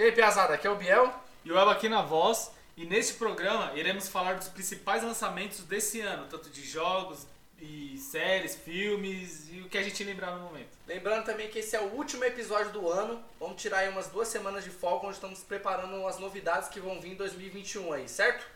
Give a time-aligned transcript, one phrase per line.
[0.00, 1.12] E aí, Piazada, aqui é o Biel.
[1.44, 2.50] E o Elba aqui na voz.
[2.74, 7.26] E neste programa iremos falar dos principais lançamentos desse ano, tanto de jogos
[7.60, 10.70] e séries, filmes e o que a gente lembrar no momento.
[10.86, 13.22] Lembrando também que esse é o último episódio do ano.
[13.38, 16.98] Vamos tirar aí umas duas semanas de folga, onde estamos preparando as novidades que vão
[16.98, 18.46] vir em 2021 aí, certo?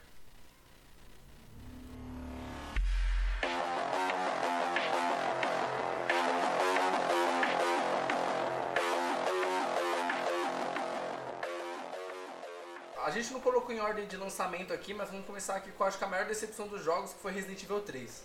[13.14, 16.04] Gente não colocou em ordem de lançamento aqui, mas vamos começar aqui com acho que
[16.04, 18.24] a maior decepção dos jogos, que foi Resident Evil 3.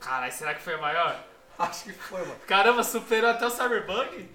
[0.00, 1.24] Caralho, será que foi a maior?
[1.58, 2.40] Acho que foi, mano.
[2.48, 4.28] Caramba, superou até o Cyberbug?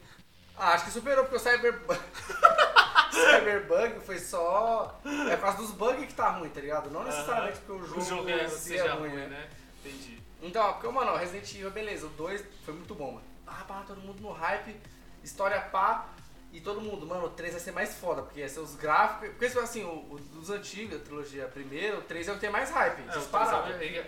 [0.57, 1.99] Ah, acho que superou, porque o Cyberbug.
[3.11, 4.97] Cyberbug foi só.
[5.29, 6.89] É por causa dos bugs que tá ruim, tá ligado?
[6.89, 9.27] Não necessariamente porque o jogo, O jogo é, seja é ruim, ruim, né?
[9.27, 9.49] né?
[9.79, 10.21] Entendi.
[10.41, 13.25] Então, porque, mano, Resident Evil, beleza, o 2 foi muito bom, mano.
[13.45, 14.79] Ah, pá, todo mundo no hype,
[15.21, 16.05] história pá,
[16.51, 19.29] e todo mundo, mano, o 3 vai ser mais foda, porque ia ser os gráficos.
[19.29, 22.49] Porque, assim, o, o, dos antigos, a trilogia primeiro, o 3 é o que tem
[22.49, 23.73] mais hype, É, o, disparado.
[23.77, 24.05] 3,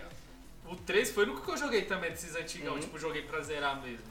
[0.66, 2.80] o 3 foi o único que eu joguei também desses antigão, Uhum.
[2.80, 4.04] tipo, joguei pra zerar mesmo.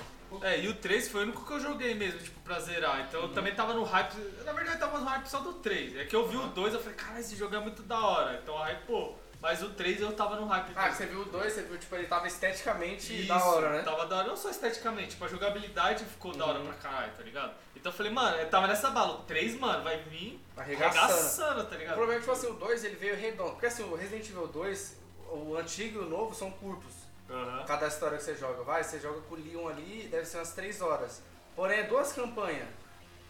[0.43, 3.01] É, e o 3 foi o único que eu joguei mesmo, tipo, pra zerar.
[3.01, 3.27] Então Uhum.
[3.27, 4.15] eu também tava no hype.
[4.45, 5.97] Na verdade, tava no hype só do 3.
[5.97, 6.45] É que eu vi Uhum.
[6.45, 8.39] o 2, eu falei, cara, esse jogo é muito da hora.
[8.41, 9.13] Então aí, pô.
[9.41, 10.71] Mas o 3 eu tava no hype.
[10.75, 13.81] Ah, você viu o 2, você viu, tipo, ele tava esteticamente Isso, da hora, né?
[13.81, 16.65] Tava da hora, não só esteticamente, tipo, a jogabilidade ficou da hora Uhum.
[16.67, 17.51] pra caralho, tá ligado?
[17.81, 20.99] Então eu falei, mano, eu tava nessa bala, o 3, mano, vai vir Arregaçando.
[21.13, 21.95] arregaçando, tá O ligado?
[21.95, 23.51] problema é que, tipo assim, o 2 ele veio redondo.
[23.53, 24.97] Porque assim, o Resident Evil 2,
[25.31, 26.93] o antigo e o novo são curtos.
[27.27, 27.65] Aham.
[27.65, 28.61] Cada história que você joga.
[28.61, 31.23] Vai, você joga com o Leon ali, deve ser umas 3 horas.
[31.55, 32.67] Porém, é duas campanhas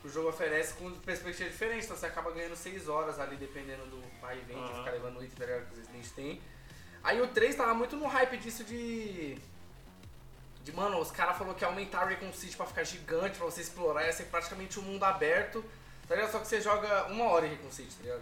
[0.01, 1.85] que o jogo oferece com perspectiva diferente.
[1.85, 4.79] Então você acaba ganhando 6 horas ali, dependendo do vai e vem, de Aham.
[4.79, 5.65] ficar levando item, tá ligado?
[5.67, 6.41] Que os Resident tem.
[7.01, 9.37] Aí o 3 tava muito no hype disso de.
[10.63, 13.45] De, mano, os caras falaram que ia aumentar o Recon City pra ficar gigante, pra
[13.45, 15.63] você explorar, ia ser praticamente um mundo aberto,
[16.07, 16.31] tá ligado?
[16.31, 18.21] Só que você joga uma hora em Recon City, tá ligado?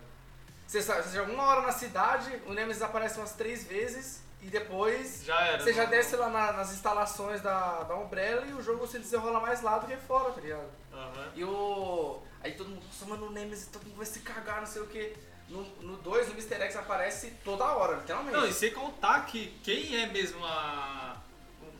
[0.67, 5.23] Você, você joga uma hora na cidade, o Nemesis aparece umas três vezes e depois
[5.25, 5.63] Já era.
[5.63, 8.99] você já não- desce lá na- nas instalações da, da Umbrella e o jogo se
[8.99, 10.69] desenrola mais lá do que fora, tá ligado?
[10.93, 11.31] Aham.
[11.35, 12.21] E o.
[12.41, 14.87] Aí todo mundo, nossa, mano, o Nemesis, todo mundo vai se cagar, não sei o
[14.87, 15.13] que.
[15.49, 16.55] No 2, o Mr.
[16.61, 18.37] X aparece toda hora, literalmente.
[18.37, 21.18] Não, e sem contar que quem é mesmo a.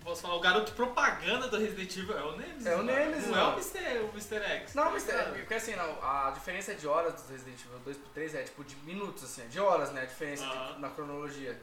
[0.09, 2.65] Posso falar, o garoto propaganda do Resident Evil é o Nemesis.
[2.65, 2.81] É o.
[2.83, 3.99] Nemesis, Não é o Mr.
[3.99, 4.35] o Mr.
[4.43, 4.73] X.
[4.73, 5.11] Não, tá Mr.
[5.11, 5.33] ligado?
[5.35, 8.63] Porque assim, não, a diferença de horas do Resident Evil 2 pro 3 é tipo
[8.63, 10.01] de minutos, assim, de horas, né?
[10.01, 11.59] A diferença de- na cronologia.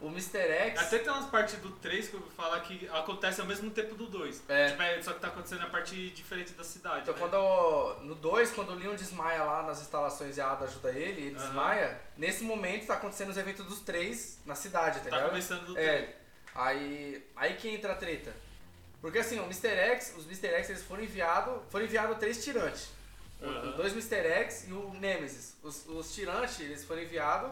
[0.00, 0.38] O Mr.
[0.38, 0.80] X.
[0.80, 3.94] Até tem umas partes do 3 que eu vou falar que acontece ao mesmo tempo
[3.94, 4.42] do 2.
[4.48, 4.68] É.
[4.70, 7.02] Tipo, é, só que tá acontecendo a parte diferente da cidade.
[7.02, 7.20] Então, né?
[7.20, 10.90] quando o- no 2, quando o Leon desmaia lá nas instalações e a Ada ajuda
[10.90, 15.16] ele, ele desmaia, nesse momento tá acontecendo os eventos dos três na cidade, tá Tá
[15.16, 15.28] ligado?
[15.28, 15.86] começando do 3.
[15.86, 16.16] É,
[16.54, 18.32] aí, aí que entra a treta.
[19.00, 19.68] Porque assim, o Mr.
[19.68, 20.48] X, os Mr.
[20.48, 22.88] X eles foram enviados, foram enviados três tirantes.
[23.42, 23.70] Aham.
[23.70, 24.16] Os dois Mr.
[24.28, 25.54] X e o Nemesis.
[25.62, 27.50] Os, os tirantes, eles foram enviados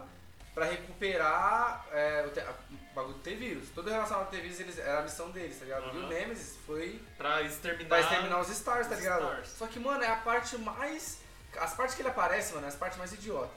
[0.55, 3.69] pra recuperar é, o, te- a- o bagulho de ter vírus.
[3.75, 5.97] Tudo relacionado a ter vírus, eles, era a missão deles, tá ligado?
[5.97, 6.09] E o.
[6.09, 7.89] Nemesis foi Pra exterminar.
[7.89, 9.23] pra exterminar os Stars, tá ligado?
[9.23, 9.49] Stars.
[9.51, 11.19] Só que, mano, é a parte mais.
[11.59, 13.51] As partes que ele aparece, mano, é as partes mais idiota.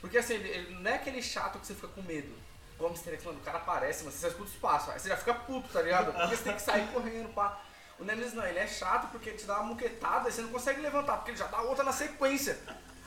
[0.00, 2.34] Porque assim, ele, ele não é aquele chato que você fica com medo.
[2.76, 3.14] Igual o Mr.
[3.14, 4.90] X, mano, o cara aparece, mano, você só escuta os passos.
[4.90, 6.12] Aí você já fica puto, tá ligado?
[6.12, 7.58] Porque você tem que sair correndo, pá.
[7.98, 10.50] O Nemesis não, ele é chato porque ele te dá uma muquetada e você não
[10.50, 12.58] consegue levantar, porque ele já dá outra na sequência.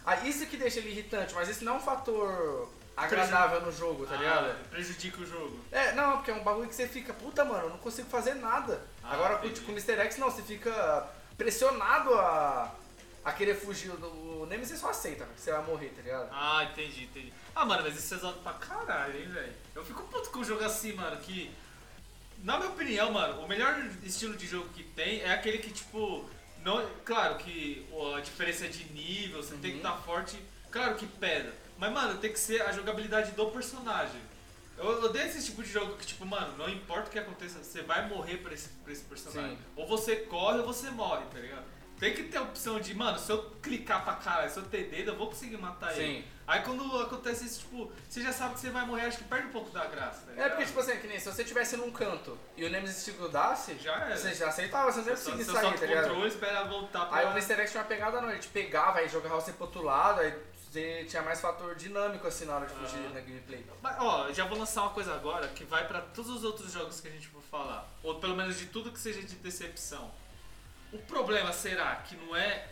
[0.03, 4.07] Aí isso que deixa ele irritante, mas isso não é um fator agradável no jogo,
[4.07, 4.47] tá ligado?
[4.49, 5.59] Ah, prejudica o jogo.
[5.71, 8.33] É, não, porque é um bagulho que você fica, puta, mano, eu não consigo fazer
[8.33, 8.81] nada.
[9.03, 9.61] Ah, Agora entendi.
[9.61, 9.99] com o Mr.
[9.99, 11.07] X, não, você fica
[11.37, 12.71] pressionado a,
[13.23, 13.89] a querer fugir.
[13.91, 16.29] O Nemesis só aceita que você vai morrer, tá ligado?
[16.31, 17.33] Ah, entendi, entendi.
[17.55, 19.53] Ah, mano, mas isso é exato pra caralho, hein, velho.
[19.75, 21.51] Eu fico puto com um jogo assim, mano, que.
[22.43, 26.29] Na minha opinião, mano, o melhor estilo de jogo que tem é aquele que, tipo.
[26.63, 27.85] Não, claro que
[28.15, 29.77] a diferença de nível, você tem que Uhum.
[29.77, 30.37] estar forte.
[30.71, 31.53] Claro que pesa.
[31.77, 34.21] Mas, mano, tem que ser a jogabilidade do personagem.
[34.77, 37.81] Eu odeio esse tipo de jogo que, tipo, mano, não importa o que aconteça, você
[37.81, 39.57] vai morrer pra esse, pra esse personagem.
[39.57, 39.63] Sim.
[39.75, 41.65] Ou você corre ou você morre, tá ligado?
[41.99, 44.85] Tem que ter a opção de, mano, se eu clicar pra caralho, se eu ter
[44.89, 46.21] dedo, eu vou conseguir matar ele.
[46.21, 46.27] Sim.
[46.47, 49.47] Aí quando acontece isso, tipo, você já sabe que você vai morrer, acho que perde
[49.47, 50.21] um pouco da graça.
[50.25, 53.03] Tá É porque, tipo assim, que nem se você estivesse num canto e o Nemesis
[53.03, 54.17] te grudasse, Já era.
[54.17, 56.03] você já aceitava, você não ia Só- conseguir Você sair, solta tá o ligado?
[56.07, 57.17] controle, espera voltar pra...
[57.19, 57.53] Aí o Mr.
[57.61, 60.33] X tinha uma pegada não, ele te pegava, aí jogava você pro outro lado, aí
[60.71, 63.13] você tinha mais fator dinâmico assim na hora de fugir Aham.
[63.13, 63.65] na gameplay.
[63.81, 66.99] Mas, ó, já vou lançar uma coisa agora que vai pra todos os outros jogos
[67.01, 67.87] que a gente for falar.
[68.01, 70.09] Ou pelo menos de tudo que seja de decepção.
[70.91, 72.65] O problema será que não é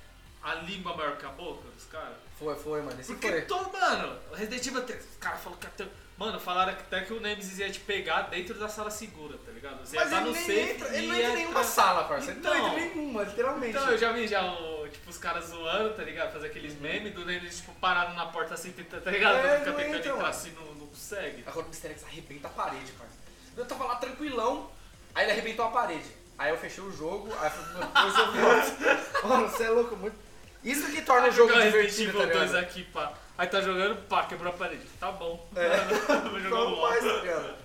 [0.43, 2.15] a língua maior que a boca dos caras?
[2.39, 2.99] Foi, foi, mano.
[2.99, 3.41] Esse Porque foi.
[3.43, 5.85] todo, mano, o Resident Evil 3, os caras falaram que até.
[6.17, 9.51] Mano, falaram que até que o Nemesis ia te pegar dentro da sala segura, tá
[9.51, 9.85] ligado?
[9.85, 12.31] Você Mas ia ele estar no nem entra, ele não entra em nenhuma sala, parça.
[12.31, 12.67] Ele não Então.
[12.69, 13.77] entra em nenhuma, literalmente.
[13.77, 16.33] Então, eu já vi já o tipo, os caras zoando, tá ligado?
[16.33, 19.35] Fazer aqueles memes do eles, tipo, parado na porta assim, tá ligado?
[19.45, 21.43] É, Fica tentando entra, entrar assim, não, não consegue.
[21.45, 21.89] Agora o Mr.
[21.89, 23.07] X arrebenta a parede, pai.
[23.55, 24.71] Eu tava lá tranquilão,
[25.13, 26.09] aí ele arrebentou a parede.
[26.37, 29.23] Aí eu fechei o jogo, aí eu falei, depois eu volto.
[29.27, 30.15] Mano, você é louco, muito.
[30.63, 32.63] Isso que torna o jogo Jogar Resident divertido, tá Evil 2 ligado?
[32.63, 33.13] aqui, pá.
[33.37, 34.85] Aí tá jogando, pá, quebrou a parede.
[34.99, 35.47] Tá bom.
[35.55, 35.77] É.
[36.29, 37.13] Vou jogar um mais, LOL.
[37.15, 37.55] tá ligado?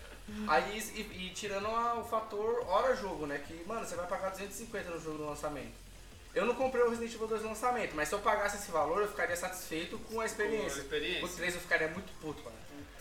[0.49, 3.43] Aí, e, e tirando a- o fator hora-jogo, né?
[3.47, 5.73] Que, mano, você vai pagar 250 no jogo do lançamento.
[6.35, 9.03] Eu não comprei o Resident Evil 2 no lançamento, mas se eu pagasse esse valor,
[9.03, 10.71] eu ficaria satisfeito com a experiência.
[10.71, 11.25] Com a experiência.
[11.27, 12.57] O 3 eu ficaria muito puto, mano.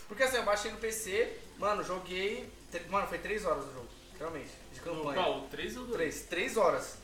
[0.08, 2.52] Porque assim, eu baixei no PC, mano, joguei.
[2.70, 3.88] tre- Mano, foi 3 horas o jogo,
[4.20, 4.50] realmente,
[4.84, 5.14] de campanha.
[5.24, 5.42] Qual?
[5.50, 5.96] 3 ou 2?
[5.98, 6.98] 3, 3 horas.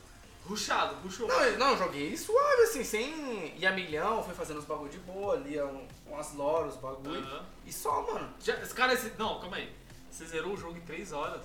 [0.45, 1.27] Ruxado, ruxou.
[1.27, 4.99] Não, eu- não, joguei suave, assim, sem ir a milhão, fui fazendo os bagulho de
[4.99, 7.19] boa, ali, um, umas loras, os bagulho.
[7.19, 7.45] Aham.
[7.65, 8.33] E só, mano.
[8.39, 9.69] Já, esse cara, esse, não, calma aí.
[10.09, 11.41] Você zerou o jogo em 3 horas.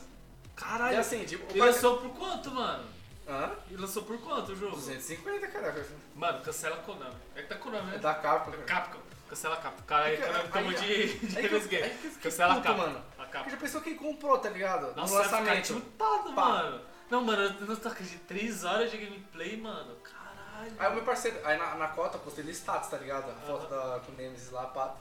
[0.55, 0.95] Caralho.
[0.97, 2.85] E assim, tipo, E lançou por quanto, mano?
[3.29, 3.51] Hã?
[3.71, 4.77] E lançou por quanto o jogo?
[4.77, 5.87] 250, cara.
[6.15, 7.15] Mano, cancela a Konami.
[7.35, 7.97] É que tá Konami, né?
[7.97, 8.51] É da Capcom.
[8.53, 8.63] cara.
[8.65, 8.99] Capcom.
[9.33, 9.83] Cancela a Capcom.
[9.87, 10.17] Cara, aí
[10.75, 12.83] aí- de, aí de aí fiquei Cancela a Capcom.
[12.83, 13.03] mano.
[13.19, 14.95] A já pensou quem comprou, tá ligado?
[14.95, 15.81] Nossa, no lançamento.
[16.35, 16.49] Pá.
[16.49, 16.81] mano.
[17.09, 19.97] Não, mano, eu não tô de 3 horas de gameplay, mano.
[20.03, 20.73] Caralho.
[20.79, 23.31] Aí o meu parceiro, aí na, na cota eu postei no status, tá ligado?
[23.31, 23.91] A foto Aham.
[23.95, 24.95] da, com o Nemesis lá, pá.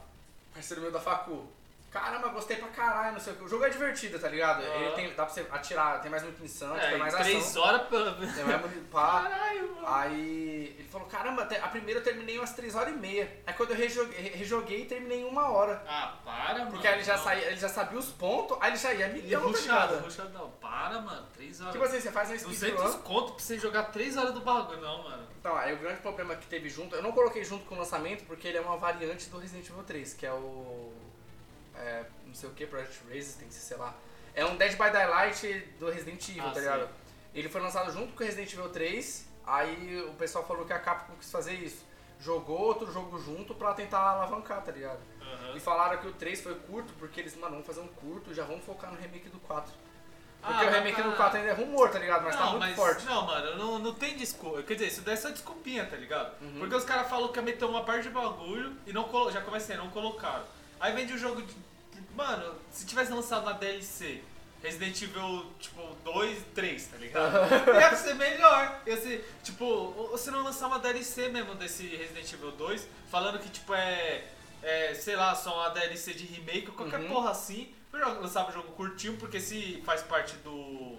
[0.54, 1.46] Parceiro meu da Facu.
[1.92, 3.44] Caramba, gostei pra caralho, não sei o que.
[3.44, 4.62] O jogo é divertido, tá ligado?
[4.62, 4.94] Ele Aham.
[4.94, 7.62] tem, dá pra você atirar, tem mais munição, é, tem mais 3 ação.
[7.62, 7.98] horas pra...
[8.32, 8.90] Tem mais munição.
[8.92, 9.86] Caralho, mano.
[9.86, 13.30] Aí ele falou, caramba, a primeira eu terminei umas 3 horas e meia.
[13.46, 15.84] Aí quando eu rejoguei, re- rejoguei terminei em uma hora.
[15.86, 16.70] Ah, para, mano.
[16.70, 17.24] Porque aí ele já, Não.
[17.24, 19.98] saía, ele já sabia os pontos, aí ele já ia milhão, tá ligado?
[20.02, 20.50] ruxado não.
[20.52, 21.26] Para, mano.
[21.34, 21.72] 3 horas.
[21.74, 22.92] Tipo assim, você faz 200 speedrun.
[23.02, 24.80] conto pra você jogar 3 horas do bagulho.
[24.80, 25.26] Não, mano.
[25.38, 28.24] Então, aí o grande problema que teve junto, eu não coloquei junto com o lançamento
[28.24, 30.92] porque ele é uma variante do Resident Evil 3, que é o.
[31.76, 33.94] É, não sei o que, Project Resistance, sei lá.
[34.34, 35.48] É um Dead by Daylight
[35.78, 36.88] do Resident Evil, Ah, tá ligado?
[37.34, 40.78] Ele foi lançado junto com o Resident Evil 3, aí o pessoal falou que a
[40.78, 41.84] Capcom quis fazer isso.
[42.20, 45.00] Jogou outro jogo junto pra tentar alavancar, tá ligado?
[45.20, 45.56] Aham.
[45.56, 48.34] E falaram que o 3 foi curto porque eles, mano, vamos fazer um curto e
[48.34, 49.72] já vamos focar no remake do 4.
[50.40, 52.24] Porque Ah, o remake do tá- 4 ainda é rumor, tá ligado?
[52.24, 53.04] Mas tá não, muito mas, forte.
[53.04, 54.62] Não, mano, não, não tem desculpa.
[54.62, 56.40] Quer dizer, isso daí é só desculpinha, tá ligado?
[56.42, 56.58] Uhum.
[56.60, 59.76] Porque os caras falam que ia meter uma parte de bagulho e não já comecei,
[59.76, 60.44] não colocaram.
[60.82, 61.54] Aí vende o jogo de.
[62.14, 64.20] Mano, se tivesse lançado na DLC
[64.62, 67.34] Resident Evil, tipo, 2, 3, tá ligado?
[67.80, 68.80] ia ser melhor.
[68.86, 72.86] Ia ser, tipo, ou- ou se não lançar uma DLC mesmo desse Resident Evil 2,
[73.10, 74.24] falando que, tipo, é.
[74.62, 77.08] é, sei lá, só uma DLC de remake ou qualquer Uhum.
[77.08, 77.72] porra assim.
[77.92, 80.96] Eu lançava o jogo curtinho, porque se faz parte do.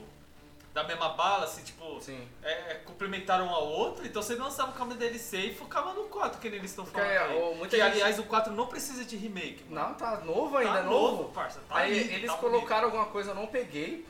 [0.74, 2.28] Da mesma bala, assim, tipo, Sim.
[2.42, 6.06] é, é, complementaram um ao outro, então você lançava o câmera DLC e focava no
[6.06, 7.32] 4, que eles estão Porque, falando.
[7.32, 7.42] aí.
[7.42, 9.64] ó, muita que, gente- aliás, o 4 não precisa de remake.
[9.70, 9.90] Mano.
[9.90, 11.32] Não, tá novo ainda, tá é novo.
[11.32, 11.60] parça.
[11.70, 14.04] Tá Aí lindo, eles tá colocaram alguma coisa, eu não peguei,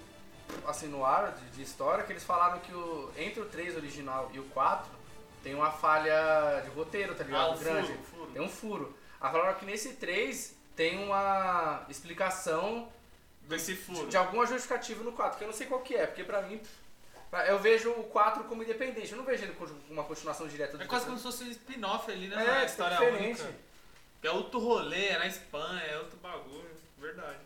[0.65, 4.29] assim, no ar de, de história, que eles falaram que o, entre o 3 original
[4.33, 4.89] e o 4
[5.43, 7.35] tem uma falha de roteiro, tá bonito.
[7.35, 7.51] ligado?
[7.51, 7.87] Ah, um Grande.
[7.87, 8.31] furo, furo.
[8.31, 8.97] Tem um furo.
[9.19, 12.87] Aí falaram que nesse 3 tem uma explicação
[13.47, 14.07] Desse furo.
[14.07, 16.61] de alguma justificativa no 4, que eu não sei qual que é, porque pra mim.
[17.47, 20.83] Eu vejo o 4 como independente, eu não vejo ele como uma continuação direta do
[20.83, 22.59] É quase como se fosse um spin-off ali, né?
[22.59, 23.41] É, é história diferente.
[23.41, 23.55] única.
[24.21, 26.69] É outro rolê, é na Espanha, é outro bagulho.
[26.97, 27.39] Verdade.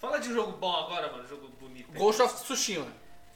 [0.00, 1.26] Fala de um jogo bom agora, mano.
[1.26, 1.90] Jogo bonito.
[1.92, 2.86] Ghost of Tsushima.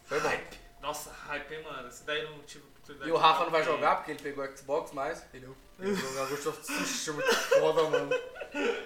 [0.04, 0.28] Foi bom.
[0.28, 0.58] Hype.
[0.80, 1.88] Nossa, hype, hein, mano.
[1.88, 4.22] Esse daí eu não tive oportunidade E o de Rafa não vai jogar porque ele
[4.22, 8.10] pegou o Xbox, mas ele ele jogar Ghost of Tsushima muito foda, mano.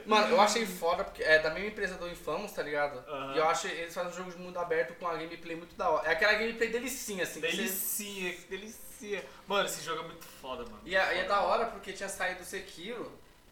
[0.07, 2.99] Mano, eu achei foda porque é da mesma empresa do Infamous, tá ligado?
[3.09, 3.35] Aham.
[3.35, 5.75] E eu acho que eles fazem um jogo de mundo aberto com uma gameplay muito
[5.75, 6.09] da hora.
[6.09, 7.41] É aquela gameplay delicinha, assim.
[7.41, 9.25] que você- Delicia, que delicia.
[9.47, 10.81] Mano, esse jogo é muito foda, mano.
[10.85, 13.11] E é, e é da hora porque tinha saído o Sekiro,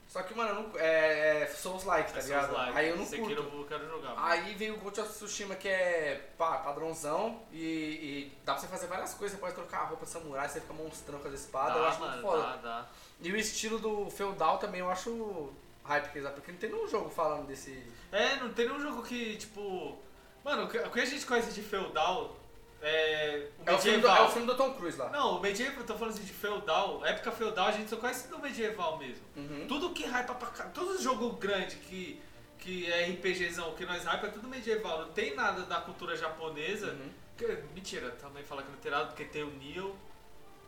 [0.09, 2.47] só que, mano, eu não, é, é Souls-like, tá É ligado?
[2.47, 2.79] Souls-like.
[2.79, 3.57] Aí eu não Sekiro curto.
[3.59, 4.11] eu quero jogar.
[4.11, 4.21] mano.
[4.25, 8.69] Aí veio o Ghost of Tsushima que é pá, padrãozão e, e dá pra você
[8.69, 9.37] fazer várias coisas.
[9.37, 11.77] Você pode trocar a roupa de samurai, você fica monstrão com as espadas.
[11.77, 12.43] eu Dá, acho mano, muito foda.
[12.43, 12.87] dá, dá.
[13.21, 15.51] E o estilo do feudal também eu acho
[15.85, 17.83] hype, que eles- porque não tem nenhum jogo falando desse.
[18.13, 19.97] É, não tem nenhum jogo que, tipo.
[20.45, 22.37] Mano, o que a gente conhece de feudal
[22.83, 23.49] é.
[23.67, 25.09] O É o, filme do, é o filme do Tom Cruise lá.
[25.11, 28.29] Não, o medieval, eu tô falando assim de feudal, época feudal, a gente só conhece
[28.29, 29.25] do medieval mesmo.
[29.37, 29.67] Uhum.
[29.67, 32.21] Tudo que hypa pra cá, todo jogo grande que,
[32.59, 36.89] que é RPGzão, que nós hypa é tudo medieval, não tem nada da cultura japonesa.
[36.93, 37.11] Uhum.
[37.39, 39.97] Que- mentira, também fala que não tem nada, porque tem o Neo,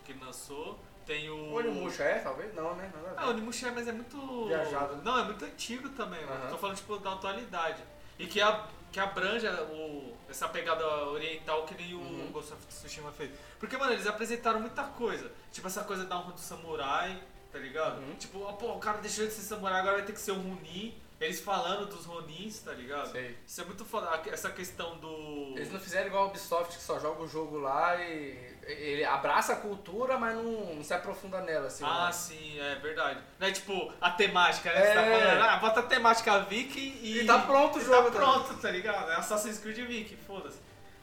[0.04, 1.36] que lançou, tem o.
[1.36, 2.54] O Onimusha é, talvez?
[2.54, 2.90] Não, né?
[2.94, 3.26] Nada a ver.
[3.28, 4.46] O Onimusha é, mas é muito.
[4.48, 5.02] Viajado, né?
[5.04, 6.50] Não, é muito antigo também, mano.
[6.50, 7.82] Tô falando, tipo, da atualidade.
[8.18, 12.30] E que, a, que abranja o, essa pegada oriental que nem o Uhum.
[12.32, 13.30] Ghost of Tsushima fez.
[13.58, 15.30] Porque, mano, eles apresentaram muita coisa.
[15.52, 17.22] Tipo, essa coisa da honra do samurai,
[17.52, 17.98] tá ligado?
[18.00, 18.14] Uhum.
[18.16, 20.40] Tipo, ó, pô, o cara deixou de ser samurai, agora vai ter que ser um
[20.54, 20.94] Ronin.
[21.20, 23.12] eles falando dos Ronins, tá ligado?
[23.12, 23.36] Sei.
[23.46, 24.08] Isso é muito foda.
[24.30, 25.52] Essa questão do.
[25.56, 29.52] Eles não fizeram igual a Ubisoft, que só joga o jogo lá e ele abraça
[29.52, 31.84] a cultura, mas não, não se aprofunda nela, assim.
[31.84, 32.12] Ah, né?
[32.12, 33.20] sim, é verdade.
[33.38, 34.80] Não é tipo a temática, né?
[34.80, 34.86] É.
[34.86, 37.18] Você tá falando, ah, bota a temática Viking e.
[37.20, 38.24] E tá pronto o e jogo, Tá tá?
[38.24, 39.10] pronto, tá ligado?
[39.10, 40.58] É Assassin's Creed Viking, foda-se.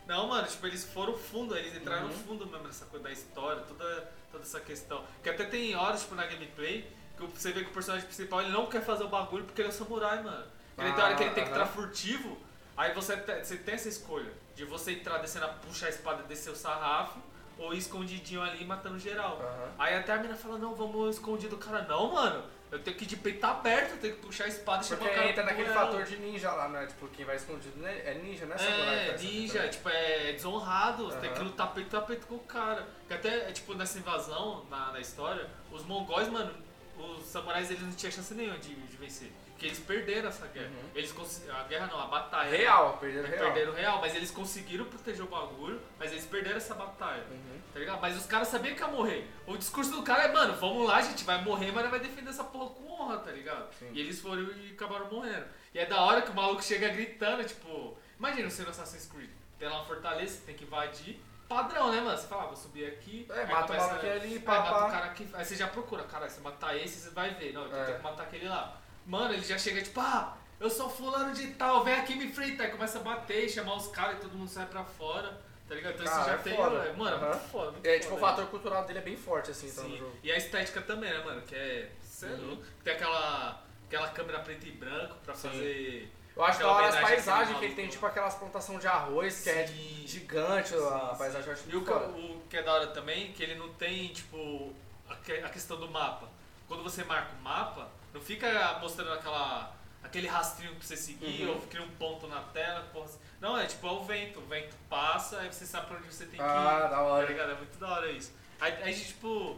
[0.05, 2.19] Não, mano, tipo, eles foram fundo, eles entraram no Uhum.
[2.19, 5.01] fundo mesmo nessa coisa da história, toda, toda essa questão.
[5.23, 8.51] Que até tem horas, tipo, na gameplay, que você vê que o personagem principal ele
[8.51, 10.45] não quer fazer o bagulho porque ele é um samurai, mano.
[10.77, 12.37] Ele tem hora que ele tem que Ah, entrar furtivo,
[12.75, 16.49] aí você, você tem essa escolha de você entrar descendo, puxar a espada e descer
[16.51, 17.19] o sarrafo,
[17.63, 19.39] ou escondidinho ali matando geral.
[19.41, 19.71] Aham.
[19.79, 21.55] Aí até a mina fala, não, vamos escondido.
[21.55, 24.45] O cara, não, mano, eu tenho que ir de peito aberto, eu tenho que puxar
[24.45, 25.79] a espada e chamar o cara entra naquele duelo.
[25.91, 26.85] fator de ninja lá, né?
[26.87, 28.01] Tipo, quem vai escondido né?
[28.05, 29.69] é ninja, não é É, essa ninja, também.
[29.69, 32.85] tipo, é desonrado, você tem que lutar peito a peito com o cara.
[33.07, 36.51] Que até, é, tipo, nessa invasão, na, na história, os mongóis, mano,
[36.97, 39.31] os samurais, eles não tinham chance nenhuma de, de vencer.
[39.63, 40.67] Porque eles perderam essa guerra.
[40.67, 40.89] Uhum.
[40.93, 42.49] Eles A guerra não, a batalha.
[42.49, 43.53] Real, perderam Eles real.
[43.53, 47.23] perderam real, mas eles conseguiram proteger o bagulho, mas eles perderam essa batalha.
[47.31, 47.61] Uhum.
[47.71, 48.01] Tá ligado?
[48.01, 49.25] Mas os caras sabiam que ia morrer.
[49.47, 52.29] O discurso do cara é, mano, vamos lá, a gente vai morrer, mas vai defender
[52.29, 53.73] essa porra com honra, tá ligado?
[53.79, 53.89] Sim.
[53.93, 55.45] E eles foram e acabaram morrendo.
[55.73, 59.29] E é da hora que o maluco chega gritando, tipo, imagina você no Assassin's Creed.
[59.57, 61.21] Tem lá uma fortaleza, você tem que invadir.
[61.47, 62.17] Padrão, né, mano?
[62.17, 63.27] Você fala, ah, vou subir aqui.
[63.29, 65.07] É, mata o maluco ali, aí pá.
[65.35, 67.53] Aí você já procura, cara, se matar esse, você vai ver.
[67.53, 67.85] Não, então É.
[67.85, 68.82] tem que matar aquele lá.
[69.05, 72.65] Mano, ele já chega tipo, ah, eu sou fulano de tal, vem aqui me enfrentar.
[72.65, 75.41] Aí começa a bater, chamar os caras e todo mundo sai pra fora.
[75.67, 75.93] Tá ligado?
[75.93, 76.55] Então Cara, você já é tem.
[76.55, 76.93] foda.
[76.93, 77.29] Mano, é Aham.
[77.29, 77.71] muito foda.
[77.71, 79.97] Muito É, tipo, o fator cultural dele é bem forte, assim, então, no Sim.
[79.97, 80.17] jogo.
[80.21, 81.41] E a estética também, né, mano?
[81.41, 81.91] Que é.
[82.21, 82.47] É Uhum.
[82.47, 82.63] louco.
[82.83, 85.49] Tem aquela, aquela câmera preto e branco pra Sim.
[85.49, 86.13] fazer.
[86.35, 89.49] Eu acho da hora as paisagens que ele tem, tipo aquelas plantações de arroz, que
[89.49, 90.03] é Sim.
[90.07, 93.43] gigante a Sim, paisagem, eu acho E o, o que é da hora também, que
[93.43, 94.73] ele não tem, tipo,
[95.07, 96.27] a, a questão do mapa.
[96.67, 101.55] Quando você marca o mapa, não fica mostrando aquela, aquele rastrinho pra você seguir, Uhum.
[101.55, 102.81] ou cria um ponto na tela.
[102.93, 103.09] Porra.
[103.41, 104.39] Não, é tipo, é o vento.
[104.39, 106.47] O vento passa, aí você sabe pra onde você tem que ir.
[106.47, 107.27] Ah, da Tá hora.
[107.27, 107.51] ligado?
[107.51, 108.31] É muito da hora isso.
[108.61, 109.57] Aí, aí, tipo,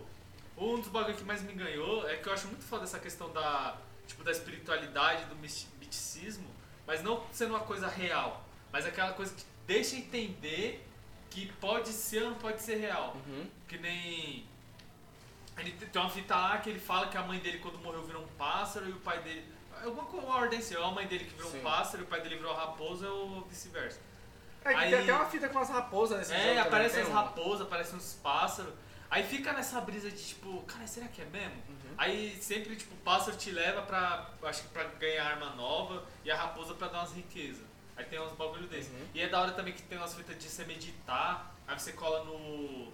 [0.57, 3.31] um dos bagulhos que mais me ganhou é que eu acho muito foda essa questão
[3.31, 3.75] da,
[4.07, 6.47] tipo, da espiritualidade, do misti- misticismo,
[6.87, 10.87] mas não sendo uma coisa real, mas aquela coisa que deixa entender
[11.29, 13.15] que pode ser ou não pode ser real.
[13.27, 13.47] Uhum.
[13.67, 14.45] Que nem.
[15.57, 18.03] Ele te- tem uma fita lá que ele fala que a mãe dele quando morreu
[18.03, 19.53] virou um pássaro e o pai dele.
[19.83, 21.59] Alguma ordem assim, a mãe dele que virou Sim.
[21.59, 23.99] um pássaro e o pai dele virou uma raposa ou vice-versa.
[24.63, 27.09] É Aí- tem até uma fita com as raposas nesse É, também, aparece tem as
[27.09, 28.73] raposas, aparecem uns pássaros.
[29.09, 31.53] Aí fica nessa brisa de tipo, cara, será que é mesmo?
[31.69, 31.93] Uhum.
[31.97, 36.31] Aí sempre, tipo, o pássaro te leva pra, acho que pra ganhar arma nova e
[36.31, 37.63] a raposa pra dar umas riquezas.
[37.95, 38.89] Aí tem uns bagulho desse.
[38.89, 39.07] Uhum.
[39.13, 42.23] E é da hora também que tem umas fitas de você meditar, aí você cola
[42.25, 42.91] no.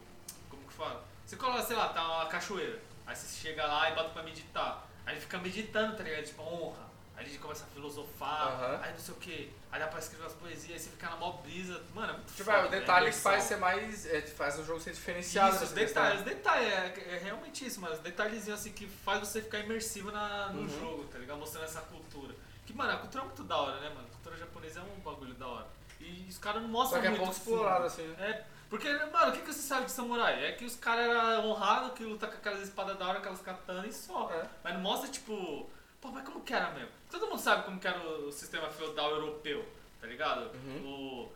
[0.50, 1.03] Como que fala?
[1.25, 2.80] Você cola, sei lá, tá uma cachoeira.
[3.06, 4.88] Aí você chega lá e bota pra meditar.
[5.06, 6.24] Aí ele fica meditando, tá ligado?
[6.25, 6.92] Tipo, honra.
[7.16, 8.80] Aí ele começa a filosofar, Aham.
[8.82, 9.54] aí não sei o que.
[9.72, 11.82] Aí dá pra escrever umas poesias, aí você fica na mó brisa.
[11.94, 13.32] Mano, é muito Tipo, foda, é, o detalhe que Imersão.
[13.32, 14.06] faz ser mais.
[14.08, 15.56] É, faz o jogo ser diferenciado.
[15.56, 19.20] Isso, os detalhes, os detalhes, é, é realmente isso, mas os detalhezinhos assim que faz
[19.20, 20.80] você ficar imersivo na, no Uhum.
[20.80, 21.38] jogo, tá ligado?
[21.38, 22.34] Mostrando essa cultura.
[22.66, 24.08] Que, mano, a cultura é muito da hora, né, mano?
[24.08, 25.68] A cultura japonesa é um bagulho da hora.
[26.00, 27.51] E os caras não Só mostram que é muito pouco fundo.
[27.58, 28.08] explorado, assim.
[28.08, 28.30] né?
[28.30, 30.46] É, porque, mano, o que, que você sabe de samurai?
[30.46, 33.86] É que os caras eram honrados, que lutam com aquelas espadas da hora, aquelas katanas
[33.86, 34.32] e só.
[34.32, 34.48] É.
[34.63, 36.90] Mas não mostra, tipo, pô, mas como que era mesmo?
[37.10, 39.68] Todo mundo sabe como que era o sistema feudal europeu,
[40.00, 40.50] tá ligado?
[40.56, 41.30] Uhum.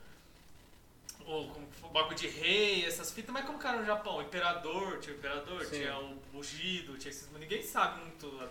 [1.28, 4.22] O, o, o bagulho de rei, essas fitas, mas como que era no Japão?
[4.22, 5.80] Imperador, tinha o imperador, Sim.
[5.82, 7.30] tinha o ungido, tinha esses.
[7.34, 8.50] Ninguém sabe muito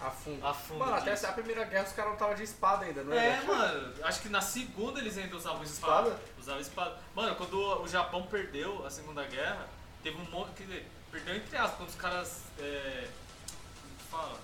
[0.00, 0.46] A fundo.
[0.46, 0.78] a fundo.
[0.80, 1.26] Mano, até disso.
[1.26, 3.28] a primeira guerra os caras não estavam de espada ainda, não é?
[3.38, 6.08] É, mano, acho que na segunda eles ainda usavam Espada?
[6.10, 6.22] espada.
[6.38, 6.98] Usavam espada.
[7.14, 9.66] Mano, quando o Japão perdeu a Segunda Guerra,
[10.02, 10.50] teve um monte.
[10.54, 12.42] Quer dizer, perdeu entre aspas, quando os caras.
[12.58, 13.08] É,
[13.80, 14.38] como que fala?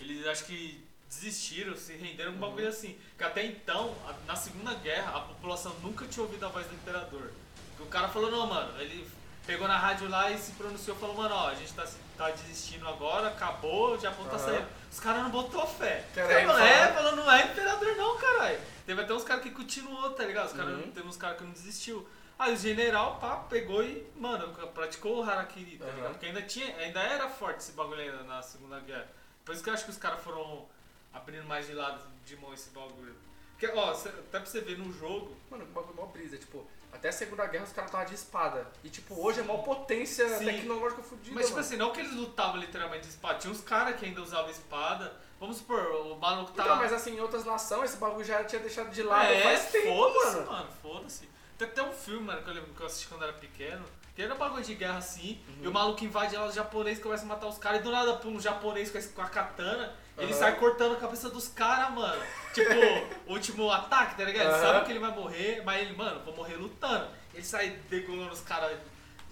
[0.00, 2.40] Eles acho que desistiram, se renderam um Uhum.
[2.40, 2.98] bagulho assim.
[3.16, 3.94] Que até então,
[4.26, 7.30] na Segunda Guerra, a população nunca tinha ouvido a voz do imperador.
[7.76, 9.08] Que o cara falou, não, mano, ele
[9.46, 11.86] pegou na rádio lá e se pronunciou, falou, mano, ó, a gente tá,
[12.18, 14.38] tá desistindo agora, acabou, o Japão tá Aham.
[14.44, 14.66] saindo.
[14.96, 16.02] Os caras não botou fé.
[16.14, 16.94] Falou, ele é, falando.
[16.94, 18.58] falou, não é imperador não, caralho.
[18.86, 20.46] Teve até uns caras que continuou, tá ligado?
[20.46, 20.90] Os caras, Uhum.
[20.90, 22.08] Teve uns caras que não desistiu.
[22.38, 25.94] Aí o general, pá, pegou e, mano, praticou o Harakiri, tá Uhum.
[25.96, 26.10] ligado?
[26.12, 29.06] Porque ainda, tinha, ainda era forte esse bagulho ainda na Segunda Guerra.
[29.44, 30.66] Por isso que eu acho que os caras foram
[31.12, 33.14] abrindo mais de lado de mão esse bagulho.
[33.58, 36.38] Porque, ó, até pra você ver no jogo, Mano, o bagulho é mó brisa.
[36.38, 38.66] Tipo, até a Segunda Guerra os caras estavam de espada.
[38.82, 40.44] E, tipo, hoje é mó potência Sim.
[40.44, 41.34] tecnológica fodida.
[41.34, 41.66] Mas, tipo mano.
[41.66, 43.38] assim, não que eles lutavam literalmente de espada.
[43.38, 45.14] Tinha uns caras que ainda usavam espada.
[45.38, 46.64] Vamos supor, o maluco tá.
[46.64, 49.70] Então, mas assim, em outras nações, esse bagulho já tinha deixado de lado é, faz
[49.70, 50.50] tempo, foda-se, mano.
[50.50, 50.68] mano.
[50.82, 51.28] Foda-se.
[51.58, 53.84] Tem até um filme, mano, que eu lembro que eu assisti quando era pequeno.
[54.14, 55.42] Que era um bagulho de guerra assim.
[55.48, 55.64] Uhum.
[55.64, 57.80] E o maluco invade lá os japoneses, começa a matar os caras.
[57.80, 59.94] E do nada, pula um japonês com a katana.
[60.18, 60.40] Ele Aham.
[60.40, 62.22] sai cortando a cabeça dos caras, mano.
[62.54, 62.70] Tipo,
[63.30, 64.46] último ataque, tá ligado?
[64.46, 64.62] Ele Aham.
[64.72, 67.08] sabe que ele vai morrer, mas ele, mano, vou morrer lutando.
[67.34, 68.78] Ele sai degolando os caras.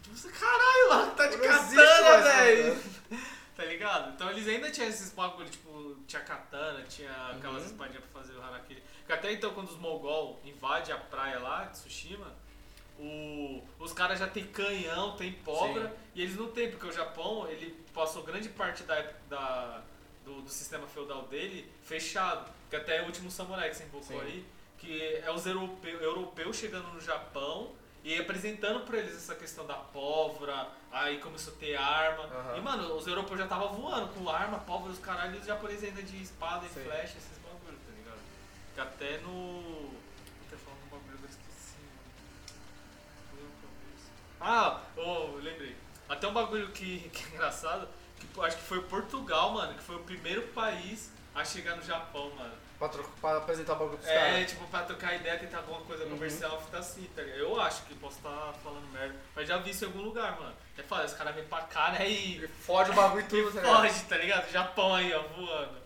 [0.03, 2.83] Tipo, você, caralho, lá tá de katana, velho.
[3.57, 4.13] Tá ligado?
[4.15, 7.69] Então eles ainda tinham esses bagulho, tipo, tinha katana, tinha aquelas Uhum.
[7.69, 8.83] espadinhas pra fazer o harakiri.
[8.99, 12.27] Porque até então, quando os Mogol invadem a praia lá de Tsushima,
[12.99, 15.95] o- os caras já tem canhão, tem pólvora, Sim.
[16.17, 19.01] e eles não tem, porque o Japão, ele passou grande parte da,
[19.31, 19.83] da-
[20.25, 22.51] do, do sistema feudal dele fechado.
[22.71, 24.27] Que até o último samurai que você invocou Sim.
[24.27, 24.47] aí,
[24.79, 27.73] que é os europeu, europeus chegando no Japão
[28.05, 32.25] e apresentando pra eles essa questão da pólvora, aí começou a ter arma.
[32.25, 32.59] Aham.
[32.59, 35.85] E, mano, os europeus já estavam voando com arma, pólvora, os caralhos, e os japoneses
[35.85, 36.85] ainda de espada e Sim.
[36.85, 38.19] flecha, esses bagulhos, tá ligado?
[38.75, 39.91] Que até no.
[40.43, 41.77] Puta, falando um bagulho que eu esqueci.
[44.39, 45.75] Ah, oh, lembrei.
[46.07, 49.97] Até um bagulho que, que é engraçado, que acho que foi Portugal, mano, que foi
[49.97, 52.55] o primeiro país a chegar no Japão, mano.
[52.79, 54.51] Pra, tro- pra apresentar o bagulho pros É, caras.
[54.51, 56.11] tipo, pra trocar ideia, tentar alguma coisa Uhum.
[56.11, 57.39] comercial, fica assim, tá ligado?
[57.39, 60.55] Eu acho que posso estar falando merda, mas já vi isso em algum lugar, mano.
[60.77, 63.53] É foda, os caras vêm pra cá, né, e E fode o bagulho e tudo,
[63.53, 63.77] tá ligado?
[63.89, 64.51] foge, tá ligado?
[64.51, 65.79] Japão aí, ó, voando.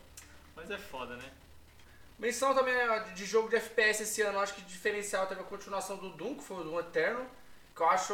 [0.56, 1.30] Mas é foda, né?
[2.18, 2.74] Menção também
[3.14, 6.42] de jogo de FPS esse ano, acho que diferencial teve a continuação do Doom, que
[6.42, 7.24] foi o Doom Eterno.
[7.76, 8.12] Que eu acho.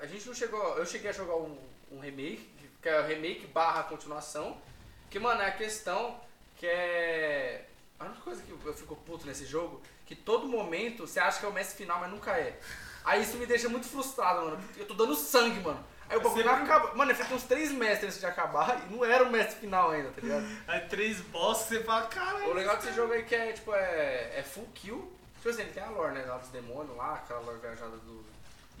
[0.00, 0.58] A gente não chegou.
[0.78, 1.58] Eu cheguei a jogar um,
[1.92, 2.48] um remake,
[2.86, 4.56] que é o remake barra continuação.
[5.10, 6.20] Que, mano, é a questão
[6.56, 7.64] que é.
[7.98, 11.46] A única coisa que eu fico puto nesse jogo, que todo momento você acha que
[11.46, 12.56] é o mestre final, mas nunca é.
[13.04, 14.58] Aí isso me deixa muito frustrado, mano.
[14.58, 15.82] porque Eu tô dando sangue, mano.
[16.08, 16.94] Aí o bagulho não Sempre- acaba.
[16.94, 19.90] Mano, eu fiquei uns três mestres antes de acabar e não era o mestre final
[19.90, 20.46] ainda, tá ligado?
[20.68, 22.50] Aí três boss, você fala, caralho.
[22.50, 25.12] O legal desse jogo aí que é, tipo, é, é full kill.
[25.38, 26.24] Tipo assim, ele tem a lore, né?
[26.24, 28.24] Lá dos demônios lá, aquela lore viajada do.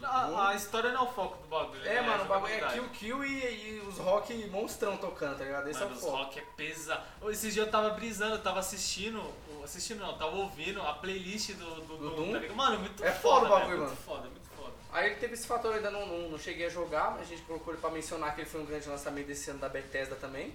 [0.02, 2.00] A, a história não é o foco do bagulho, É, né?
[2.02, 5.68] mano, o bagulho é kill, kill e, e os rock monstrão tocando, tá ligado?
[5.68, 6.16] Esse Mano, é o os foco.
[6.16, 7.02] rock é pesado.
[7.30, 9.22] Esses dias eu tava brisando, eu tava assistindo,
[9.64, 12.56] assistindo não, tava ouvindo a playlist do, do, Do Doom, tá ligado?
[12.56, 13.96] Mano, muito É foda o velho, bagulho, muito mano.
[14.04, 14.72] foda, muito foda.
[14.92, 17.24] Aí ele teve esse fator, eu ainda não, não, não cheguei a jogar, mas a
[17.24, 20.14] gente colocou ele pra mencionar que ele foi um grande lançamento desse ano da Bethesda
[20.16, 20.54] também.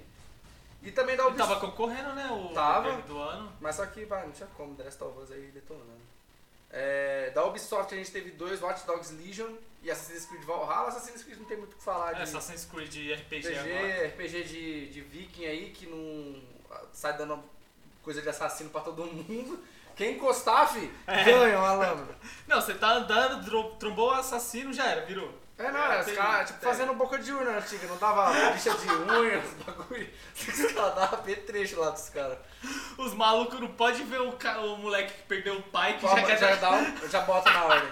[0.84, 1.54] E também da Ele Ubisoft.
[1.60, 2.92] tava concorrendo, né, o Tava.
[3.04, 3.52] do ano.
[3.60, 6.11] Mas só que, vai, não tinha como, The Last of Us aí detonando.
[6.74, 9.50] É, da Ubisoft a gente teve dois Watch Dogs Legion
[9.84, 10.88] e Assassin's Creed Valhalla.
[10.88, 14.08] Assassin's Creed não tem muito o que falar É, de Assassin's Creed RPG, RPG, agora.
[14.08, 17.44] RPG de, de viking aí que não ah, sai dando
[18.02, 19.62] coisa de assassino pra todo mundo.
[19.96, 21.24] Quem encostar, fi, É.
[21.26, 22.16] ganha uma lâmina.
[22.48, 25.32] Não, você tá andando, tro- trombou o assassino, já era, virou.
[25.68, 26.70] É, não, é, os caras, tipo, tem.
[26.70, 30.10] fazendo boca de urna antiga, não dava lixa de unha, os bagulho.
[30.36, 32.38] Os caras davam petrecho lá dos caras.
[32.98, 36.16] Os malucos não podem ver o, ca- o moleque que perdeu o pai, que Já,
[36.16, 37.90] já quer já, dá um, já bota na ordem.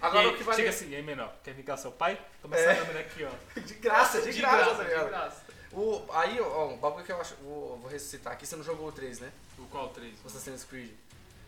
[0.00, 0.56] Agora E o que vale.
[0.56, 2.18] Chega assim, aí, menor, quer vingar seu pai?
[2.42, 2.64] Toma É.
[2.64, 3.30] essa lâmina aqui, ó.
[3.60, 5.44] De graça, de, graça, tá de graça.
[5.72, 7.34] O, aí, ó, um bagulho que eu acho.
[7.42, 9.32] Vou, vou ressuscitar aqui, você não jogou o 3, né?
[9.58, 10.14] O qual 3?
[10.24, 10.90] O Assassin's Creed.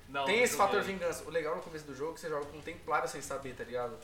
[0.08, 1.24] Não, Tem esse fator vingança.
[1.24, 3.54] O legal no começo do jogo é que você joga com um templário sem saber,
[3.54, 3.96] tá ligado?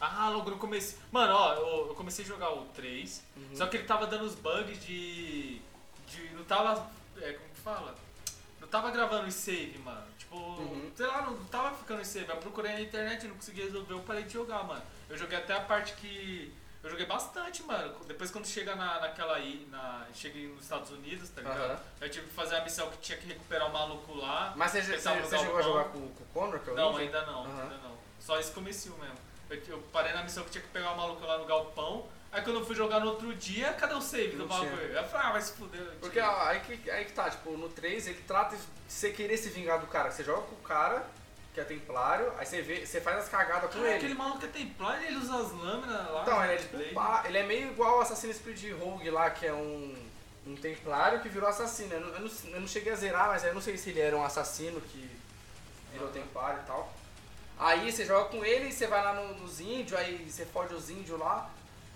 [0.00, 0.96] Ah, logo no começo.
[1.12, 3.56] Mano, ó, eu, eu comecei a jogar o 3, Uhum.
[3.56, 5.60] só que ele tava dando os bugs de.
[6.06, 6.90] de não tava.
[7.20, 7.94] É, como que fala?
[8.60, 10.06] Não tava gravando o save, mano.
[10.18, 10.90] Tipo, Uhum.
[10.96, 12.28] sei lá, não tava ficando em save.
[12.30, 14.82] Eu procurei na internet, não consegui resolver, eu parei de jogar, mano.
[15.08, 16.54] Eu joguei até a parte que.
[16.82, 17.94] Eu joguei bastante, mano.
[18.06, 21.60] Depois quando chega na, naquela aí, na, cheguei nos Estados Unidos, tá ligado?
[21.60, 21.80] Aham.
[22.00, 24.54] Eu tive que fazer a missão que tinha que recuperar o maluco lá.
[24.56, 27.44] Mas você, você, chegou a jogar com, com o Connor, que é Não, ainda não,
[27.44, 27.62] Aham.
[27.64, 27.98] ainda não.
[28.18, 29.18] Só esse comecinho mesmo.
[29.50, 32.06] Eu, eu parei na missão que tinha que pegar o maluco lá no galpão.
[32.32, 34.70] Aí quando eu fui jogar no outro dia, cadê o save do bagulho?
[34.70, 35.82] Eu falei, ah, vai se fuder.
[36.00, 39.36] Porque ó, aí que, aí que tá, tipo, no 3 ele trata de você querer
[39.36, 40.12] se vingar do cara.
[40.12, 41.04] Você joga com o cara,
[41.52, 43.94] que é templário, aí você vê, você faz as cagadas com ele.
[43.94, 46.22] aquele maluco é templário, ele usa as lâminas lá.
[46.22, 49.28] Então, no ele é tipo pá, ele é meio igual ao Assassin's Creed Rogue lá,
[49.30, 49.96] que é um,
[50.46, 51.92] um templário que virou assassino.
[51.92, 54.00] Eu não, eu, não, eu não cheguei a zerar, mas eu não sei se ele
[54.00, 55.10] era um assassino que
[55.90, 56.14] virou Aham.
[56.14, 56.99] templário e tal.
[57.60, 60.88] Aí você joga com ele, você vai lá no- nos índios, aí você fode os
[60.88, 61.50] índios lá.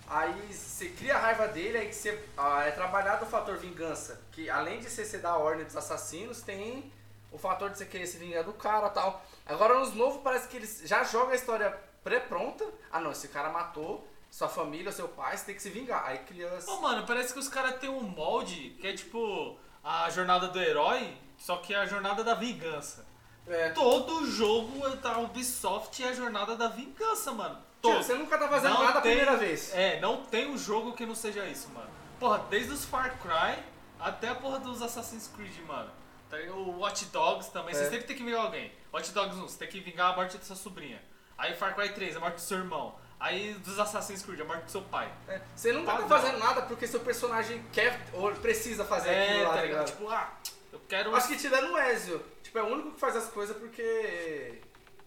[0.07, 4.21] Aí você cria a raiva dele, aí você ah, é trabalhado o fator vingança.
[4.31, 6.91] Que além de você, você dar a ordem dos assassinos, tem
[7.31, 9.25] o fator de você querer se vingar do cara e tal.
[9.47, 12.63] Agora nos novos parece que eles já jogam a história pré-pronta.
[12.91, 16.05] Ah não, esse cara matou sua família, seu pai, você tem que se vingar.
[16.05, 16.67] Aí cria as...
[16.67, 20.61] Ô, mano, parece que os caras têm um molde que é tipo a jornada do
[20.61, 23.03] herói, só que é a jornada da vingança.
[23.47, 23.69] É.
[23.69, 27.57] Todo jogo da Ubisoft é a jornada da vingança, mano.
[27.81, 27.97] Todo.
[28.03, 29.71] Você nunca tá fazendo Não nada a primeira vez.
[29.73, 31.89] É, não tem um jogo que não seja isso, mano.
[32.19, 33.61] Porra, desde os Far Cry
[33.99, 35.89] até a porra dos Assassin's Creed, mano.
[36.29, 36.37] Tá?
[36.55, 37.77] O Watch Dogs também, É.
[37.77, 38.71] você sempre tem que vingar alguém.
[38.91, 40.99] Watch Dogs 1, você tem que vingar a morte da sua sobrinha.
[41.37, 42.95] Aí Far Cry 3, a morte do seu irmão.
[43.19, 45.11] Aí dos Assassin's Creed, a morte do seu pai.
[45.27, 46.09] É, Você não tá Padrão.
[46.09, 49.85] fazendo nada porque seu personagem quer ou precisa fazer aquilo lá, tá tá ligado?
[49.85, 50.33] Tipo, ah,
[50.75, 51.15] eu quero.
[51.15, 54.61] Acho que tirando o Ezio, tipo, é o único que faz as coisas porque...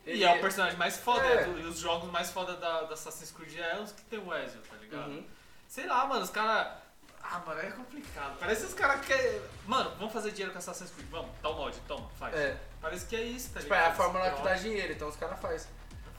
[0.07, 1.35] E é o personagem mais foda, É.
[1.35, 4.19] é do- e os jogos mais foda da, da Assassin's Creed é os que tem
[4.19, 5.09] o Ezio, tá ligado?
[5.11, 5.27] Uhum.
[5.69, 6.79] Sei lá, mano, os caras.
[7.23, 8.39] Ah, mano, é complicado.
[8.39, 9.39] Parece que os caras querem.
[9.67, 11.09] Mano, vamos fazer dinheiro com Assassin's Creed.
[11.11, 12.35] Vamos, dá o mod, toma, faz.
[12.35, 13.93] É, Parece que é isso, tá tipo, é ligado?
[13.93, 15.71] a fórmula que dá dinheiro, então os caras fazem.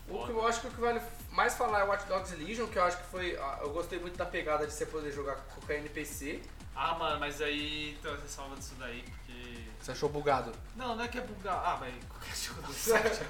[0.08, 2.78] O que eu acho que o que vale mais falar é Watch Dogs Legion, que
[2.78, 3.38] eu acho que foi...
[3.38, 6.42] ah, Eu gostei muito da pegada de você poder jogar com qualquer NPC.
[6.76, 7.92] Ah, mano, mas aí.
[8.00, 9.64] Então, você salva disso daí, porque.
[9.82, 10.52] Você achou bugado?
[10.76, 11.56] Não, não é que é bugar.
[11.56, 13.22] Ah, mas qualquer jogo do site.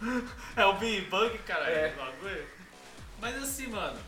[0.56, 1.92] é o Big Bug, caralho, É.
[1.92, 2.48] o bagulho.
[3.20, 3.98] Mas assim, mano.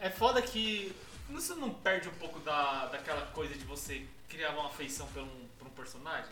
[0.00, 0.94] É foda que.
[1.30, 5.48] Isso não perde um pouco da, daquela coisa de você criar uma afeição por um,
[5.58, 6.30] por um personagem?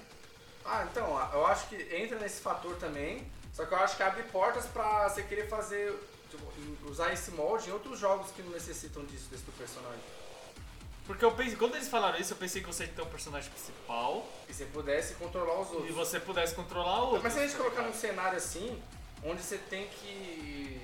[0.64, 4.22] Ah, então, eu acho que entra nesse fator também, só que eu acho que abre
[4.24, 5.92] portas pra você querer fazer,
[6.30, 10.00] tipo, usar esse molde em outros jogos que não necessitam disso, desse do personagem.
[11.06, 13.50] Porque eu pensei, quando eles falaram isso, eu pensei que você ia ter um personagem
[13.50, 15.94] principal E você pudesse controlar os e outros.
[15.94, 17.22] você pudesse controlar o outro.
[17.22, 18.82] Mas se a gente tá colocar num cenário assim,
[19.22, 20.80] onde você tem que.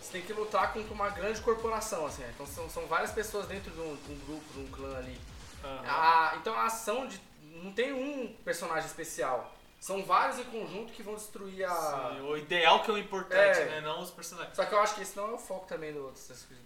[0.00, 2.22] Você tem que lutar contra uma grande corporação, assim.
[2.22, 2.30] né?
[2.34, 5.20] Então são, são várias pessoas dentro de um, de um grupo, de um clã ali.
[5.62, 5.82] Aham.
[5.86, 7.20] A- então a ação de.
[7.62, 9.52] Não tem um personagem especial.
[9.80, 12.14] São vários em conjunto que vão destruir a.
[12.16, 13.64] Sim, o ideal que é o importante, É.
[13.66, 13.80] né?
[13.82, 14.56] Não os personagens.
[14.56, 16.10] Só que eu acho que esse não é o foco também do.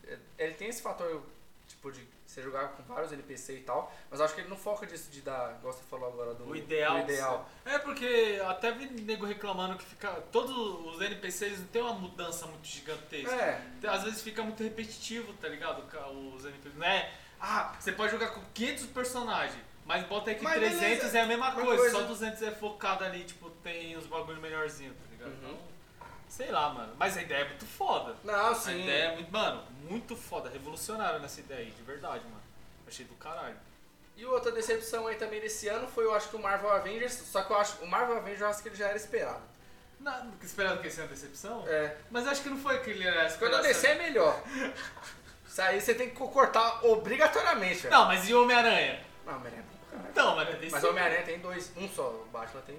[0.06, 1.22] É- Ele tem esse fator,
[1.66, 4.86] tipo, de você jogar com vários NPC e tal, mas acho que ele não foca
[4.86, 6.94] disso de dar, igual você falou agora, do O ideal.
[6.98, 7.48] do ideal.
[7.64, 10.08] É porque até vi nego reclamando que fica.
[10.32, 10.50] Todos
[10.94, 13.34] os NPCs não tem uma mudança muito gigantesca.
[13.34, 15.82] É, Às vezes fica muito repetitivo, tá ligado?
[16.34, 16.76] Os NPCs.
[16.76, 17.10] Não é.
[17.40, 21.18] Ah, você pode jogar com 500 personagens, mas bota aí que Mas 300 beleza.
[21.18, 21.96] é a mesma coisa, coisa.
[21.98, 25.42] só 200 é focado ali, tipo, tem os bagulho melhorzinho, tá ligado?
[25.44, 25.58] Uhum.
[26.32, 26.94] Sei lá, mano.
[26.98, 28.16] Mas a ideia é muito foda.
[28.24, 28.80] não, A sim.
[28.82, 32.40] ideia é muito, mano, muito foda, revolucionária nessa ideia aí, de verdade, mano.
[32.88, 33.56] Achei do caralho.
[34.16, 37.42] E outra decepção aí também desse ano foi, eu acho que o Marvel Avengers, só
[37.42, 39.42] que eu acho o Marvel Avengers eu acho que ele já era esperado.
[40.00, 41.64] Não, esperando que esse seja uma decepção?
[41.68, 41.98] É.
[42.10, 44.42] Mas acho que não foi que ele era Quando eu descer é melhor.
[45.46, 47.94] Isso aí você tem que cortar obrigatoriamente, velho.
[47.94, 49.04] Não, mas e o Homem-Aranha?
[49.26, 50.08] Não, Homem-Aranha é.
[50.10, 50.72] Então, mano, é desse.
[50.72, 52.78] Mas o Homem-Aranha tem dois, um só, o Batman tem.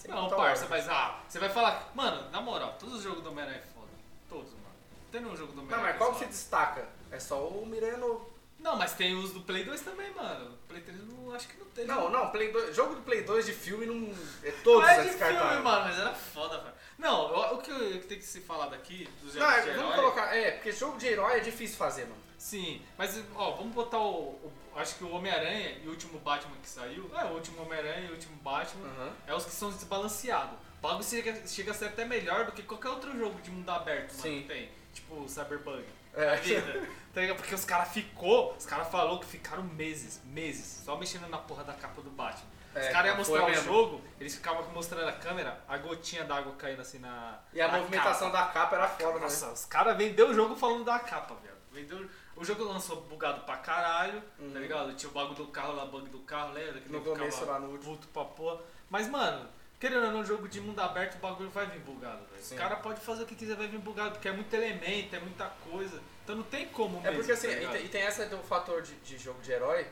[0.00, 1.90] Sem Não, parça, mas ah, você vai falar.
[1.94, 3.88] Mano, na moral, todos os jogos do Homem-Aranha é foda.
[4.30, 4.64] Todos, mano.
[5.12, 5.90] Tem nenhum jogo do Não, Homem-Aranha.
[5.90, 6.88] mas qual que você é destaca?
[7.10, 8.29] É só o Miranha novo.
[8.60, 10.56] Não, mas tem os do Play 2 também, mano.
[10.68, 11.86] Play 3 não acho que não tem.
[11.86, 14.14] Não, não, Play 2, jogo do Play 2 de filme não.
[14.44, 16.74] É todos Não é de filme, mano, mas era foda, velho.
[16.98, 19.56] Não, o, o que eu- o que tem que se falar daqui, dos Não, jogos
[19.56, 19.96] é, de vamos herói...
[19.96, 20.36] colocar.
[20.36, 22.20] É, porque jogo de herói é difícil fazer, mano.
[22.36, 26.54] Sim, mas ó, vamos botar o, o- Acho que o Homem-Aranha e o último Batman
[26.62, 27.10] que saiu.
[27.18, 28.86] É, o último Homem-Aranha e o último Batman.
[28.86, 29.12] Aham.
[29.26, 30.54] É os que são desbalanceados.
[30.78, 33.68] O bagulho chega, chega a ser até melhor do que qualquer outro jogo de mundo
[33.68, 34.42] aberto, mano, Sim.
[34.42, 34.70] que tem.
[34.94, 35.84] Tipo Cyberpunk.
[36.14, 36.26] É.
[36.26, 36.88] Da vida.
[37.14, 37.20] Tá?
[37.34, 41.64] Porque os caras ficou, os caras falou que ficaram meses, meses, só mexendo na porra
[41.64, 42.48] da capa do Batman.
[42.72, 46.52] É, os caras iam mostrar o jogo, eles ficavam mostrando a câmera, a gotinha d'água
[46.54, 47.40] caindo assim na.
[47.52, 48.46] E a na movimentação capa.
[48.46, 49.20] da capa era foda, né?
[49.22, 51.56] Nossa, os caras vendeu o jogo falando da capa, velho.
[51.72, 52.08] Vendeu...
[52.36, 54.52] O jogo lançou bugado pra caralho, Uhum.
[54.52, 54.94] tá ligado?
[54.94, 56.80] Tinha o bagulho do carro lá, bug do carro, lembra?
[56.80, 57.96] Que No começo lá no último.
[57.96, 58.60] Puto pra porra.
[58.88, 59.46] Mas, mano,
[59.80, 62.40] querendo ou não, jogo de mundo aberto, o bagulho vai vir bugado, velho.
[62.40, 62.56] Os Sim.
[62.56, 65.46] caras podem fazer o que quiser, vai vir bugado, porque é muito elemento, é muita
[65.70, 66.00] coisa.
[66.22, 67.72] Então não tem como É mesmo, porque assim, tá e ligado?
[67.72, 69.86] tem, e tem essa do fator de, de jogo de herói.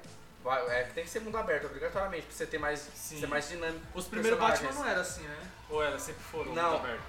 [0.44, 3.18] vai- é, que tem que ser mundo aberto, obrigatoriamente, pra você ter mais, Sim.
[3.18, 3.84] ser mais dinâmico.
[3.92, 4.66] Os primeiros personagens.
[4.68, 5.50] Batman não era assim, né?
[5.68, 6.72] Ou era, sempre foram Não.
[6.72, 7.02] mundo aberto?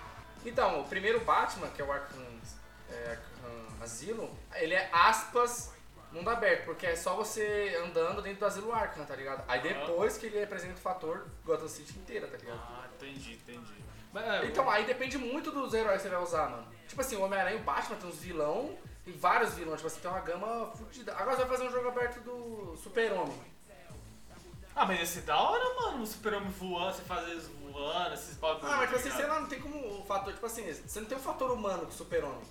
[0.45, 2.25] Então, o primeiro Batman, que é o Arkham,
[2.89, 5.71] é, Arkham Asylum, ele é aspas
[6.11, 9.43] mundo aberto, porque é só você andando dentro do asilo Arkham, tá ligado?
[9.47, 9.67] Aí Aham.
[9.85, 12.59] depois que ele apresenta o fator Gotham City inteira, tá ligado?
[12.59, 13.73] Ah, entendi, entendi.
[14.11, 16.67] Mas, é, Então, aí depende muito dos heróis que você vai usar, mano.
[16.87, 19.99] Tipo assim, o Homem-Aranha e o Batman tem uns vilão, tem vários vilões, tipo assim,
[20.01, 21.13] tem uma gama fodida.
[21.13, 23.59] Agora você vai fazer um jogo aberto do Super-Homem.
[24.75, 28.63] Ah, mas esse da hora, mano, o super-homem voando, você fazer eles voando, esses bagulhos.
[28.71, 31.01] Ah, mas tipo tá assim, sei lá, não tem como o fator, tipo assim, você
[31.01, 32.41] não tem o fator humano com o Super-Homem.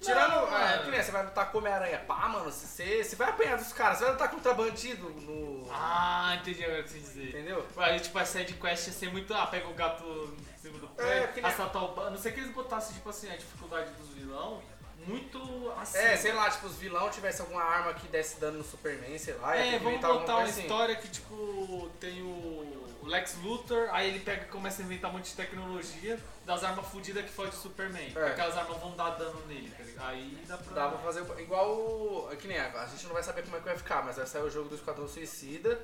[0.00, 3.28] Tirando, Não, é, que nem você vai lutar com Homem-Aranha, pá, mano, você, você vai
[3.28, 5.70] apanhar dos caras, você vai lutar contra bandido no.
[5.70, 7.28] Ah, entendi agora o que você dizer.
[7.28, 7.66] Entendeu?
[7.76, 9.34] Aí, tipo, a side quest ia ser muito.
[9.34, 12.10] Ah, pega o gato em cima do É, que nem- assaltar o banco.
[12.10, 14.62] Não sei que eles botassem, tipo assim, a dificuldade dos vilão
[15.06, 15.98] muito assim.
[15.98, 19.34] É, sei lá, tipo, os vilão tivesse alguma arma que desse dano no Superman, sei
[19.34, 20.60] lá, É, vamos botar uma assim.
[20.62, 25.10] história que, tipo, tem o o Lex Luthor, aí ele pega e começa a inventar
[25.10, 28.12] um monte de tecnologia das armas fodidas que foge do Superman.
[28.14, 28.26] É.
[28.28, 30.06] Aquelas armas vão dar dano nele, tá ligado?
[30.08, 30.74] Aí dá pra.
[30.74, 32.36] Dá pra fazer igual o.
[32.38, 34.26] Que nem a, a gente não vai saber como é que vai ficar, mas vai
[34.26, 35.80] sair o jogo do Esquadrão Suicida,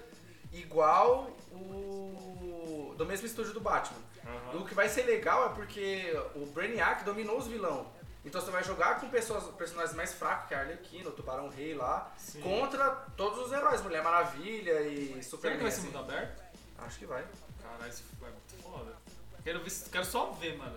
[0.53, 2.95] igual o.
[2.97, 3.99] do mesmo estúdio do Batman.
[4.25, 4.61] Aham.
[4.61, 7.95] O que vai ser legal é porque o Brainiac dominou os vilão.
[8.25, 11.49] Então você vai jogar com pessoas, personagens mais fracos, que é a Arlequina, o Tubarão
[11.49, 12.41] Rei lá, Sim.
[12.41, 15.59] contra todos os heróis, Mulher Maravilha e Será Superman.
[15.59, 15.87] que vai ser assim.
[15.87, 16.43] mundo aberto?
[16.79, 17.25] Acho que vai.
[17.63, 18.93] Caralho, isso vai muito foda.
[19.43, 20.77] Quero, ver, quero só ver, mano.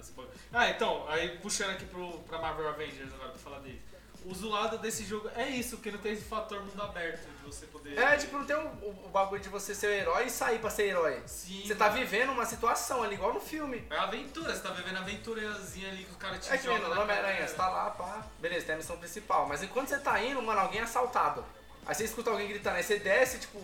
[0.53, 3.81] Ah, então, aí puxando aqui pro, pra Marvel Avengers agora pra falar dele.
[4.25, 7.65] O zoado desse jogo é isso, que não tem esse fator mundo aberto de você
[7.67, 7.97] poder.
[7.97, 8.59] É, tipo, não tem o,
[9.05, 11.23] o- bagulho de você ser o herói e sair pra ser herói.
[11.25, 11.63] Sim.
[11.65, 11.99] Você tá mano.
[11.99, 13.87] vivendo uma situação ali, igual no filme.
[13.89, 16.79] É aventura, você tá vivendo a aventurazinha ali que o cara te É que nem
[16.79, 19.47] no Homem-Aranha, você tá lá, pá, beleza, tem a missão principal.
[19.47, 21.43] Mas enquanto você tá indo, mano, alguém é assaltado.
[21.85, 23.57] Aí você escuta alguém gritando, aí você desce, tipo,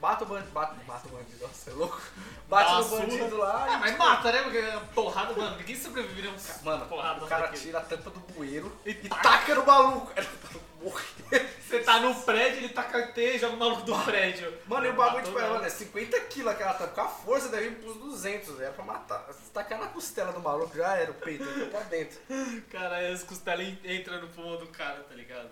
[0.00, 2.00] bata o bandido, bata, mata o bandido, nossa, você é louco.
[2.48, 4.42] Bate Dá no bandido lá Ah, e, mas tipo, mata, né?
[4.42, 5.56] Porque é porrada, mano.
[5.56, 7.62] Ninguém sobreviveria a um Mano, porrada o cara daquele.
[7.62, 9.22] tira a tampa do bueiro E e taca.
[9.22, 10.12] taca no maluco.
[10.52, 11.48] Não morrer.
[11.68, 14.56] Você tá no prédio, ele taca a teia e joga o maluco do prédio.
[14.66, 16.94] Mano, e o bagulho, matou tipo, é, mano, é 50 quilos aquela tampa.
[16.94, 19.26] Com a força deve ir pros 200, era pra matar.
[19.34, 22.18] Se tacar na costela do maluco, já era o peito, ele pra dentro.
[22.70, 25.50] Cara, as costelas en- entram no pulmão do cara, tá ligado?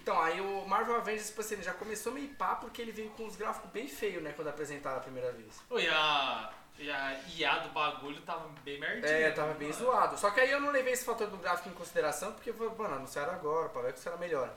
[0.00, 3.10] Então, aí o Marvel Avengers, tipo assim, ele já começou meio pá porque ele veio
[3.10, 5.60] com uns gráficos bem feios, né, quando apresentaram a primeira vez.
[5.68, 9.10] Ô, e a, e a IA do bagulho tava bem merdinha.
[9.10, 9.58] É, tava mano.
[9.58, 10.16] bem zoado.
[10.16, 13.32] Só que aí eu não levei esse fator do gráfico em consideração, porque, mano, anunciaram
[13.32, 14.54] agora, pra ver que será melhor.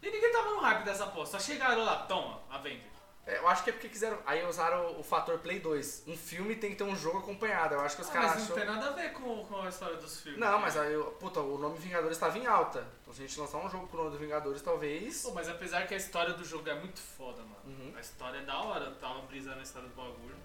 [0.00, 1.26] E ninguém tava no hype dessa porra.
[1.26, 2.84] Só chegaram lá, toma, a venda.
[2.84, 2.95] É,
[3.26, 4.18] eu acho que é porque quiseram.
[4.24, 6.04] Aí usaram o, fator Play 2.
[6.06, 7.74] Um filme tem que ter um jogo acompanhado.
[7.74, 8.56] Eu acho que os Ah, caras mas não achou.
[8.56, 10.38] tem nada a ver com, com a história dos filmes.
[10.40, 12.86] Não, mas aí, puta, o nome Vingadores tava em alta.
[13.02, 15.22] Então se a gente lançar um jogo com o nome do Vingadores, talvez.
[15.22, 17.56] Pô, mas apesar que a história do jogo é muito foda, mano.
[17.66, 17.92] Uhum.
[17.96, 20.36] A história é da hora, eu tava brisando a história do bagulho.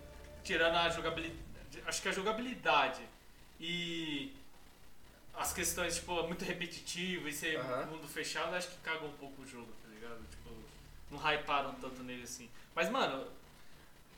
[0.43, 1.83] Tirando a jogabilidade.
[1.85, 3.01] Acho que a jogabilidade
[3.59, 4.35] e
[5.35, 7.85] as questões, tipo, é muito repetitivo e ser Aham.
[7.85, 10.19] mundo fechado, acho que caga um pouco o jogo, tá ligado?
[10.29, 10.49] Tipo,
[11.11, 12.49] não hyparam tanto nele assim.
[12.75, 13.27] Mas, mano,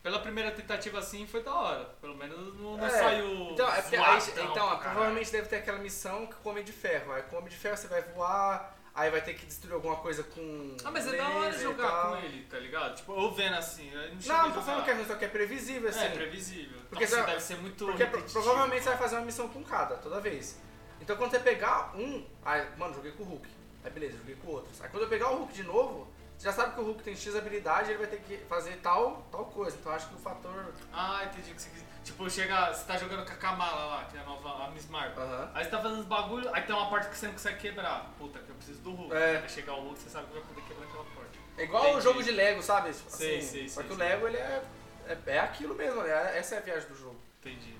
[0.01, 1.85] pela primeira tentativa assim foi da hora.
[2.01, 3.51] Pelo menos não, não É, saiu.
[3.51, 4.79] Então, é porque aí, então caralho.
[4.81, 7.11] provavelmente deve ter aquela missão que com o Homem de Ferro.
[7.13, 9.95] Aí com o Homem de Ferro você vai voar, aí vai ter que destruir alguma
[9.95, 10.75] coisa com.
[10.83, 12.95] Ah, mas é da hora jogar com ele, tá ligado?
[12.95, 14.01] Tipo, eu vendo assim, não
[14.37, 16.03] Não, não tô falando que é ruim, só que é previsível, assim.
[16.05, 16.79] É, previsível.
[16.89, 19.95] Porque Nossa, você- deve ser muito Porque provavelmente você vai fazer uma missão com cada,
[19.95, 20.59] toda vez.
[21.01, 22.25] Então quando você pegar um.
[22.45, 23.49] Aí, mano, joguei com o Hulk.
[23.83, 24.81] Aí beleza, joguei com outros.
[24.81, 26.12] Aí quando eu pegar o Hulk de novo,
[26.43, 29.45] já sabe que o Hulk tem X habilidade ele vai ter que fazer tal, tal
[29.45, 29.77] coisa.
[29.79, 30.73] Então acho que o fator.
[30.91, 31.83] Ah, entendi o que você quis.
[32.03, 34.89] Tipo, chega, você tá jogando com a Kamala lá, que é a nova a Miss
[34.89, 35.23] Marvel.
[35.23, 35.51] Aham.
[35.53, 38.13] Aí você tá fazendo os bagulho, aí tem uma porta que você não consegue quebrar.
[38.17, 39.15] Puta, que eu preciso do Hulk.
[39.15, 39.37] É.
[39.37, 41.39] Aí chegar o Hulk, você sabe que vai poder quebrar aquela porta.
[41.57, 41.97] É igual Entendi.
[41.97, 42.91] o jogo de Lego, sabe?
[42.91, 43.97] Tipo, Sei, assim, sei, Só sei, que o.
[43.97, 44.63] Lego ele é,
[45.07, 46.37] é, é aquilo mesmo, né?
[46.37, 47.21] Essa é a viagem do jogo.
[47.39, 47.73] Entendi.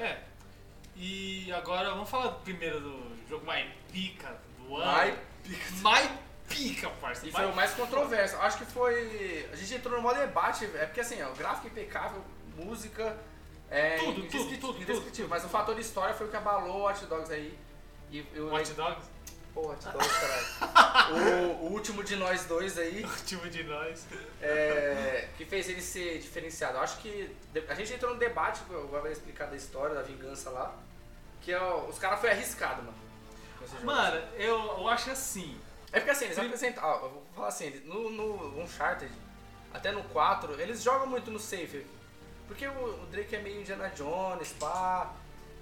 [0.00, 0.22] É.
[0.96, 4.90] E agora vamos falar primeiro do jogo mais pica do ano.
[4.90, 5.18] Ai,
[5.82, 6.10] Mais
[6.52, 6.90] pica.
[7.24, 8.36] E foi o mais controverso.
[8.36, 9.48] Acho que foi.
[9.52, 12.22] A gente entrou no modo debate, é porque assim, ó, o gráfico impecável,
[12.56, 13.16] música.
[13.70, 15.28] É Tudo, tudo, tudo, indescritível.
[15.28, 17.58] Mas o fator história foi o que abalou o Hot Dogs aí.
[18.10, 18.52] E eu.
[18.52, 19.08] Hot Dogs?
[19.54, 21.12] Pô, Hot Dogs, caralho.
[21.58, 24.04] o, o último de nós dois aí, O time de nós.
[24.42, 26.76] é, que fez ele ser diferenciado.
[26.78, 27.34] Acho que.
[27.68, 30.74] A gente entrou no debate, eu vou explicar da história, da vingança lá.
[31.40, 32.94] Que é, o- os caras foi arriscado, mano.
[33.84, 35.58] Mano, eu, eu acho assim.
[35.92, 36.82] É porque assim, eles Prim- apresentam.
[36.84, 39.12] Ó, eu vou falar assim, no, no Uncharted,
[39.74, 41.86] até no 4, eles jogam muito no safe.
[42.48, 42.70] Porque o,
[43.02, 45.12] o Drake é meio Indiana Jones, pá.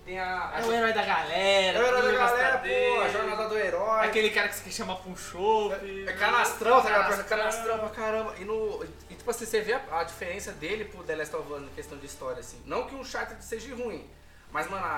[0.04, 0.50] Tem a.
[0.54, 1.78] a É o herói da galera.
[1.78, 4.06] é o herói da galera, pô, a jornada do herói.
[4.06, 5.74] Aquele cara que quer chamar pra um chopp.
[6.08, 7.24] É canastrão, tá ligado?
[7.28, 7.78] Canastrão.
[7.80, 8.34] Pra caramba.
[8.38, 11.52] E, no, e tipo assim, você vê a, a diferença dele pro The Last of
[11.52, 12.60] Us em questão de história, assim.
[12.64, 14.08] Não que o Uncharted seja ruim,
[14.50, 14.88] mas, mano, a,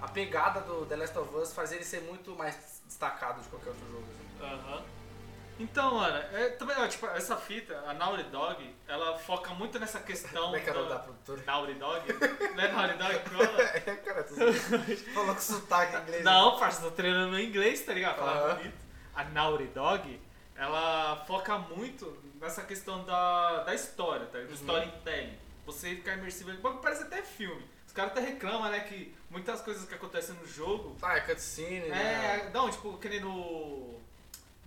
[0.00, 3.48] a, a pegada do The Last of Us faz ele ser muito mais destacado de
[3.48, 4.04] qualquer outro jogo.
[4.10, 4.21] assim.
[4.42, 4.82] Aham.
[5.58, 10.00] Então, mano, é, também, ó, tipo, essa fita, a Naughty Dog, ela foca muito nessa
[10.00, 10.44] questão.
[10.44, 11.42] Como é que nome da- produtora?
[11.46, 12.06] Naughty Dog?
[12.56, 13.62] Não é Naughty Dog?
[13.62, 14.34] É, cara, tu
[15.14, 16.24] falou com sotaque em inglês.
[16.24, 18.16] Não, parça, tô treinando em inglês, tá ligado?
[18.16, 18.74] Falar bonito.
[19.14, 20.20] A Naughty Dog,
[20.56, 24.38] ela foca muito nessa questão da, da história, tá?
[24.38, 24.54] Do Uhum.
[24.54, 25.38] storytelling.
[25.66, 26.50] Você ficar imersivo.
[26.56, 27.64] Bagulho parece até filme.
[27.86, 31.88] Os caras até reclamam, né, que muitas coisas que acontecem no jogo Ah, é cutscene,
[31.88, 32.42] né?
[32.46, 34.00] É, não, tipo, que nem no.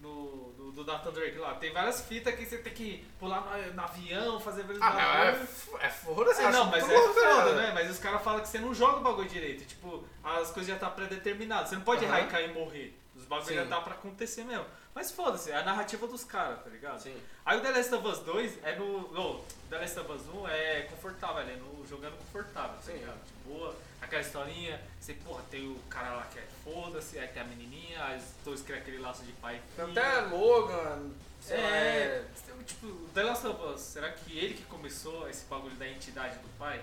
[0.05, 1.55] No, do, do Nathan Drake lá.
[1.55, 5.81] Tem várias fitas que você tem que pular no, no avião, fazer vários Ah, mas
[5.81, 7.71] é, é foda-se, É, eu não, mas é louco, foda, né?
[7.73, 9.65] Mas os caras falam que você não joga o bagulho direito.
[9.65, 11.69] Tipo, as coisas já tá predeterminadas.
[11.69, 12.15] Você não pode Aham.
[12.17, 12.99] errar e cair e morrer.
[13.15, 14.65] Os bagulhos já tá pra acontecer mesmo.
[14.93, 16.99] Mas foda-se, é a narrativa dos caras, tá ligado?
[16.99, 17.17] Sim.
[17.45, 19.11] Aí o The Last of Us 2 é no.
[19.11, 22.93] Não, o The Last of Us 1 é confortável, é no, jogando confortável, tá Sim.
[22.93, 23.17] ligado?
[23.25, 27.41] De boa, aquela historinha, você, porra, tem o cara lá que é foda-se, aí tem
[27.41, 30.01] a menininha, aí os dois criam aquele laço de pai e Tem filha.
[30.01, 31.09] até Logan,
[31.41, 32.23] sei lá, É,
[32.65, 36.37] tipo, o The Last of Us, será que ele que começou esse bagulho da entidade
[36.39, 36.81] do pai?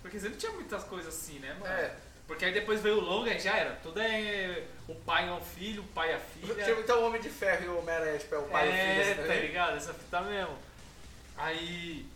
[0.00, 1.66] Porque você não tinha muitas coisas assim, né, mano?
[1.66, 1.94] é.
[2.28, 3.74] Porque aí depois veio o Logan e já era.
[3.76, 6.62] Tudo é o pai é o filho, o pai é a filha.
[6.62, 8.72] Tipo, então o Homem de Ferro e o Homem-Aranha, tipo, é o pai e o
[8.74, 9.10] filho.
[9.10, 9.40] É, tá né?
[9.40, 9.76] ligado?
[9.78, 10.54] Essa fita mesmo.
[11.38, 12.06] Aí,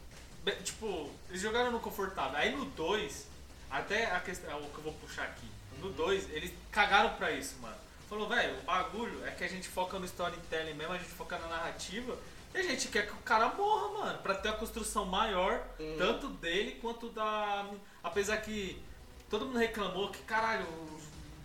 [0.62, 2.36] tipo, eles jogaram no confortável.
[2.36, 3.26] Aí no 2,
[3.72, 5.46] até a questão, é o que eu vou puxar aqui.
[5.78, 7.74] No 2, eles cagaram pra isso, mano.
[8.08, 11.38] Falou, velho, o bagulho é que a gente foca no storytelling mesmo, a gente foca
[11.38, 12.16] na narrativa.
[12.54, 15.96] E a gente quer que o cara morra, mano, pra ter a construção maior, Uhum.
[15.96, 17.66] tanto dele quanto da.
[18.04, 18.80] Apesar que
[19.30, 21.00] todo mundo reclamou que, caralho, o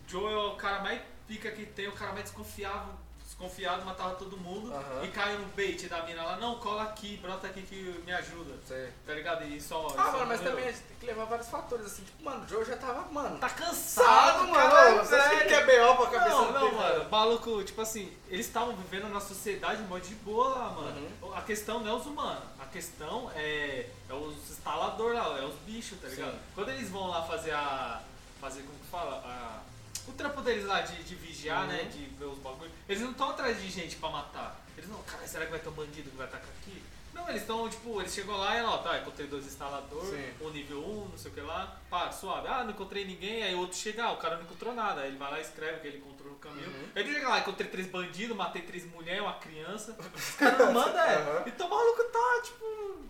[0.08, 2.94] Joe é o cara mais pica que tem, o cara mais desconfiável,
[3.42, 4.74] desconfiado, matava todo mundo.
[4.74, 5.04] Aham.
[5.04, 8.56] E caiu no bait da mina lá, não, cola aqui, brota aqui que me ajuda.
[8.66, 8.90] Sei.
[9.06, 9.44] Tá ligado?
[9.46, 9.86] E só.
[9.98, 12.44] Ah, só mano, mas também a gente tem que levar vários fatores, assim, tipo, mano,
[12.44, 14.54] o Joe já tava, mano, Tá cansado, mano.
[14.54, 15.96] caralho, Você acha que quer B.O.
[15.96, 17.10] pra cabeça Não, não, mano.
[17.10, 21.08] Maluco, tipo assim, eles estavam vivendo na sociedade de modo de boa lá, mano.
[21.22, 21.34] Uhum.
[21.36, 22.44] A questão não é os humanos.
[22.60, 26.32] A questão é, é os instaladores lá, é os bichos, tá ligado?
[26.32, 26.40] Sim.
[26.56, 28.02] Quando eles vão lá fazer a.
[28.42, 29.16] Fazer, como que fala?
[29.26, 29.62] A-
[30.08, 31.68] o trampo deles lá de, de vigiar, Uhum.
[31.68, 31.84] né?
[31.84, 32.74] De ver os bagulhos.
[32.88, 34.60] Eles não estão atrás de gente pra matar.
[34.78, 36.82] Eles não, cara, será que vai ter um bandido que vai atacar aqui?
[37.14, 40.80] Não, eles estão, tipo, eles chegam lá e, ó, tá, encontrei dois instaladores, um nível
[40.86, 42.48] 1, não sei o que lá, pá, suave.
[42.48, 45.02] Ah, não encontrei ninguém, aí o outro chega, ah, o cara não encontrou nada.
[45.02, 46.68] Aí ele vai lá e escreve que ele encontrou no caminho.
[46.68, 46.90] Uhum.
[46.96, 49.98] Aí ele chega lá, encontrei três bandidos, matei três mulheres, uma criança.
[50.16, 51.16] Os caras não mandam, é.
[51.16, 51.44] Aham.
[51.48, 53.06] Então o maluco tá, tipo,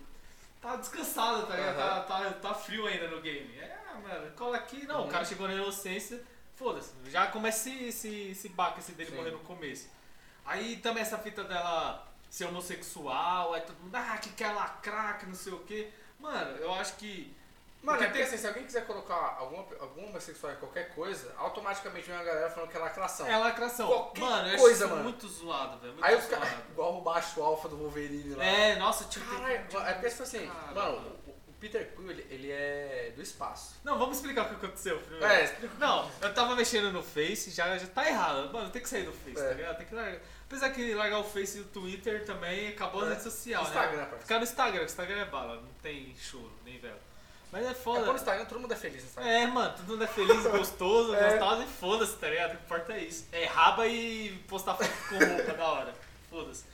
[0.62, 1.78] tá descansado, tá ligado?
[1.78, 2.00] Aham.
[2.00, 3.58] Tá, tá, tá frio ainda no game.
[3.58, 4.86] É, mano, cola aqui.
[4.86, 5.06] Não, Uhum.
[5.08, 6.22] o cara chegou na inocência,
[6.58, 6.92] foda-se.
[7.06, 9.16] Já começa esse, esse, esse baque esse dele Sim.
[9.16, 9.88] morrer no começo.
[10.44, 15.26] Aí também essa fita dela ser homossexual, aí todo mundo, ah, que quer lacrar, que
[15.26, 15.90] não sei o quê.
[16.18, 17.36] Mano, eu acho que.
[17.80, 22.06] Mano, é Porque assim, se alguém quiser colocar alguma, algum homossexual em qualquer coisa, automaticamente
[22.06, 23.26] vem uma galera falando que é lacração.
[23.26, 23.86] É lacração.
[23.86, 25.04] Qualquer mano, coisa, mano.
[25.04, 25.94] muito zoado, velho.
[26.02, 28.44] Aí os caras, igual o baixo alfa do Wolverine lá.
[28.44, 29.24] É, nossa, tipo.
[29.30, 31.17] Caralho, é porque tipo assim, Cara, mano,
[31.60, 33.74] Peter Quill, ele, ele é do espaço.
[33.82, 35.24] Não, vamos explicar o que aconteceu primeiro.
[35.26, 35.74] É, explica.
[35.78, 38.52] Não, eu tava mexendo no Face, já, já tá errado.
[38.52, 39.48] Mano, tem que sair do Face, É.
[39.48, 39.76] tá ligado?
[39.78, 40.20] Tem que largar.
[40.46, 43.10] Apesar que largar o Face e o Twitter também acabou a É.
[43.10, 44.02] rede social, Instagram, né?
[44.02, 44.22] parceiro.
[44.22, 46.98] Ficar no Instagram, o Instagram é bala, não tem choro, nem vela.
[47.50, 48.00] Mas é É, foda.
[48.04, 49.30] pô, no Instagram todo mundo é feliz no Instagram.
[49.30, 51.30] É, mano, todo mundo é feliz, gostoso, É.
[51.38, 52.54] gostoso e foda-se, tá ligado?
[52.54, 53.26] O que importa é isso.
[53.32, 55.94] É raba e postar foto com roupa da hora.
[56.30, 56.64] Foda-se.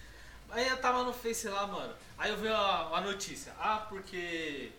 [0.55, 1.93] Aí eu tava no Face lá, mano.
[2.17, 3.53] Aí eu vi a, a notícia.
[3.59, 4.71] Ah, porque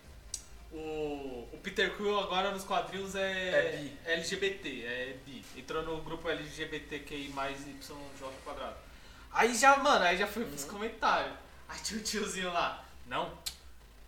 [0.71, 3.97] o, o Peter Quill agora nos quadrinhos é, É bi.
[4.05, 5.43] LGBT, é bi.
[5.57, 7.93] Entrou no grupo LGBTQI mais YJ
[8.45, 8.77] quadrado.
[9.33, 11.35] Aí já, mano, aí já fui pros comentários.
[11.67, 12.85] Aí tinha um tiozinho lá.
[13.05, 13.37] Não,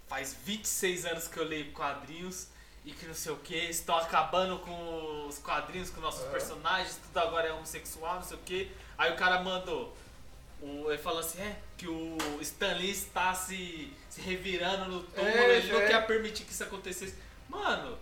[0.08, 2.48] faz 26 anos que eu leio quadrinhos
[2.86, 7.18] e que não sei o que, estão acabando com os quadrinhos, com nossos personagens, tudo
[7.18, 8.72] agora é homossexual, não sei o que.
[8.98, 9.94] Aí o cara mandou.
[10.62, 15.30] O, ele falou assim, é, que o Stan Lee está se, se revirando no túmulo,
[15.38, 15.88] É, ele não é.
[15.88, 17.16] quer permitir que isso acontecesse.
[17.48, 17.98] Mano,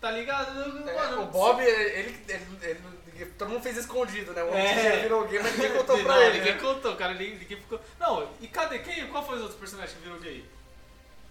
[0.00, 0.88] tá ligado?
[0.88, 2.80] É, Mano, o Bob, ele, ele, ele-
[3.16, 4.42] ele- todo mundo fez escondido, né?
[4.42, 4.96] O homem É.
[5.02, 6.38] virou gay, mas ninguém contou pra não, ele.
[6.38, 6.60] ninguém né?
[6.60, 7.80] contou, cara, ninguém, ninguém ficou...
[8.00, 8.78] Não, e cadê?
[8.80, 10.44] Quem, qual foi os outros personagens que virou gay?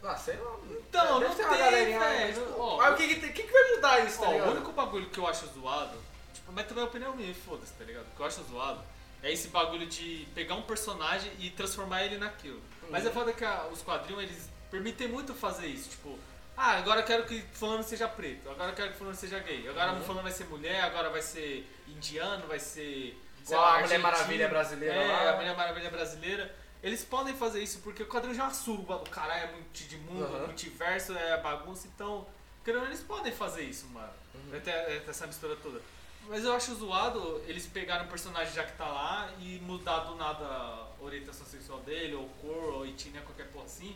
[0.04, 0.56] Ah, sei lá.
[0.70, 2.00] Então, Deve não tem, velho.
[2.00, 4.48] mas, Ó, Mas o que, que, que, que vai mudar isso, tá Ó, ligado?
[4.48, 5.96] o único bagulho que eu acho zoado,
[6.34, 8.06] tipo, mas também é opinião minha, foda-se, tá ligado?
[8.12, 8.80] O que eu acho zoado
[9.24, 12.62] é esse bagulho de pegar um personagem e transformar ele naquilo.
[12.90, 16.18] Mas é foda que a- os quadrinhos, eles permitem muito fazer isso, tipo,
[16.58, 19.68] ah, agora eu quero que fulano seja preto, agora eu quero que fulano seja gay,
[19.70, 20.02] agora Uhum.
[20.02, 23.18] fulano vai ser mulher, agora vai ser indiano, vai ser...
[23.44, 24.00] sei lá, a Mulher.
[24.00, 25.32] Maravilha brasileira é, lá.
[25.32, 26.56] a Mulher Maravilha brasileira.
[26.84, 30.26] Eles podem fazer isso porque o quadrinho já suba, o caralho é multi de mundo,
[30.26, 30.46] Uhum.
[30.48, 32.28] multiverso, é bagunça, então,
[32.66, 34.12] eles podem fazer isso, mano.
[34.36, 34.62] Uhum.
[35.08, 35.80] Essa mistura toda.
[36.28, 40.16] Mas eu acho zoado eles pegarem um personagem já que tá lá e mudar do
[40.16, 43.96] nada a orientação sexual dele, ou cor, ou etnia, qualquer porra assim.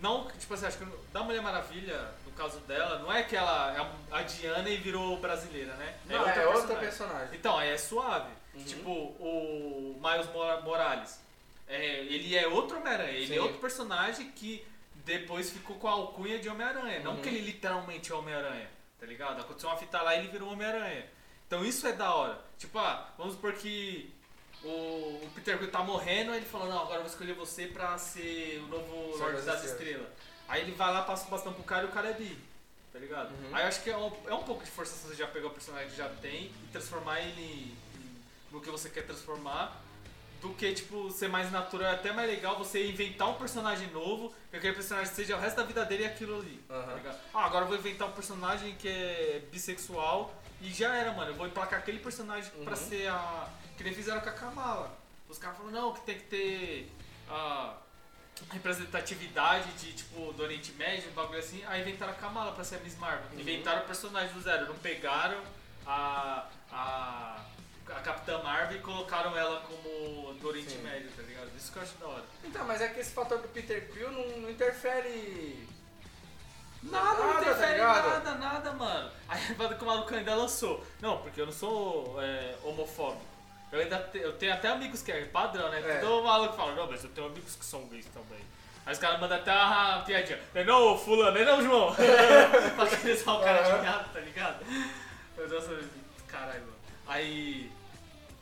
[0.00, 3.74] Não, tipo assim, acho que da Mulher Maravilha, no caso dela, não é que ela
[3.74, 5.98] é a Diana e virou brasileira, né?
[6.06, 7.36] Não, é outra personagem.
[7.36, 8.30] Então, aí é suave.
[8.54, 8.64] Uhum.
[8.64, 11.20] Tipo, o Miles Mora- Morales.
[11.68, 13.36] É, ele é outro Homem-Aranha, ele Sim.
[13.36, 14.64] é outro personagem que
[15.04, 17.00] depois ficou com a alcunha de Homem-Aranha.
[17.00, 17.22] Não Uhum.
[17.22, 19.40] que ele literalmente é Homem-Aranha, tá ligado?
[19.40, 21.04] Aconteceu uma fita lá e ele virou Homem-Aranha.
[21.50, 22.40] Então isso é da hora.
[22.56, 24.14] Tipo, ah, vamos supor que
[24.62, 27.66] o, o Peter Quill tá morrendo, aí ele fala, não, agora eu vou escolher você
[27.66, 30.06] pra ser o novo Lorde das Estrelas.
[30.46, 32.38] Aí ele vai lá, passa o bastão pro cara e o cara é bi.
[32.92, 33.30] Tá ligado?
[33.30, 33.48] Uhum.
[33.52, 35.50] Aí eu acho que é um, é um pouco de força você já pegar o
[35.50, 37.76] personagem que já tem e transformar ele
[38.52, 39.76] no que você quer transformar.
[40.40, 41.90] Do que, tipo, ser mais natural.
[41.90, 45.56] É até mais legal você inventar um personagem novo, que aquele personagem seja o resto
[45.56, 46.62] da vida dele e aquilo ali.
[46.68, 46.94] tá Aham.
[46.94, 47.20] ligado?
[47.34, 51.30] Ah, agora eu vou inventar um personagem que é bissexual e já era, mano.
[51.30, 52.76] Eu vou emplacar aquele personagem pra Uhum.
[52.76, 53.48] ser a.
[53.76, 54.96] Que nem fizeram com a Kamala.
[55.28, 56.92] Os caras falaram, não, que tem que ter.
[57.28, 57.74] ah,
[58.52, 62.76] representatividade de, tipo, do Oriente Médio, um bagulho assim, aí inventaram a Kamala pra ser
[62.76, 63.26] a Miss Marvel.
[63.32, 63.40] Uhum.
[63.40, 65.40] Inventaram o personagem do zero, não pegaram
[65.86, 67.40] a, a,
[67.88, 70.82] a Capitã Marvel e colocaram ela como do Oriente Sim.
[70.82, 71.50] Médio, tá ligado?
[71.56, 72.24] Isso que eu acho da hora.
[72.44, 75.68] Então, mas é que esse fator do Peter Quill não, não interfere.
[76.82, 78.08] Nada, não Nada, tá interfere ligado?
[78.08, 79.10] nada, nada, mano.
[79.28, 80.84] Aí vai que o maluco ainda lançou.
[81.00, 83.22] Não, porque eu não sou é, homofóbico.
[83.70, 85.80] Eu ainda te- eu tenho até amigos que é padrão, né?
[85.84, 85.98] É.
[85.98, 88.40] Todo maluco fala, não, mas eu tenho amigos que são gays também.
[88.86, 90.40] Aí os caras mandam até uma piadinha.
[90.54, 91.94] Não é não, fulano, não é não, João?
[92.74, 94.64] pra aqueles o cara de piada, tá ligado?
[95.36, 95.78] Eu nossa,
[96.26, 96.72] caralho, mano.
[97.06, 97.70] Aí.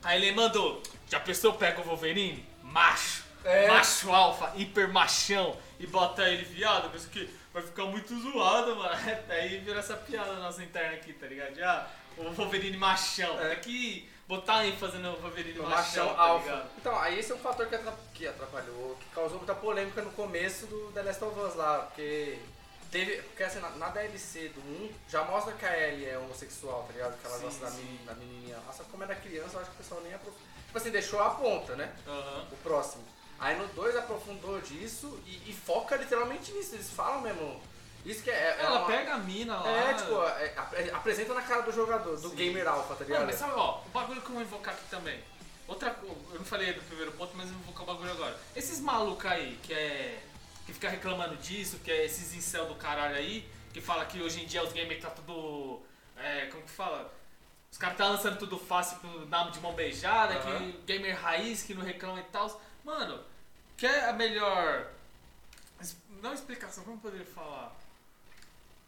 [0.01, 2.47] Aí ele mandou, já pensou pega o Wolverine?
[2.63, 3.23] Macho.
[3.43, 3.67] É.
[3.67, 8.95] Macho alfa, hiper machão e bota ele viado, mas que vai ficar muito zoado, mano.
[9.29, 11.55] Aí vira essa piada nossa interna aqui, tá ligado?
[11.55, 13.39] Já o Wolverine machão.
[13.39, 13.55] É.
[13.55, 16.67] Tem que botar ênfase no Wolverine O machão, machão tá alfa.
[16.77, 20.11] Então, aí esse é um fator que atra- que atrapalhou, que causou muita polêmica no
[20.11, 22.37] começo do The Last of Us lá, porque
[22.91, 23.21] teve.
[23.23, 26.93] Porque assim, na, na DLC do 1 já mostra que a Ellie é homossexual, tá
[26.93, 27.17] ligado?
[27.19, 27.83] Que ela Sim, gosta da, sim.
[27.83, 28.57] meni- da menininha.
[28.67, 30.47] Nossa, como era criança, eu acho que o pessoal nem aprofundou.
[30.65, 31.91] Tipo assim, deixou a ponta, né?
[32.05, 32.45] Aham.
[32.51, 33.03] O próximo.
[33.39, 36.75] Aí no 2 aprofundou disso e, e foca literalmente nisso.
[36.75, 37.61] Eles falam mesmo.
[38.05, 38.33] Isso que é.
[38.33, 39.69] é Ela uma- pega a mina lá.
[39.69, 42.35] É, tipo, é, apre- apresenta na cara do jogador, do Sim.
[42.35, 43.25] gamer alpha, tá ligado?
[43.25, 45.19] mas sabe, ó, o bagulho que eu vou invocar aqui também.
[45.67, 48.35] Outra coisa, eu não falei do primeiro ponto, mas eu vou invocar o bagulho agora.
[48.55, 50.19] Esses malucos aí, que é.
[50.65, 54.41] que fica reclamando disso, que é esses incel do caralho aí, que fala que hoje
[54.43, 55.81] em dia os gamers tá tudo.
[56.17, 57.13] É, como que fala?
[57.71, 60.57] Os caras tá lançando tudo fácil pro nome de mão beijada, Aham.
[60.71, 62.59] que gamer raiz, que não reclama e tal.
[62.89, 63.19] Mano,
[63.77, 64.87] quer a melhor.
[66.23, 67.73] Não explicação, como poderia falar?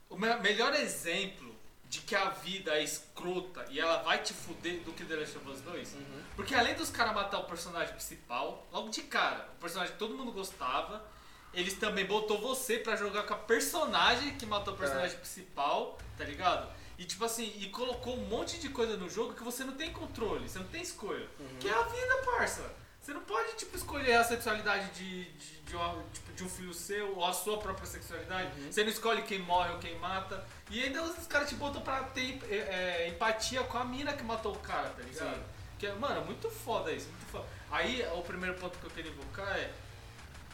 [0.09, 1.55] O me- melhor exemplo
[1.87, 5.37] de que a vida é escrota e ela vai te fuder do que The Last
[5.37, 5.93] of Us 2.
[5.93, 6.23] Uhum.
[6.35, 10.15] Porque além dos caras matar o personagem principal, logo de cara, o personagem que todo
[10.17, 11.05] mundo gostava,
[11.53, 16.23] eles também botou você pra jogar com a personagem que matou o personagem principal, tá
[16.25, 16.67] ligado?
[16.97, 19.93] E tipo assim, e colocou um monte de coisa no jogo que você não tem
[19.93, 21.27] controle, você não tem escolha.
[21.59, 22.80] Que é a vida, parça.
[23.01, 26.71] Você não pode, tipo, escolher a sexualidade de, de, de, uma- tipo, de um filho
[26.73, 28.51] seu ou a sua própria sexualidade.
[28.71, 30.45] Você não escolhe quem morre ou quem mata.
[30.69, 34.23] E ainda os caras te botam pra ter é, é, empatia com a mina que
[34.23, 35.33] matou o cara, tá ligado?
[35.35, 35.43] Sim.
[35.79, 37.45] Que, é, mano, muito foda isso, muito foda.
[37.71, 39.71] Aí, o primeiro ponto que eu queria invocar é...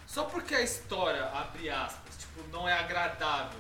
[0.08, 3.60] Só porque a história, abre aspas, tipo, não é agradável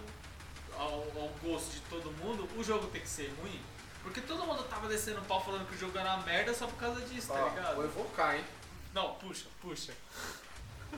[0.77, 3.59] ao, ao gosto de todo mundo, o jogo tem que ser ruim?
[4.01, 6.65] Porque todo mundo tava descendo o pau falando que o jogo era uma merda só
[6.67, 7.75] por causa disso, tá Ó, ligado?
[7.75, 8.45] vou evocar, hein?
[8.97, 9.93] Não, puxa, puxa.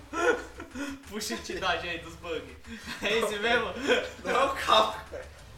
[1.09, 2.55] puxa a entidade aí dos bugs.
[3.03, 3.73] É esse mesmo?
[4.23, 5.03] Não, calma.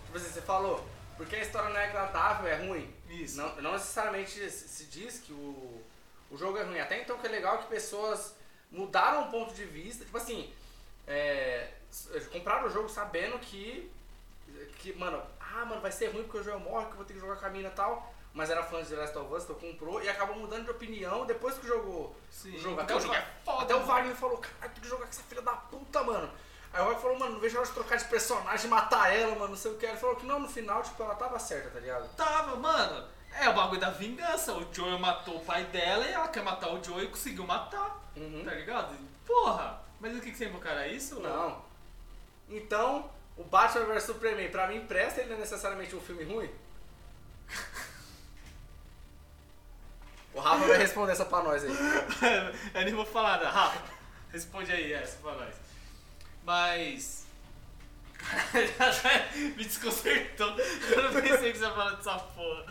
[0.05, 0.83] Tipo assim, você falou,
[1.17, 2.91] porque a história não é agradável, é ruim.
[3.07, 3.37] Isso.
[3.37, 5.83] Não, não necessariamente se, diz que o,
[6.31, 6.79] o jogo é ruim.
[6.79, 8.33] Até então que é legal que pessoas
[8.71, 10.03] mudaram o ponto de vista.
[10.03, 10.51] Tipo assim,
[11.05, 11.69] é,
[12.31, 13.91] compraram o jogo sabendo que,
[14.79, 17.13] que, mano, ah, mano, vai ser ruim porque o jogo morre, que eu vou ter
[17.13, 18.11] que jogar com a mina e tal.
[18.33, 21.25] Mas era fã de The Last of Us, então comprou e acabou mudando de opinião
[21.25, 22.79] depois que jogou Sim, o jogo.
[22.79, 23.83] Até o jogo é foda, Até o.
[23.83, 26.31] Wagner falou, cara, tem que jogar com essa filha da puta, mano.
[26.71, 29.35] Aí o Wagner falou, mano, não vejo a hora de trocar de personagem, matar ela,
[29.35, 29.85] mano, não sei o que.
[29.85, 32.07] Ele falou que não, no final, tipo, ela tava certa, tá ligado?
[32.15, 33.05] Tava, mano.
[33.39, 34.53] É o bagulho da vingança.
[34.53, 38.01] O Joel matou o pai dela e ela quer matar o Joel e conseguiu matar.
[38.15, 38.43] Uhum.
[38.45, 38.95] Tá ligado?
[39.25, 39.81] Porra!
[39.99, 41.19] Mas o que, que você invocar era isso?
[41.19, 41.61] Não.
[42.49, 46.49] Então, o Batman vs Superman, pra mim, presta, ele não é necessariamente um filme ruim?
[50.33, 51.71] O Rafa vai responder essa pra nós aí.
[52.73, 53.49] eu nem vou falar nada.
[53.49, 53.81] Rafa,
[54.31, 55.53] responde aí essa pra nós.
[56.45, 57.25] Mas.
[59.57, 60.55] Me desconcertou.
[60.57, 62.65] Eu não pensei que você ia falar dessa porra.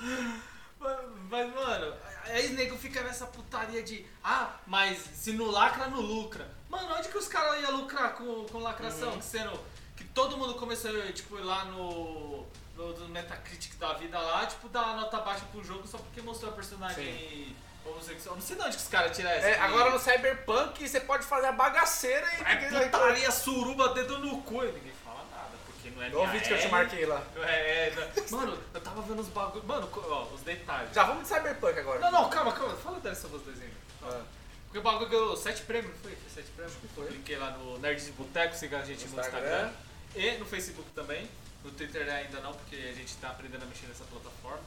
[1.29, 1.95] Mas, mano,
[2.25, 4.07] aí nego fica nessa putaria de.
[4.25, 6.49] Ah, mas se não lacra, não lucra.
[6.69, 9.13] Mano, onde que os caras iam lucrar com, com lacração?
[9.15, 9.23] Uhum.
[9.23, 9.61] Sendo
[9.97, 12.47] que todo mundo começou tipo, ir lá no.
[12.81, 16.23] No, no Metacritic da vida lá, tipo, dar uma nota baixa pro jogo só porque
[16.23, 17.55] mostrou a personagem
[17.85, 18.35] homossexual.
[18.37, 19.47] Não sei de onde que os caras tiram essa.
[19.49, 22.43] É, que- agora no Cyberpunk, você pode fazer a bagaceira e...
[22.43, 24.65] é putaria, suruba, dedo no cu.
[24.65, 27.23] E ninguém fala nada, porque não é Igual o vídeo que eu te marquei lá.
[27.43, 27.95] é- é,
[28.31, 29.67] não- Mano, eu tava vendo os bagulhos.
[29.67, 30.95] Mano, ó, os detalhes.
[30.95, 32.01] Já vamos de Cyberpunk agora.
[32.01, 32.75] Não, não, calma, calma.
[32.77, 33.75] Fala dessa voz desenho.
[34.03, 34.23] Ah.
[34.65, 36.13] Porque o bagulho ganhou 7 prêmios, não foi?
[36.17, 36.75] Foi 7 prêmios?
[36.95, 37.07] foi.
[37.09, 39.41] Cliquei lá no Nerds de Boteco, siga a gente no No Instagram.
[39.67, 39.73] Instagram.
[40.15, 41.29] E no Facebook também.
[41.65, 44.63] No Twitter ainda não, porque a gente tá aprendendo a mexer nessa plataforma.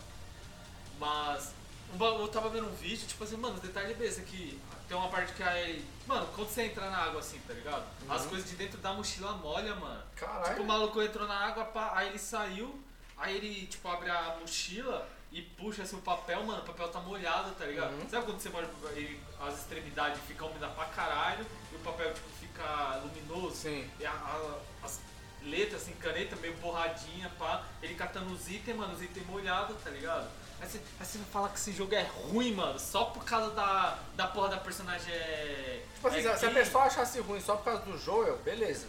[0.99, 1.53] Mas
[1.99, 5.43] eu tava vendo um vídeo, tipo assim, mano, detalhe besta que tem uma parte que
[5.43, 5.85] aí.
[6.07, 7.83] Mano, quando você entra na água assim, tá ligado?
[8.09, 8.29] As Uhum.
[8.29, 10.03] coisas de dentro da mochila molha, mano.
[10.15, 10.49] Caralho.
[10.49, 12.79] Tipo, o maluco entrou na água, pá, aí ele saiu,
[13.17, 16.99] aí ele, tipo, abre a mochila e puxa assim o papel, mano, o papel tá
[16.99, 17.91] molhado, tá ligado?
[17.93, 18.07] Uhum.
[18.09, 21.79] Sabe quando você molha o papel e as extremidades ficam úmidas pra caralho e o
[21.79, 23.55] papel tipo fica luminoso?
[23.55, 23.89] Sim.
[23.99, 24.99] E a- a- as
[25.45, 27.63] letras, assim, caneta meio borradinha, pá.
[27.81, 30.27] Ele catando os itens, mano, os itens molhados, tá ligado?
[30.61, 33.51] Aí você, aí você vai falar que esse jogo é ruim, mano, só por causa
[33.51, 35.83] da, da porra da personagem é.
[35.95, 38.87] Tipo assim, é se a pessoa achasse ruim só por causa do Joel, beleza.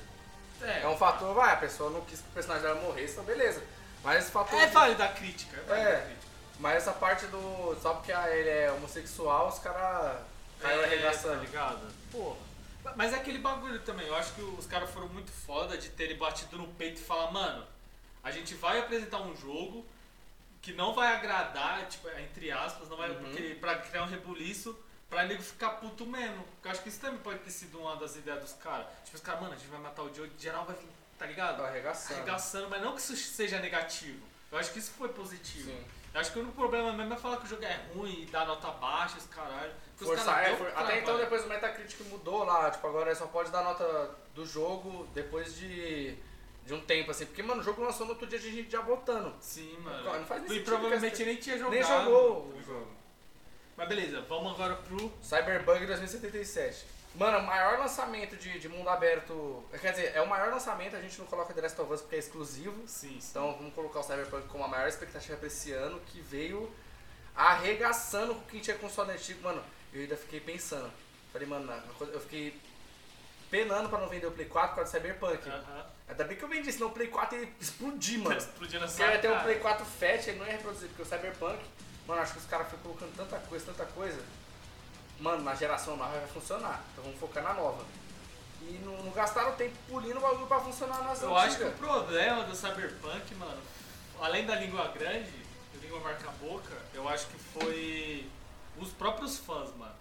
[0.62, 3.24] É, É um fator, vai, a pessoa não quis que o personagem dela morresse, então
[3.24, 3.62] beleza.
[4.02, 4.58] Mas esse fator.
[4.60, 5.96] é válido a crítica, é válido É.
[5.96, 6.24] a crítica.
[6.60, 7.76] Mas essa parte do.
[7.82, 10.20] Só porque ah, ele é homossexual, os caras
[10.60, 11.34] caiu É, arregaçando.
[11.38, 11.92] Tá ligado?
[12.12, 12.36] Porra.
[12.96, 14.06] Mas é aquele bagulho também.
[14.06, 17.30] Eu acho que os caras foram muito foda de terem batido no peito e falar,
[17.30, 17.66] mano,
[18.22, 19.84] a gente vai apresentar um jogo
[20.60, 23.16] que não vai agradar, tipo, entre aspas, não vai Uhum.
[23.22, 24.76] porque, pra criar um rebuliço
[25.10, 26.42] pra nego ficar puto mesmo.
[26.44, 28.86] Porque eu acho que isso também pode ter sido uma das ideias dos caras.
[29.04, 31.58] Tipo, os caras, mano, a gente vai matar o Joe, geral vai vir, tá ligado?
[31.58, 32.14] Tá arregaçando.
[32.20, 34.24] Arregaçando, mas não que isso seja negativo.
[34.50, 35.70] Eu acho que isso foi positivo.
[35.70, 35.84] Sim.
[36.14, 38.26] Eu acho que o único problema mesmo é falar que o jogo é ruim e
[38.26, 39.72] dar nota baixa, esse caralho.
[39.96, 40.72] Forçar, é, for-.
[40.74, 45.06] Até então depois o Metacritic mudou lá, tipo, agora só pode dar nota do jogo
[45.14, 46.16] depois de,
[46.66, 47.26] de um tempo, assim.
[47.26, 49.32] Porque, mano, o jogo lançou no outro dia de gente já botando.
[49.40, 50.04] Sim, mano.
[50.04, 51.72] Não faz nem e sentido provavelmente que nem tinha jogado.
[51.72, 52.88] Nem jogou o jogo.
[53.76, 55.12] Mas beleza, vamos agora pro.
[55.22, 56.94] Cyberbug 2077.
[57.16, 59.62] Mano, o maior lançamento de, de mundo aberto.
[59.80, 62.16] Quer dizer, é o maior lançamento, a gente não coloca The Last of Us porque
[62.16, 62.76] é exclusivo.
[62.88, 63.28] Sim, sim.
[63.30, 66.70] Então vamos colocar o Cyberpunk como a maior expectativa pra esse ano, que veio
[67.34, 69.42] arregaçando com quem tinha console antigo.
[69.42, 69.62] Mano,
[69.94, 70.90] eu ainda fiquei pensando.
[71.32, 72.60] Falei, mano, na- na eu fiquei
[73.50, 75.50] penando pra não vender o Play 4 por causa do Cyberpunk.
[76.08, 78.36] Ainda bem que eu vendi, senão o Play 4 ia explodir, mano.
[78.38, 79.44] Explodindo Porque ia ter um cara.
[79.44, 81.58] Play 4 Fat, ele não ia reproduzir, porque o Cyberpunk,
[82.06, 84.20] mano, acho que os caras ficam colocando tanta coisa, tanta coisa.
[85.20, 86.82] Mano, na geração nova vai funcionar.
[86.92, 87.84] Então vamos focar na nova.
[88.62, 91.72] E não, não gastaram tempo pulindo o bagulho pra funcionar nas Eu acho que o
[91.72, 93.60] problema do Cyberpunk, mano,
[94.20, 95.30] além da língua grande,
[95.80, 98.26] língua marca boca, eu acho que foi
[98.78, 99.94] os próprios fãs, mano.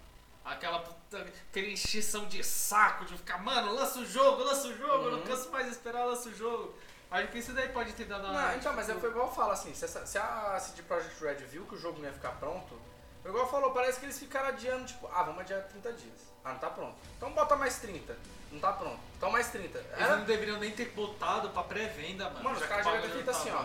[0.44, 5.04] Aquela puta, aquela encheção de saco de ficar, mano, lança o jogo, lança o jogo,
[5.04, 5.24] eu não Uhum.
[5.24, 6.74] canso mais de esperar, lança o jogo.
[7.10, 8.32] Acho que isso daí pode ter dado uma.
[8.48, 11.22] Não, então, mas é, foi igual eu falo assim, se, essa- se a CD Projekt
[11.24, 12.78] Red viu que o jogo não ia ficar pronto,
[13.22, 16.18] foi igual falou, parece que eles ficaram adiando, tipo, ah, vamos adiar 30 dias.
[16.44, 16.94] Ah, não tá pronto.
[17.16, 18.14] Então bota mais 30.
[18.52, 19.00] Não tá pronto.
[19.16, 19.78] Então mais 30.
[19.78, 22.44] Eles Era, não deveriam nem ter botado pra pré-venda, mano.
[22.44, 23.64] Mano, os caras devem ter feito não assim, ó.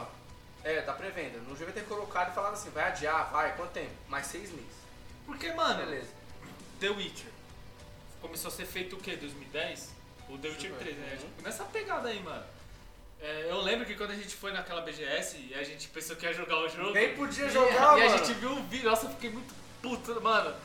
[0.64, 1.40] É, da pré-venda.
[1.40, 3.92] Não devia ter colocado e falado assim, vai adiar, vai, quanto tempo?
[4.08, 4.79] Mais seis meses.
[5.30, 6.10] Porque, mano, Beleza.
[6.80, 7.32] The Witcher
[8.22, 9.16] começou a ser feito o quê?
[9.16, 9.90] 2010?
[10.30, 11.10] O The Witcher 3, né?
[11.12, 11.18] Uhum.
[11.18, 12.44] Tipo, nessa pegada aí, mano.
[13.22, 16.26] É, eu lembro que quando a gente foi naquela BGS e a gente pensou que
[16.26, 16.92] ia jogar o jogo.
[16.92, 18.18] Nem podia e, jogar, E a mano.
[18.26, 20.56] gente viu um vídeo, nossa, eu fiquei muito puto, mano.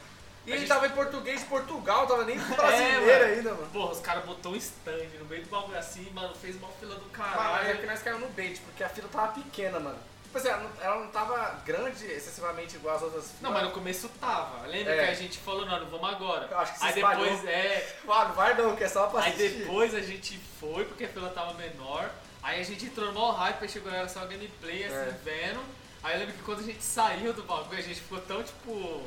[0.46, 3.24] E A ele gente- tava em português de Portugal, tava nem brasileiro mano.
[3.34, 3.66] ainda, mano.
[3.72, 6.94] Porra, os caras botou um stand no meio do bagulho assim, mano, fez uma fila
[6.94, 7.68] do Mano, caralho.
[7.70, 9.98] é que nós caímos no bait, porque a fila tava pequena, mano.
[10.34, 13.30] Tipo assim, ela não, tava grande excessivamente igual as outras.
[13.40, 14.66] Não, mas no começo tava.
[14.66, 15.04] Lembra É.
[15.04, 16.48] que a gente falou, não, não vamos agora.
[16.50, 17.24] Eu acho que se Aí espalhou.
[17.24, 19.58] depois, é, Mano, vai não, que é só pra Aí assistir.
[19.60, 22.10] depois a gente foi, porque a fila tava menor.
[22.42, 25.14] Aí a gente entrou no maior hype, aí chegou era só gameplay, assim, É.
[25.22, 25.60] vendo.
[26.02, 29.02] Aí eu lembro que quando a gente saiu do bagulho, a gente ficou tão, tipo...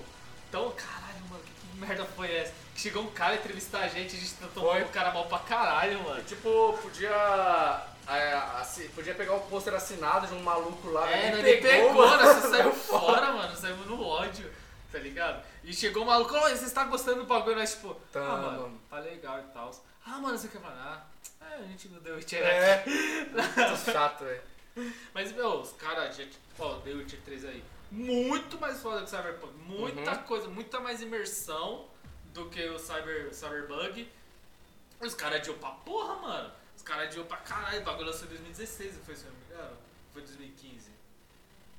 [0.49, 2.53] Tão, caralho, mano, que, que merda foi essa?
[2.73, 4.81] Que chegou um cara entrevistar a gente, a gente Foi.
[4.81, 6.23] o cara mal pra caralho, mano.
[6.23, 7.81] Tipo, podia.
[8.95, 12.23] Podia pegar o pôster assinado de um maluco lá, É, ele pegou, mano.
[12.23, 14.51] nós saiu fora, mano, saímos no ódio,
[14.91, 15.43] tá ligado?
[15.63, 17.57] E chegou o maluco, você está gostando do bagulho?
[17.57, 18.81] Nós, tipo, Tá, ah, mano, mano.
[18.89, 19.71] tá legal e tal.
[20.05, 21.09] Ah, mano, você quer falar?
[21.41, 22.35] Ah, a gente não deu o aqui.
[22.37, 22.83] É.
[22.85, 24.41] Muito chato, velho.
[25.13, 29.07] Mas, meu, os caras, gente, ó, The Witcher 3 aí, muito mais foda que o
[29.07, 29.53] Cyberpunk.
[29.65, 30.17] Muita Uhum.
[30.23, 31.85] coisa, muita mais imersão
[32.33, 34.07] do que o Cyber, Cyberbug.
[35.01, 36.51] Os caras adiou pra porra, mano.
[36.87, 37.81] Os caras adiou pra caralho.
[37.81, 39.77] O bagulho lançou em 2016, não foi, se eu não me engano?
[40.13, 40.89] Foi 2015.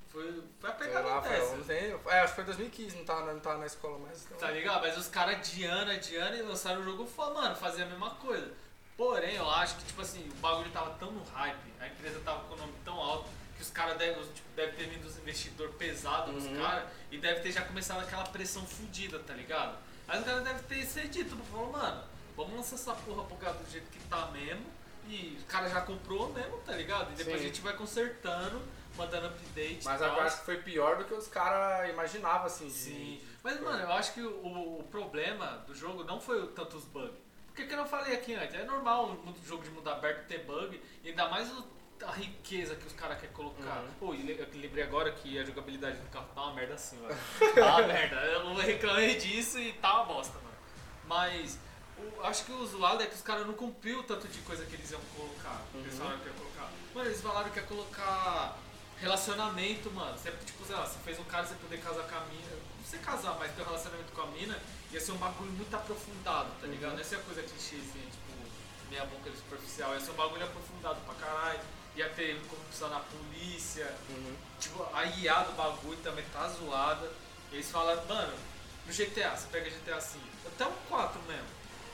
[0.08, 1.54] Foi, foi a pegada lá, foi dessa.
[1.54, 2.00] ontem.
[2.08, 4.22] É, acho que foi 2015, não tava, não tava na escola mais.
[4.26, 4.36] Então.
[4.36, 4.82] Tá ligado?
[4.82, 8.52] Mas os caras adiando, adiando e lançaram o jogo fala, mano, fazia a mesma coisa.
[8.98, 12.44] Porém, eu acho que, tipo assim, o bagulho tava tão no hype, a empresa tava
[12.44, 15.74] com o nome tão alto, que os caras devem tipo, deve ter vindo os investidores
[15.76, 16.60] pesados nos Uhum.
[16.62, 19.78] caras e deve ter já começado aquela pressão fudida, tá ligado?
[20.06, 22.04] Aí os caras devem ter cedido, falou, mano,
[22.36, 24.76] vamos lançar essa porra pro gado do jeito que tá mesmo.
[25.08, 27.10] E o cara já comprou mesmo, tá ligado?
[27.12, 27.44] E depois Sim.
[27.44, 28.62] a gente vai consertando,
[28.96, 29.84] mandando update.
[29.84, 30.10] Mas tal.
[30.10, 32.66] agora acho que foi pior do que os caras imaginavam, assim.
[32.66, 33.20] de- Sim.
[33.42, 37.16] Mas, mano, eu acho que o, o problema do jogo não foi tanto os bugs.
[37.46, 40.44] Porque que eu não falei aqui antes, é normal um jogo de mundo aberto ter
[40.44, 41.50] bug, e ainda mais
[42.06, 43.80] a riqueza que os caras querem colocar.
[43.80, 43.88] Uhum.
[43.98, 47.16] Pô, eu lembrei agora que a jogabilidade do carro tá uma merda assim, mano.
[47.54, 48.16] Tá uma merda.
[48.16, 50.56] Eu reclamei disso e tá uma bosta, mano.
[51.06, 51.58] Mas
[52.00, 54.64] o- acho que o zoado é que os caras não cumpriu o tanto de coisa
[54.64, 55.60] que eles iam colocar.
[55.72, 55.98] que Eles Uhum.
[56.00, 56.70] falaram que ia colocar.
[56.94, 58.56] Mano, eles falaram que ia colocar
[59.00, 60.18] relacionamento, mano.
[60.18, 62.50] Sempre, tipo, sei lá, você fez um cara você poder casar com a mina.
[62.78, 64.58] Não sei casar, mas ter um relacionamento com a mina
[64.92, 66.92] ia ser um bagulho muito aprofundado, tá ligado?
[66.92, 69.94] Não ia ser uma coisa clichê, assim, tipo, meia boca superficial.
[69.94, 71.60] Ia ser um bagulho aprofundado pra caralho.
[71.96, 73.92] Ia ter corrupção na polícia.
[74.10, 74.36] Uhum.
[74.60, 77.10] Tipo, a IA do bagulho também tá zoada.
[77.52, 78.32] Eles falam, mano,
[78.86, 81.46] no GTA, você pega GTA 5, até um 4 mesmo.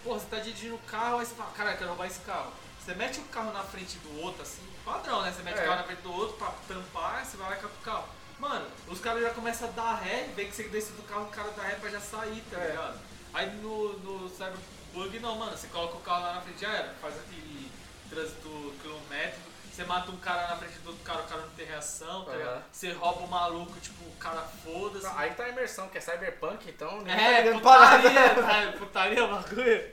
[0.04, 2.52] Porra, você tá dirigindo o carro, aí você fala, caralho, eu quero roubar esse carro.
[2.78, 5.32] Você mete o carro na frente do outro, assim, padrão, né?
[5.32, 5.62] Você mete É.
[5.62, 8.04] o carro na frente do outro pra tampar, você vai lá e cata o carro.
[8.38, 11.30] Mano, os caras já começam a dar ré, vê que você desce do carro, o
[11.30, 12.66] cara dá ré pra já sair, tá É.
[12.70, 13.00] ligado?
[13.32, 16.94] Aí no, no Cyberbug não, mano, você coloca o carro lá na frente, já era,
[17.00, 17.70] faz aquele
[18.10, 21.66] trânsito quilométrico, você mata um cara na frente do outro cara, o cara não tem
[21.66, 22.64] reação, tá ligado?
[22.70, 25.06] Você rouba o maluco, tipo, o cara foda-se.
[25.16, 27.58] Aí tá a imersão, que é cyberpunk, então tá É, nada.
[27.58, 28.34] putaria,
[28.72, 29.92] tá, putaria o bagulho.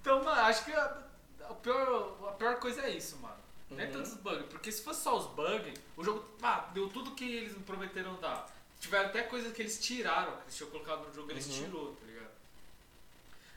[0.00, 0.98] Então, mano, acho que a,
[1.50, 3.34] a pior, a pior coisa é isso, mano.
[3.68, 3.92] Não é Uhum.
[3.94, 7.56] tantos bugs, porque se fosse só os bugs, o jogo ah, deu tudo que eles
[7.66, 8.46] prometeram dar.
[8.78, 11.64] Tiveram até coisas que eles tiraram, que eles tinham colocado no jogo, eles Uhum.
[11.64, 12.30] tirou, tá ligado?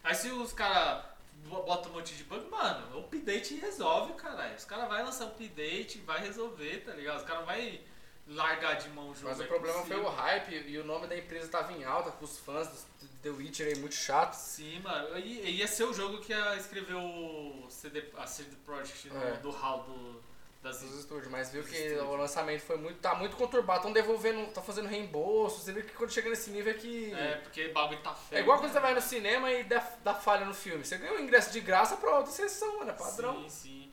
[0.03, 1.03] Aí se os caras
[1.47, 4.55] botam um monte de bug, mano, o update resolve, caralho.
[4.55, 7.17] Os caras vão lançar um update, vai resolver, tá ligado?
[7.17, 7.79] Os caras vão
[8.27, 9.29] largar de mão o jogo.
[9.29, 10.05] Mas o é problema foi impossível.
[10.05, 12.67] o hype e o nome da empresa tava em alta com os fãs
[13.01, 14.33] do The Witcher aí muito chato.
[14.35, 15.17] Sim, mano.
[15.17, 19.31] E- Ia ser o jogo que ia escrever o CD, a CD Projekt no- É.
[19.37, 20.21] do HAL do,
[20.61, 22.07] das Dos estúdios, mas viu Dos que estúdios.
[22.07, 22.99] o lançamento foi muito.
[22.99, 25.61] tá muito conturbado, estão devolvendo, tá fazendo reembolso.
[25.61, 27.13] Você vê que quando chega nesse nível é que.
[27.13, 28.39] É, porque o bagulho tá feio.
[28.39, 30.83] É igual quando né, você vai no cinema e dá, dá falha no filme.
[30.83, 32.91] Você ganha o ingresso de graça pra outra sessão, mano.
[32.91, 33.35] É padrão.
[33.43, 33.91] Sim, sim.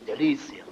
[0.00, 0.64] Delícia.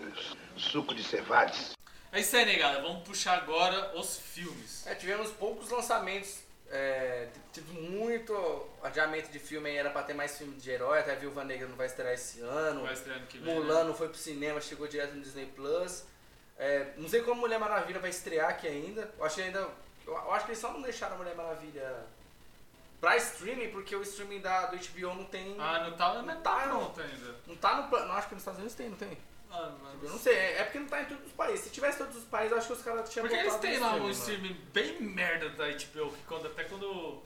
[0.56, 1.72] Suco de cevades.
[2.10, 2.82] É isso aí, negada.
[2.82, 4.84] Vamos puxar agora os filmes.
[4.86, 6.40] É, tivemos poucos lançamentos.
[6.70, 11.42] É, tive muito adiamento de filme era pra ter mais filme de herói, até Viúva
[11.42, 12.82] Negra não vai estrear esse ano.
[12.82, 13.54] Vai estrear ano que vem.
[13.54, 13.84] Mulan né?
[13.84, 16.04] não foi pro cinema, chegou direto no Disney Plus.
[16.58, 19.10] É, não sei como Mulher Maravilha vai estrear aqui ainda.
[19.16, 19.66] Eu acho que ainda.
[20.06, 22.04] Eu, acho que eles só não deixaram a Mulher Maravilha
[23.00, 25.56] pra streaming, porque o streaming da, do HBO não tem.
[25.58, 26.78] Ah, não tá, não Não tá tá, não.
[26.80, 27.34] pronto ainda.
[27.46, 28.08] Não tá no plano.
[28.08, 29.16] Não, acho que nos Estados Unidos tem, não tem?
[29.50, 29.98] Ah, mano.
[30.02, 31.60] Eu não sei, é é porque não tá em todos os países.
[31.64, 33.78] Se tivesse em todos os países, eu acho que os caras tinham Porque eles têm
[33.78, 37.22] lá um streaming, bem merda da HBO, que quando, até quando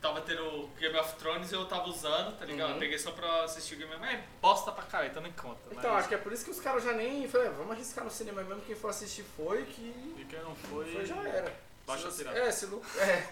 [0.00, 2.68] tava tendo Game of Thrones eu tava usando, tá ligado?
[2.68, 2.74] Uhum.
[2.76, 4.18] Eu peguei só pra assistir o Game of Thrones.
[4.20, 5.60] É bosta pra caralho, então nem conta.
[5.70, 6.00] Então, mas...
[6.00, 7.28] acho que é por isso que os caras já nem.
[7.28, 8.62] Falei, "Ah, vamos arriscar no cinema mesmo.
[8.62, 9.82] Quem for assistir foi, que.
[9.82, 10.92] E quem não foi.
[10.92, 11.54] Foi, já era.
[11.86, 12.48] Baixa se, a não- tirada.
[12.48, 13.22] é, se, lu- é,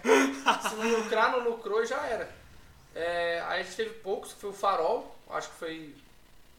[0.69, 2.29] se não lucrar, não lucrou e já era.
[2.95, 5.95] É, aí a gente teve poucos, que foi o Farol, acho que foi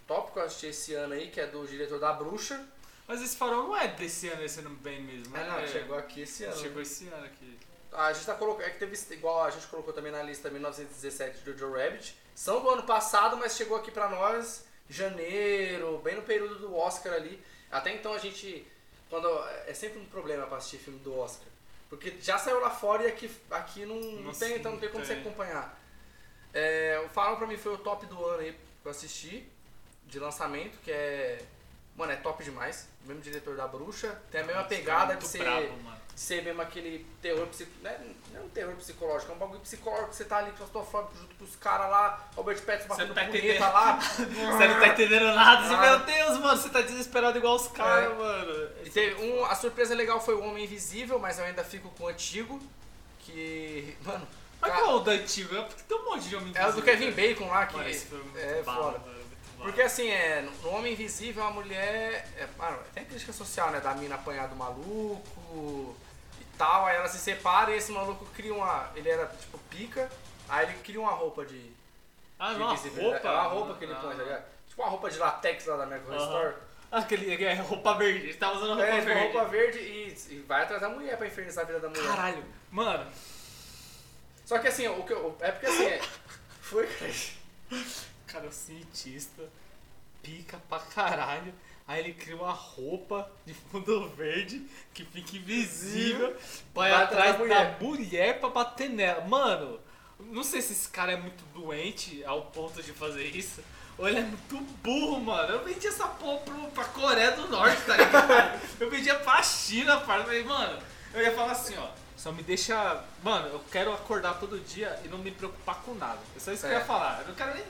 [0.09, 2.67] top que eu assisti esse ano aí, que é do diretor da Bruxa.
[3.07, 5.37] Mas esse farol não é desse ano, esse ano bem mesmo.
[5.37, 5.61] É, né?
[5.61, 6.57] não, chegou aqui esse ano.
[6.57, 7.59] Chegou esse ano aqui.
[7.93, 11.39] A gente tá colocando, é que teve igual a gente colocou também na lista 1917
[11.39, 12.17] do Joe Rabbit.
[12.35, 17.15] São do ano passado, mas chegou aqui pra nós janeiro, bem no período do Oscar
[17.15, 17.43] ali.
[17.71, 18.67] Até então a gente
[19.09, 19.27] quando
[19.67, 21.49] é sempre um problema pra assistir filme do Oscar,
[21.89, 25.05] porque já saiu lá fora e aqui aqui não, não tem, então não tem como
[25.05, 25.15] tem.
[25.15, 25.79] você acompanhar.
[26.53, 29.49] É, o Farol pra mim foi o top do ano aí que eu assisti
[30.09, 31.39] de lançamento, que é
[31.99, 32.89] Mano, é top demais.
[33.05, 34.17] O mesmo diretor da Bruxa.
[34.31, 35.99] Tem a mesma é pegada muito de ser mano.
[36.15, 37.83] de ser mesmo aquele terror psicológico.
[37.83, 37.99] Não, é,
[38.33, 41.35] não é um terror psicológico, é um bagulho psicológico que você tá ali claustrofóbico junto
[41.35, 43.73] com os caras lá, Robert Pattinson batendo tá punheta entendendo.
[43.73, 43.97] lá.
[43.99, 45.67] Você não tá entendendo nada.
[45.67, 45.81] Você, Ah.
[45.81, 48.15] meu Deus, mano, você tá desesperado igual os caras, É.
[48.15, 48.71] mano.
[48.85, 52.05] E teve um, a surpresa legal foi o Homem Invisível, mas eu ainda fico com
[52.05, 52.63] o antigo.
[53.21, 53.97] Que.
[54.07, 54.27] Mano.
[54.61, 55.57] Mas cara, qual o da antigo?
[55.57, 57.77] É porque tem um monte de homem é o do Kevin Bacon lá, que.
[57.77, 59.18] Mano, esse foi muito é foda.
[59.59, 62.27] Porque assim, é, no Homem Invisível a mulher.
[62.37, 63.81] É, mano, tem crítica social, né?
[63.81, 65.97] Da mina apanhar do maluco
[66.41, 66.87] e tal.
[66.87, 68.91] Aí ela se separa e esse maluco cria uma.
[68.95, 70.09] Ele era tipo pica,
[70.49, 71.71] aí ele cria uma roupa de.
[72.39, 73.13] Ah, de não, visibilidade.
[73.25, 73.29] roupa.
[73.29, 73.97] É uma roupa que ele Ah.
[73.97, 74.45] põe, tá ligado?
[74.69, 76.39] Tipo uma roupa de latex lá da American Horror Aham.
[76.49, 76.57] Story.
[76.91, 78.19] Ah, aquele é roupa verde.
[78.29, 79.23] Ele tava usando roupa É, verde.
[79.23, 82.07] roupa verde e, e vai atrás da mulher pra infernizar a vida da mulher.
[82.07, 83.07] Caralho, mano.
[84.47, 86.01] Só que assim, o que eu, é porque assim, é,
[86.63, 86.89] foi.
[88.29, 89.43] Cara, o cientista
[90.23, 91.53] pica pra caralho.
[91.87, 94.63] Aí ele cria uma roupa de fundo verde
[94.93, 96.37] que fica invisível.
[96.75, 97.79] Vai Vai atrás atrás da da mulher.
[97.81, 99.23] mulher pra bater nela.
[99.27, 99.81] Mano,
[100.21, 103.63] não sei se esse cara é muito doente ao ponto de fazer isso.
[103.97, 105.55] Ou ele é muito burro, mano.
[105.55, 108.61] Eu vendi essa porra pro, pra Coreia do Norte, tá ligado?
[108.79, 110.25] Eu vendia pra China, parça.
[110.25, 110.79] Falei, Mano,
[111.15, 111.89] eu ia falar assim, ó.
[112.17, 113.03] Só me deixa.
[113.25, 116.19] Mano, eu quero acordar todo dia e não me preocupar com nada.
[116.37, 116.81] É só isso que eu É.
[116.81, 117.23] ia falar.
[117.23, 117.65] Eu não quero nem.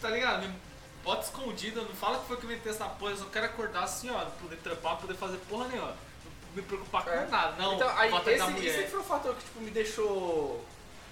[0.00, 0.46] Tá ligado?
[0.46, 0.54] Me
[1.02, 3.12] bota escondido, não fala que foi que eu inventei essa porra.
[3.12, 4.24] Eu só quero acordar assim, ó.
[4.40, 5.88] Poder trampar, poder fazer porra nenhuma.
[5.88, 7.24] Não me preocupar É.
[7.24, 7.56] com nada.
[7.56, 10.64] Não, então, aí, esse, esse foi o fator que tipo, me deixou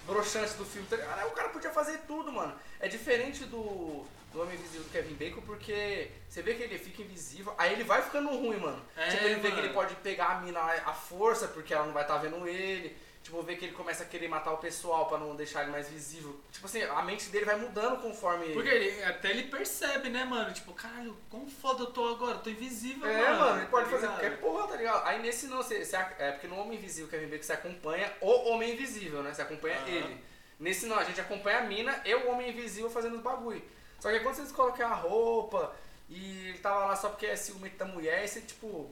[0.07, 0.87] broxante do filme.
[0.89, 2.55] tá o cara podia fazer tudo, mano.
[2.81, 7.03] É diferente do, do Homem Invisível do Kevin Bacon, porque você vê que ele fica
[7.03, 8.81] invisível, aí ele vai ficando ruim, mano.
[8.97, 9.67] É, tipo, ele vê que mano.
[9.67, 12.97] ele pode pegar a mina à força, porque ela não vai estar vendo ele.
[13.27, 15.89] Tipo, vê que ele começa a querer matar o pessoal pra não deixar ele mais
[15.89, 16.39] visível.
[16.53, 18.53] Tipo assim, a mente dele vai mudando conforme.
[18.53, 20.55] Porque ele, até ele percebe, né, mano?
[20.55, 22.37] Tipo, caralho, como foda eu tô agora?
[22.37, 23.39] Eu tô invisível, É, mano.
[23.41, 24.21] mano, ele pode tá fazer ligado?
[24.21, 25.07] qualquer porra, tá ligado?
[25.09, 28.49] Aí nesse não, você, você- é porque no Homem Invisível, Kevin Bacon, você acompanha o
[28.51, 29.35] Homem Invisível, né?
[29.35, 29.89] Você acompanha Aham.
[29.89, 30.25] ele.
[30.61, 33.61] Nesse não, a gente acompanha a mina e o Homem Invisível fazendo os bagulho.
[33.99, 35.75] Só que quando vocês colocam a roupa
[36.09, 38.89] e ele tava lá só porque é ciumento da mulher, aí você tipo.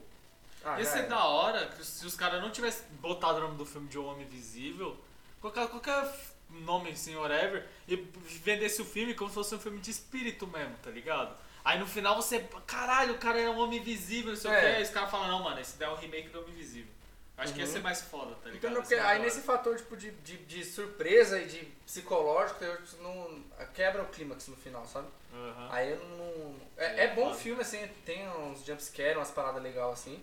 [0.65, 1.09] Ah, Ia ser era.
[1.09, 4.05] da hora que se os caras não tivessem botado o nome do filme de O
[4.07, 4.97] Homem Invisível,
[5.41, 6.11] colocar qualquer
[6.51, 7.97] nome assim, whatever, e
[8.43, 11.37] vendesse o filme como se fosse um filme de espírito mesmo, tá ligado?
[11.65, 14.61] Aí no final você, caralho, o cara é um homem invisível, não sei o É.
[14.61, 16.93] que, aí os caras falam, não, mano, esse daí é o remake do Homem Invisível.
[17.37, 17.73] Acho que ia Uhum.
[17.73, 18.71] ser mais foda, tá ligado?
[18.71, 22.81] Então, porque mais aí nesse fator tipo, de, de, de surpresa e de psicológico, eu,
[22.85, 23.43] tipo, não,
[23.75, 25.09] quebra o clímax no final, sabe?
[25.35, 25.69] Aham.
[25.73, 26.55] Aí eu não.
[26.77, 30.23] É, é bom o filme, assim, tem uns jumpscare, umas paradas legais assim.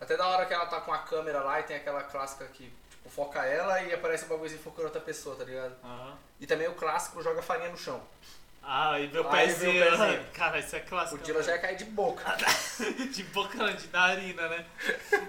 [0.00, 2.72] Até da hora que ela tá com a câmera lá e tem aquela clássica que,
[2.90, 5.74] tipo, foca ela e aparece o bagulhozinho focando outra pessoa, tá ligado?
[5.84, 6.16] Aham.
[6.40, 8.00] E também o clássico joga farinha no chão.
[8.62, 9.72] Ah, e meu Aí pezinho.
[9.84, 10.24] pezinho.
[10.34, 11.18] Cara, isso é O clássico.
[11.22, 12.24] Dila já ia cair de boca.
[13.12, 14.66] De boca não, de narina, né?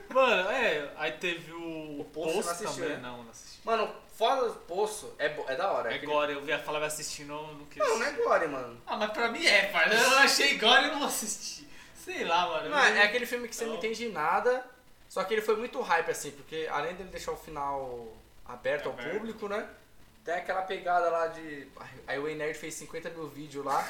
[0.09, 2.97] Mano, é, aí teve o, O Poço não assistiu, também, né?
[3.01, 3.59] não, não assisti.
[3.63, 5.91] Mano, fora do poço, é, bo- é da hora.
[5.91, 8.24] É aquele- gore, eu vi a falava assistindo, eu não quis Não, não é assistir.
[8.24, 8.82] gore, mano.
[8.86, 9.88] Ah, mas pra mim é, pai.
[9.93, 11.69] Eu achei gore e não vou assistir.
[12.03, 12.69] Sei lá, mano.
[12.69, 13.77] Não, é aquele filme que você não Não.
[13.77, 14.65] entende nada,
[15.07, 18.11] só que ele foi muito hype, assim, porque além dele deixar o final
[18.45, 19.13] aberto ao Aberto.
[19.13, 19.67] público, né?
[20.23, 21.67] Tem aquela pegada lá de.
[22.07, 23.87] Aí o Nerd fez 50 mil vídeos lá.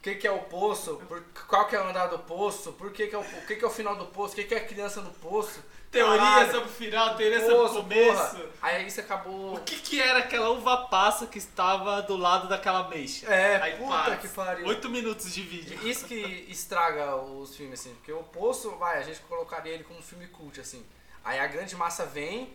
[0.00, 0.96] O que, que é o poço?
[1.06, 2.72] Por- qual que é o andar do poço?
[2.72, 4.32] Por que, que, é, o, o que, que é o final do poço?
[4.32, 5.62] O que, que é a criança do poço?
[5.90, 8.36] Teoria Caralho, sobre o final, teoria sobre o poço, começo.
[8.36, 8.48] porra.
[8.62, 9.54] Aí isso acabou.
[9.56, 13.26] O que que era aquela uva passa que estava do lado daquela meixa?
[13.26, 14.66] É, Aí, puta que pariu.
[14.68, 15.78] Oito minutos de vídeo.
[15.86, 19.98] Isso que estraga os filmes, assim, porque o Poço, vai, a gente colocaria ele como
[19.98, 20.82] um filme cult, assim.
[21.22, 22.50] Aí a grande massa vem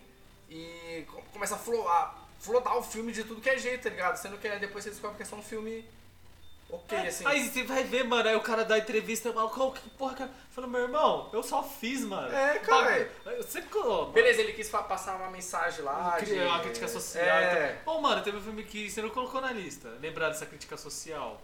[0.50, 2.26] e co- começa a florar,
[2.78, 4.16] o filme de tudo que é jeito, tá ligado?
[4.16, 5.88] Sendo que depois você descobre que é só um filme
[6.70, 7.26] ok, assim.
[7.26, 10.32] Aí você vai ver, mano, aí o cara dá entrevista, mano, qual que porra, cara?
[10.52, 12.34] Fala, meu irmão, eu só fiz, mano.
[12.34, 13.10] É, cara.
[13.38, 16.34] Você colou, Beleza, ele quis passar uma mensagem lá de...
[16.34, 17.26] Uma crítica social.
[17.26, 17.96] É, Então.
[17.96, 19.90] Ô, mano, teve um filme que você não colocou na lista.
[20.02, 21.42] Lembrar dessa crítica social.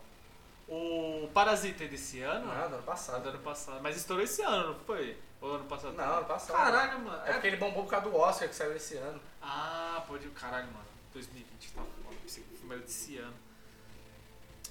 [0.67, 2.45] O Parasita é desse ano?
[2.45, 3.23] não, do ano Ah, passado.
[3.23, 3.79] do ano passado.
[3.83, 5.17] Mas estourou esse ano, não foi?
[5.41, 5.93] Ou ano passado?
[5.93, 6.55] Não, ano passado.
[6.55, 7.21] Caralho, mano.
[7.25, 9.19] É porque ele bombou por causa do Oscar que saiu esse ano.
[9.41, 10.29] Ah, pode.
[10.29, 10.85] Caralho, mano.
[11.13, 12.15] 2020 tá foda.
[12.23, 13.33] O filme era desse ano.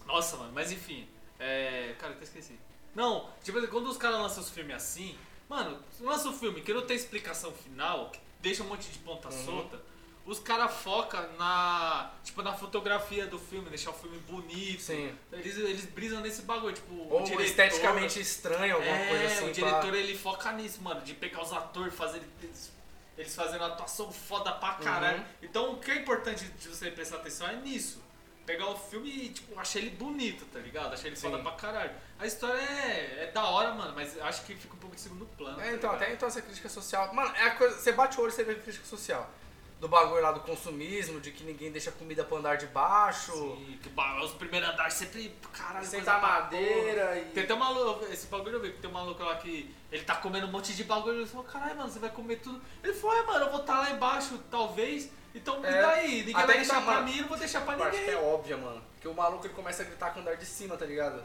[0.07, 1.07] Nossa, mano, mas enfim.
[1.39, 1.95] É.
[1.99, 2.59] Cara, eu até esqueci.
[2.95, 5.17] Não, tipo assim, quando os caras lançam os filmes assim,
[5.49, 9.29] mano, lança um filme que não tem explicação final, que deixa um monte de ponta
[9.29, 9.45] Uhum.
[9.45, 9.81] solta,
[10.27, 12.13] os caras focam na.
[12.25, 14.83] Tipo, na fotografia do filme, deixar o filme bonito.
[14.83, 15.15] Sim.
[15.33, 17.45] Eles, eles brisam nesse bagulho, tipo, Ou diretor.
[17.45, 19.39] esteticamente estranho, alguma é, coisa assim.
[19.51, 22.73] o pra- diretor ele foca nisso, mano, de pegar os atores, fazer eles,
[23.17, 25.19] eles fazendo atuação foda pra caralho.
[25.19, 25.25] Uhum.
[25.43, 28.03] Então o que é importante de você prestar atenção é nisso.
[28.51, 30.93] Pegar o filme e, tipo, achei ele bonito, tá ligado?
[30.93, 31.31] Achei ele Sim.
[31.31, 31.93] foda pra caralho.
[32.19, 35.25] A história é, é da hora, mano, mas acho que fica um pouco de segundo
[35.39, 35.61] plano.
[35.61, 36.03] É, tá então, ligado?
[36.03, 37.15] até então essa crítica social.
[37.15, 37.79] Mano, é a coisa.
[37.79, 39.31] Você bate o olho e você vê a crítica social.
[39.79, 43.31] Do bagulho lá do consumismo, de que ninguém deixa comida pro andar de baixo.
[43.33, 43.89] Sim, que
[44.25, 48.57] os primeiros andares sempre, caralho, Sentar pra madeira e- Tem até um maluco, esse bagulho
[48.57, 51.27] eu vi, tem um maluco lá que ele tá comendo um monte de bagulho, ele
[51.27, 52.61] falou, caralho, mano, você vai comer tudo.
[52.83, 55.69] Ele falou, é, mano, eu vou estar lá embaixo, talvez, então É.
[55.69, 56.17] e daí?
[56.19, 57.99] Ninguém Até vai deixar tá, pra mano, mim, não vou deixar pra Eu acho que
[57.99, 58.15] ninguém.
[58.15, 58.83] é óbvia, mano.
[59.01, 61.23] Que o maluco ele começa a gritar com o andar de cima, tá ligado?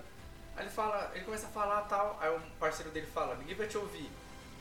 [0.56, 3.68] Aí ele fala, ele começa a falar tal, aí o parceiro dele fala, ninguém vai
[3.68, 4.10] te ouvir.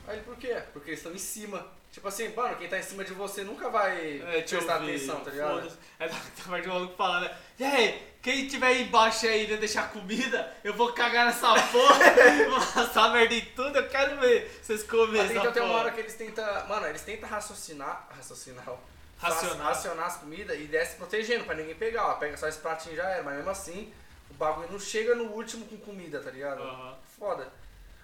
[0.07, 0.61] Aí ele, por quê?
[0.73, 1.65] Porque eles estão em cima.
[1.91, 4.95] Tipo assim, mano, quem tá em cima de você nunca vai É, te prestar ouvir,
[4.95, 5.71] atenção, tá ligado?
[5.97, 7.37] É da da parte do maluco falando, né?
[7.57, 11.97] E aí, quem tiver aí embaixo aí e deixar comida, eu vou cagar nessa porra,
[12.49, 15.91] vou passar merda em tudo, eu quero ver vocês comerem Mas então tem uma hora
[15.91, 16.67] que eles tentam.
[16.67, 18.05] Mano, eles tentam raciocinar.
[18.13, 18.65] Raciocinar.
[18.67, 18.75] ó.
[19.17, 19.67] Racionar.
[19.67, 22.07] racionar as comidas e desce protegendo pra ninguém pegar.
[22.07, 23.93] Ó, pega só esse pratinho já era, mas mesmo assim,
[24.29, 26.61] o bagulho não chega no último com comida, tá ligado?
[26.61, 26.97] Aham.
[27.17, 27.51] Foda.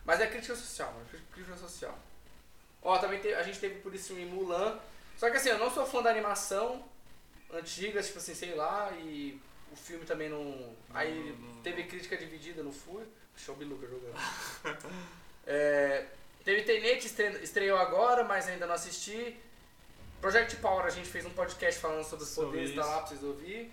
[0.05, 1.05] Mas é crítica social, mano.
[1.12, 1.97] crí- Crítica social.
[2.82, 4.80] Ó, também te- a gente teve por isso em Mulan.
[5.18, 6.84] Só que assim, eu não sou fã da animação
[7.53, 9.39] antiga, tipo assim, sei lá, e
[9.72, 10.76] o filme também não.
[10.93, 13.03] Aí teve crítica dividida, não fui.
[13.38, 14.16] Show me Lucas jogando.
[15.45, 16.05] É,
[16.45, 19.36] teve Tenet, estre- estreou agora, mas ainda não assisti.
[20.22, 23.24] Project Power, a gente fez um podcast falando sobre os poderes, tá lá pra vocês
[23.24, 23.72] ouvir.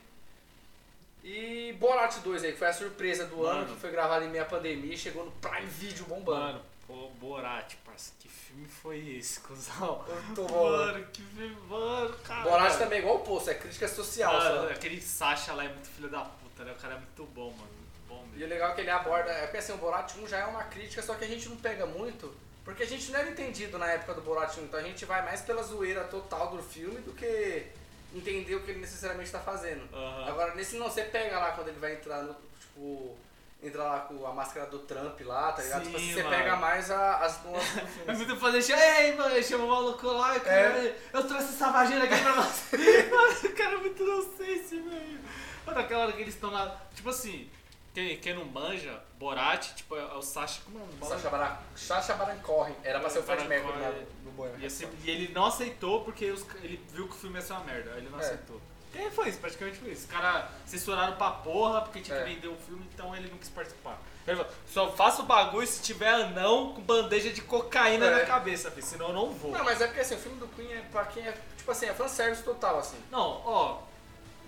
[1.23, 3.75] E Borat 2 aí, que foi a surpresa do ano, Mano.
[3.75, 6.41] que foi gravado em meia pandemia, chegou no Prime Video bombando.
[6.41, 10.03] Mano, Ô, Borat, parça, que filme foi esse, cuzão?
[10.09, 10.71] Muito bom.
[10.71, 12.49] Mano, que filme, mano, cara.
[12.49, 14.33] Borat também é igual o Poço, é crítica social.
[14.33, 14.73] Mano, só.
[14.73, 16.73] aquele Sasha lá é muito filho da puta, né?
[16.73, 17.69] O cara é muito bom, mano.
[17.73, 18.49] Muito bom E o mesmo.
[18.49, 19.31] legal é que ele aborda.
[19.31, 21.57] É porque assim, o Borat 1 já é uma crítica, só que a gente não
[21.59, 22.33] pega muito,
[22.69, 25.25] porque a gente não era entendido na época do Borat 1, então a gente vai
[25.25, 27.67] mais pela zoeira total do filme do que
[28.15, 29.89] entender o que ele necessariamente tá fazendo.
[29.91, 30.29] Aham.
[30.29, 32.35] Agora, nesse não, você pega lá quando ele vai entrar no.
[32.61, 33.17] Tipo.
[33.61, 35.81] Entra lá com a máscara do Trump lá, tá ligado?
[35.81, 36.37] Sim, tipo, assim, você mano.
[36.37, 40.39] pega mais a- as nuances do É muito fazer ei, mano, chama o maluco lá,
[40.39, 40.97] cara, É.
[41.13, 42.77] eu trouxe essa vagina aqui pra você.
[43.11, 45.19] mano, o cara é muito inocente, velho.
[45.67, 47.51] Mano, aquela hora que eles estão lá, tipo assim,
[47.95, 50.99] quem, quem não manja, Borat, tipo, é o Sasha, como é o nome?
[51.07, 52.75] Sacha Baran, Sacha Baron Cohen.
[52.85, 54.07] Era pra ser o Fred Baron Mercury Cohen.
[54.25, 57.37] do, Bohemian E, assim, e ele não aceitou porque os- ele viu que o filme
[57.37, 58.25] ia ser uma merda, aí ele não É.
[58.25, 58.61] aceitou.
[58.93, 59.39] Quem foi isso?
[59.39, 60.07] Praticamente foi isso.
[60.07, 62.25] Os caras censuraram pra porra porque tinha É.
[62.25, 63.99] que vender o filme, então ele não quis participar.
[64.27, 68.21] Ele falou, só faça o bagulho se tiver anão com bandeja de cocaína É.
[68.21, 69.51] na cabeça, filho, senão eu não vou.
[69.53, 71.33] Não, mas é porque assim, o filme do Queen é pra quem é.
[71.57, 72.97] Tipo assim, é fanservice total, assim.
[73.11, 73.79] Não, ó,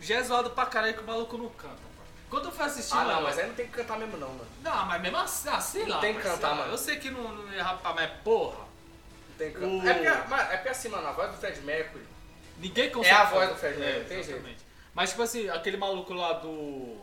[0.01, 1.90] já é zoado pra caralho que o maluco não canta.
[2.31, 3.13] Quando eu fui assistir, Ah, mano.
[3.13, 4.47] não, mas aí não tem que cantar mesmo, não, mano.
[4.63, 6.01] Não, mas mesmo assim, ah, sei Não lá.
[6.01, 6.73] tem que cantar, mano.
[6.73, 8.59] Eu sei que não, não ia rapar, mas porra.
[8.59, 9.91] Não tem que O- cantar.
[9.91, 12.05] É, porque, mano, é porque assim, mano, a voz do Fred Mercury.
[12.59, 13.15] Ninguém consegue.
[13.15, 14.65] É a voz do Fred Mercury, É, tem jeito.
[14.95, 16.97] Mas tipo assim, aquele maluco lá do.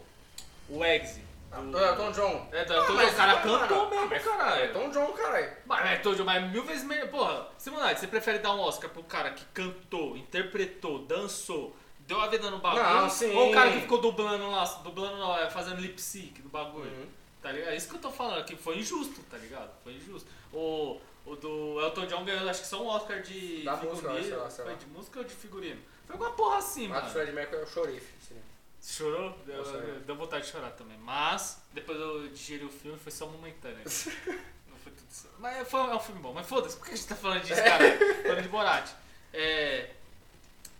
[0.69, 1.25] O Eggsy.
[1.71, 2.49] Do Elton John.
[2.51, 4.63] É, do Ah, Elton mas John, o cara cantou ah, mesmo, mas caralho.
[4.65, 5.51] Elton John, caralho.
[5.65, 7.07] Mas é todo mas mil vezes melhor.
[7.07, 11.75] Porra, Simonade, você prefere dar um Oscar pro cara que cantou, interpretou, dançou,
[12.07, 12.83] deu a vida no bagulho?
[12.83, 13.35] Não, sim.
[13.35, 16.89] Ou o cara que ficou dublando lá, dublando é, fazendo lip sync do bagulho?
[16.89, 17.07] Uhum.
[17.41, 17.69] Tá ligado?
[17.69, 19.69] É isso que eu tô falando, que foi injusto, tá ligado?
[19.83, 20.27] Foi injusto.
[20.51, 24.23] O, o do Elton John ganhou, acho que só um Oscar de Da música, figurino.
[24.23, 24.79] sei lá, sei foi lá.
[24.79, 25.81] de música ou de figurino?
[26.05, 27.13] Foi alguma porra assim, Mas do mano.
[27.13, 28.17] Fred Mercury eu chorei, filho.
[28.23, 28.41] assim.
[28.79, 29.37] Você chorou?
[29.45, 29.99] Deu, é.
[29.99, 30.97] deu vontade de chorar também.
[30.99, 33.79] Mas, depois eu digeri o filme, foi só momentâneo.
[33.83, 35.27] Não foi tudo isso.
[35.39, 36.33] Mas foi, é um filme bom.
[36.33, 37.83] Mas foda-se, por que a gente tá falando disso, cara?
[38.23, 38.89] falando de Borat.
[39.33, 39.91] É,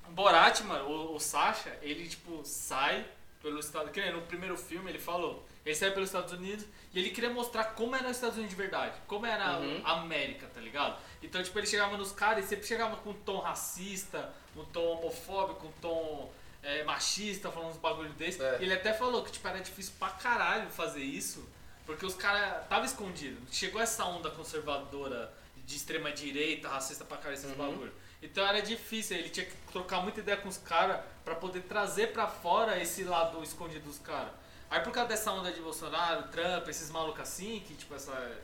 [0.10, 3.06] Borat, mano, o, o Sasha, ele, tipo, sai
[3.42, 3.90] pelo estado...
[3.92, 5.48] Que no primeiro filme ele falou.
[5.66, 8.62] Ele sai pelos Estados Unidos e ele queria mostrar como era os Estados Unidos de
[8.62, 8.96] verdade.
[9.06, 9.82] Como era Uhum.
[9.84, 10.98] a América, tá ligado?
[11.22, 14.86] Então, tipo, ele chegava nos caras e sempre chegava com um tom racista, um tom
[14.98, 16.32] homofóbico, um tom
[16.64, 18.42] é, machista, falando uns bagulho desse.
[18.42, 18.58] É.
[18.62, 21.48] Ele até falou que, tipo, era difícil pra caralho fazer isso,
[21.86, 23.40] porque os caras tava escondido.
[23.52, 25.32] Chegou essa onda conservadora
[25.66, 27.58] de extrema direita, racista pra caralho, esses Uhum.
[27.58, 27.94] bagulho.
[28.32, 32.08] Então era difícil, ele tinha que trocar muita ideia com os caras pra poder trazer
[32.14, 34.32] pra fora esse lado escondido dos caras.
[34.70, 38.38] Aí por causa dessa onda de Bolsonaro, Trump, esses malucos assim, que tipo essa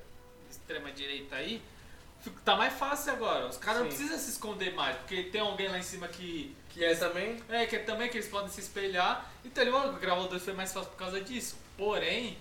[0.50, 1.62] extrema direita aí,
[2.46, 3.48] tá mais fácil agora.
[3.48, 6.84] Os caras não precisam se esconder mais, porque tem alguém lá em cima que Que
[6.86, 7.44] é também.
[7.50, 9.30] é, que é também que eles podem se espelhar.
[9.44, 11.58] Então, ele, mano, gravar o 2 foi mais fácil por causa disso.
[11.78, 12.38] Porém,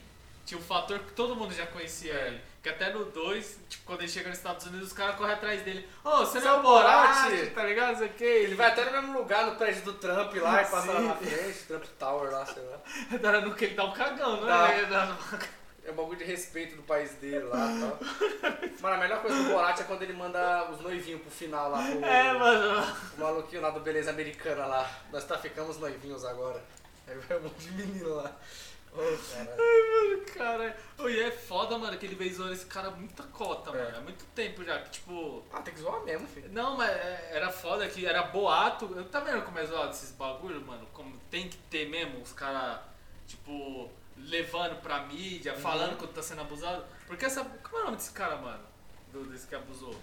[0.47, 2.27] tinha um fator que todo mundo já conhecia É.
[2.29, 2.41] ele.
[2.63, 5.63] Que até no 2, tipo, quando ele chega nos Estados Unidos, os caras correm atrás
[5.63, 5.89] dele.
[6.05, 7.91] Ô, você Você não é é o Borat, tá ligado?
[7.93, 8.25] Não sei o que.
[8.25, 11.15] Ele vai até no mesmo lugar, no prédio do Trump lá, e passa lá na
[11.17, 12.79] frente, Trump Tower lá, sei lá.
[13.19, 14.69] Dá no que ele dá um cagão, não Dá.
[14.71, 15.53] é?
[15.85, 17.99] É um bagulho de respeito do país dele lá e tal.
[18.81, 21.83] Mano, a melhor coisa do Borat é quando ele manda os noivinhos pro final lá,
[21.85, 22.97] pro, É, mano.
[23.19, 24.89] o maluquinho lá do Beleza Americana lá.
[25.13, 26.63] Nós tá ficamos noivinhos agora.
[27.09, 28.31] Aí vai um monte de menino lá.
[28.95, 29.57] Caralho.
[29.57, 30.77] Mano, cara.
[31.09, 33.85] E é foda, mano, que ele veio zoando esse cara muita cota, É.
[33.85, 33.97] mano.
[33.97, 34.79] Há muito tempo já.
[34.81, 36.51] Que, tipo, Ah, tem que zoar mesmo, filho.
[36.53, 38.85] Não, mas é- era foda que era boato.
[38.95, 40.87] Eu tá vendo como é zoado esses bagulho, mano?
[40.93, 42.81] Como tem que ter mesmo os caras,
[43.27, 46.85] tipo, levando pra mídia, falando quando tá sendo abusado.
[47.07, 47.43] Porque essa.
[47.45, 48.63] Como é o nome desse cara, mano?
[49.13, 49.95] Do, desse que abusou?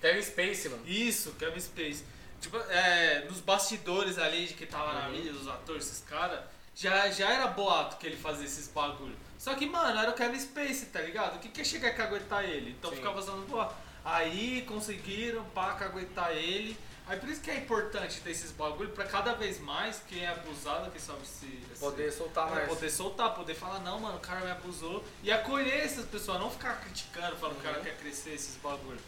[0.00, 0.86] Kevin Spacey, mano.
[0.86, 2.04] Isso, Kevin Space.
[2.40, 5.12] Tipo, é, nos bastidores ali de que tava na Uhum.
[5.12, 6.40] mídia, os atores, esses caras,
[6.74, 9.16] já, já era boato que ele fazia esses bagulho.
[9.38, 11.36] Só que, mano, era o Kevin Space, tá ligado?
[11.36, 12.70] O que que ia chegar a caguetar ele?
[12.78, 12.96] Então Sim.
[12.96, 13.74] ficava usando boato.
[14.04, 16.76] Aí conseguiram, pá, caguetar ele.
[17.06, 20.28] Aí por isso que é importante ter esses bagulho, pra cada vez mais quem é
[20.28, 21.46] abusado, quem sabe se...
[21.74, 22.68] se- Poder soltar é, mais.
[22.68, 25.04] poder soltar, poder falar, não, mano, o cara me abusou.
[25.22, 27.84] E acolher essas pessoas, não ficar criticando, falando que o cara Uhum.
[27.84, 28.98] quer crescer, esses bagulho.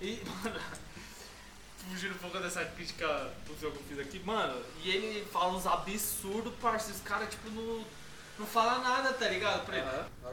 [0.00, 0.58] E, mano,
[1.90, 3.06] fugindo um pouco dessa crítica
[3.46, 7.28] do jogo que eu fiz aqui, mano, e ele fala uns absurdos, parceiro, os caras,
[7.28, 7.84] tipo, não,
[8.38, 9.64] não fala nada, tá ligado?
[9.66, 9.86] Pra ele.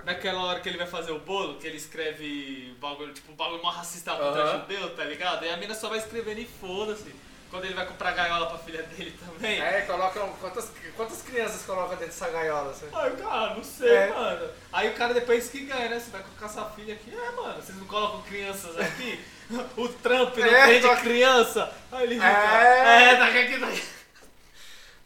[0.06, 3.70] Naquela hora que ele vai fazer o bolo, que ele escreve bagulho, tipo, bagulho mó
[3.70, 4.60] racista contra Aham.
[4.62, 5.46] judeu, tá ligado?
[5.46, 7.14] E a mina só vai escrevendo e foda-se.
[7.50, 9.60] Quando ele vai comprar gaiola pra filha dele também.
[9.60, 10.32] É, colocam.
[10.40, 12.70] Quantas, quantas crianças colocam dentro dessa gaiola?
[12.70, 12.86] Assim?
[12.94, 14.08] Ai, cara, não sei, É.
[14.14, 14.52] mano.
[14.72, 16.00] Aí o cara depois que ganha, né?
[16.00, 17.12] Você vai colocar sua filha aqui.
[17.12, 19.20] É, mano, vocês não colocam crianças aqui?
[19.78, 21.74] o Trump não É, tem de criança.
[21.92, 22.28] Aí ele fica.
[22.28, 23.04] É.
[23.04, 23.84] É, daqui aqui, daqui.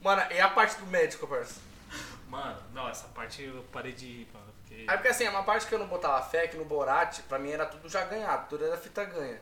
[0.01, 1.61] Mano, e a parte do médico, parça?
[2.27, 4.53] Mano, não, essa parte eu parei de ir, mano.
[4.59, 4.85] Porque...
[4.87, 7.39] Aí porque assim, é uma parte que eu não botava fé, que no Borat, pra
[7.39, 9.39] mim era tudo já ganhado, tudo era fita ganha.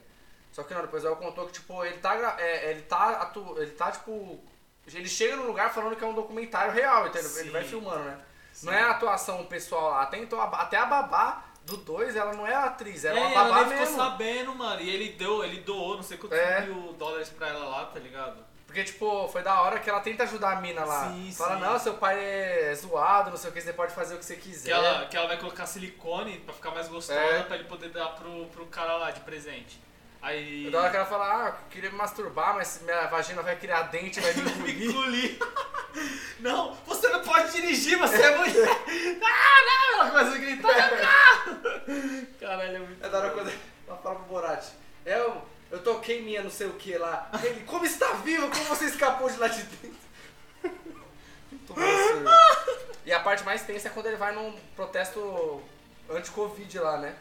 [0.51, 3.71] Só que não, depois ela contou que, tipo, ele tá, é, ele tá, atu, ele
[3.71, 4.43] tá, tipo,
[4.85, 7.31] ele chega no lugar falando que é um documentário real, entendeu?
[7.37, 7.49] Ele Sim.
[7.49, 8.19] vai filmando, né?
[8.51, 8.65] Sim.
[8.65, 12.45] Não é a atuação pessoal lá, até, então, até a babá do 2, ela não
[12.45, 13.85] é a atriz, ela é, É, uma ela babá nem mesmo.
[13.87, 14.81] ficou sabendo, mano.
[14.81, 16.61] E ele deu, ele doou não sei quantos É.
[16.61, 18.51] mil dólares pra ela lá, tá ligado?
[18.67, 21.09] Porque, tipo, foi da hora que ela tenta ajudar a mina lá.
[21.09, 21.61] Sim, Fala, sim.
[21.61, 24.37] não, seu pai é zoado, não sei o que, você pode fazer o que você
[24.37, 24.67] quiser.
[24.69, 27.43] Que ela, que ela vai colocar silicone pra ficar mais gostosa, É.
[27.43, 29.77] pra ele poder dar pro, pro cara lá de presente.
[30.21, 30.69] Aí.
[30.69, 33.83] Da hora que ela fala, ah, eu queria me masturbar, mas minha vagina vai criar
[33.83, 34.85] dente, vai me engolir.
[34.89, 35.39] engolir.
[36.39, 38.69] Não, você não pode dirigir, você é mulher.
[39.23, 40.01] ah, não!
[40.01, 41.57] Ela começa a gritar carro.
[42.39, 43.05] Caralho, é muito.
[43.05, 43.51] É da hora quando
[43.87, 44.65] ela fala pro Borat,
[45.05, 45.41] eu,
[45.71, 47.29] eu toquei minha não sei o que lá.
[47.43, 48.47] Ele, como está vivo?
[48.49, 50.01] Como você escapou de lá de dentro?
[53.05, 55.61] E a parte mais tensa é quando ele vai num protesto
[56.09, 57.15] anti-Covid lá, né?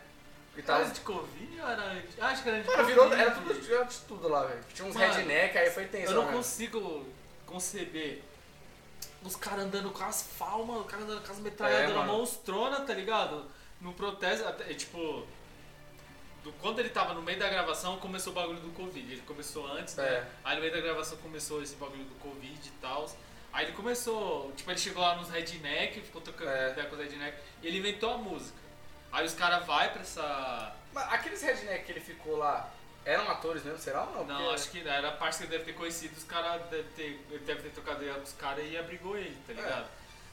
[0.56, 0.84] E tal.
[0.84, 2.18] de Covid ou era antes?
[2.20, 2.92] Acho que era de Mano, Covid.
[3.00, 4.60] virou, era tudo era de tudo lá, velho.
[4.74, 6.12] Tinha uns Mano, redneck, aí foi tenso.
[6.12, 6.32] Eu não né?
[6.32, 7.06] consigo
[7.46, 8.22] conceber
[9.22, 12.94] os caras andando com as palmas, os caras andando com as metralhadoras É, monstrona, tá
[12.94, 13.44] ligado?
[13.80, 15.26] No protesto, até, é, tipo.
[16.42, 19.12] do- quando ele tava no meio da gravação, começou o bagulho do Covid.
[19.12, 20.06] Ele começou antes, né?
[20.06, 20.26] É.
[20.44, 23.08] Aí no meio da gravação começou esse bagulho do Covid e tal.
[23.52, 26.72] Aí ele começou, tipo, ele chegou lá nos redneck, ficou tocando É.
[26.84, 28.58] com os redneck, e ele inventou a música.
[29.12, 30.72] Aí os caras vai pra essa.
[30.92, 32.68] Mas aqueles redneck que ele ficou lá,
[33.04, 34.24] eram atores mesmo, será ou não?
[34.24, 36.88] Não, Porque- acho que era a parte que ele deve ter conhecido, os caras deve
[36.90, 39.86] ter, ele deve ter trocado ideia com os caras e abrigou ele, tá ligado?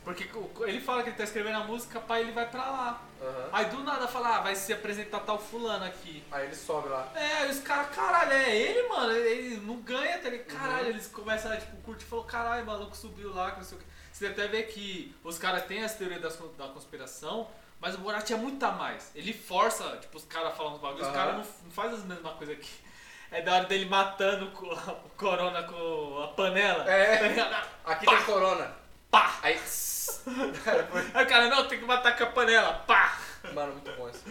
[0.03, 3.01] Porque o- ele fala que ele tá escrevendo a música, pai, ele vai pra lá.
[3.21, 3.49] Aham.
[3.51, 6.23] Aí do nada fala, ah, vai se apresentar tal fulano aqui.
[6.31, 7.11] Aí ele sobe lá.
[7.13, 10.57] É, aí os caras, caralho, é ele, mano, ele não ganha, tá ligado?
[10.57, 10.89] Caralho, Uhum.
[10.91, 13.77] eles começam a, tipo, curtir e falou, caralho, o maluco subiu lá, que não sei
[13.77, 13.87] o que.
[14.13, 17.49] Você até vê que os caras têm as teorias con- da conspiração,
[17.79, 19.11] mas o Borat é muito a mais.
[19.15, 21.15] Ele força, tipo, os caras falando os bagulhos, os Aham.
[21.15, 22.69] caras não, não fazem as mesmas coisas que.
[23.29, 26.89] É da hora dele matando o Corona com a panela.
[26.89, 27.17] É.
[27.17, 27.67] Tá ligado?
[27.83, 28.15] Aqui Pá!
[28.15, 28.73] tem corona.
[29.11, 29.39] Pá!
[29.41, 29.59] Aí.
[31.13, 32.73] Aí o cara, não, tem que matar com a panela.
[32.87, 33.17] Pá!
[33.53, 34.23] Mano, muito bom isso.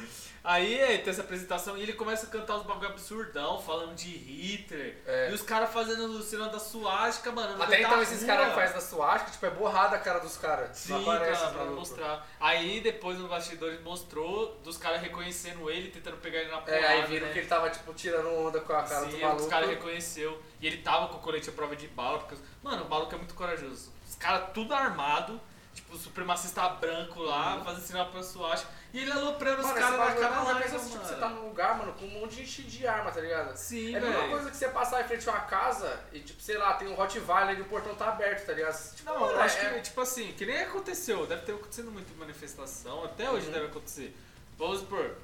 [0.47, 4.11] Aí é, tem essa apresentação e ele começa a cantar uns bagulho absurdão, falando de
[4.11, 4.97] Hitler.
[5.05, 5.29] É.
[5.29, 7.57] E os caras fazendo cena da suástica, mano.
[7.57, 10.37] no Até então esses caras que fazem da suástica, tipo, é borrada a cara dos
[10.37, 10.77] caras.
[10.77, 12.29] Sim, aparece cara, os pra mostrar.
[12.39, 16.77] Aí depois no bastidores mostrou dos caras reconhecendo ele, tentando pegar ele na porrada.
[16.77, 17.33] É, aí viram né?
[17.33, 19.49] que ele tava, tipo, tirando onda com a cara Sim, do os maluco.
[19.49, 20.41] caras reconheceu.
[20.61, 22.21] E ele tava com o colete à prova de bala.
[22.21, 23.93] Porque, mano, o maluco é muito corajoso.
[24.09, 25.41] Os caras tudo armado,
[25.75, 28.76] tipo, supremacista branco lá, fazendo sinal pra suástica.
[28.95, 29.75] E ele aloprando os Uhum.
[29.75, 32.37] Mano, caras na cara lá, pensa tipo, você tá num lugar, mano, com um monte
[32.37, 33.55] de gente de arma, tá ligado?
[33.57, 36.41] Sim, é a mesma coisa que você passar em frente a uma casa e, tipo,
[36.41, 38.95] sei lá, tem um Rottweiler e o portão tá aberto, tá ligado?
[38.95, 42.15] Tipo, Não, eu acho é- que, tipo assim, que nem aconteceu, deve ter acontecido muita
[42.19, 43.53] manifestação, até hoje Uhum.
[43.53, 44.17] deve acontecer.
[44.59, 45.15] Vamos supor,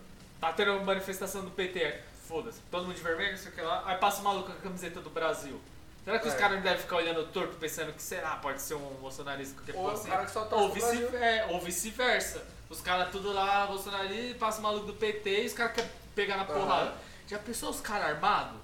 [0.40, 3.60] tá tendo uma manifestação do PT, foda-se, todo mundo de vermelho, não sei o que
[3.62, 5.58] lá, aí passa o maluco com a camiseta do Brasil.
[6.04, 6.36] Será que os É.
[6.36, 8.30] caras não devem ficar olhando torto, pensando que será?
[8.36, 10.10] Pode ser um bolsonarista qualquer Ou coisa o assim?
[10.10, 12.42] cara que só torce Ou é, ou vice-versa.
[12.72, 16.38] Os caras tudo lá, bolsonarista, passa o maluco do PT e os caras querem pegar
[16.38, 16.94] na porrada.
[17.28, 18.58] Já pensou os caras armados?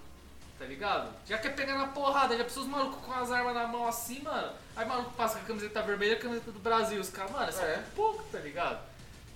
[0.58, 1.12] Tá ligado?
[1.26, 4.22] Já quer pegar na porrada, já pensou os malucos com as armas na mão assim,
[4.22, 4.50] mano.
[4.74, 6.98] Aí o maluco passa com a camiseta vermelha e a camiseta do Brasil.
[7.00, 7.76] Os caras, mano, é só É.
[7.78, 8.80] um pouco, tá ligado?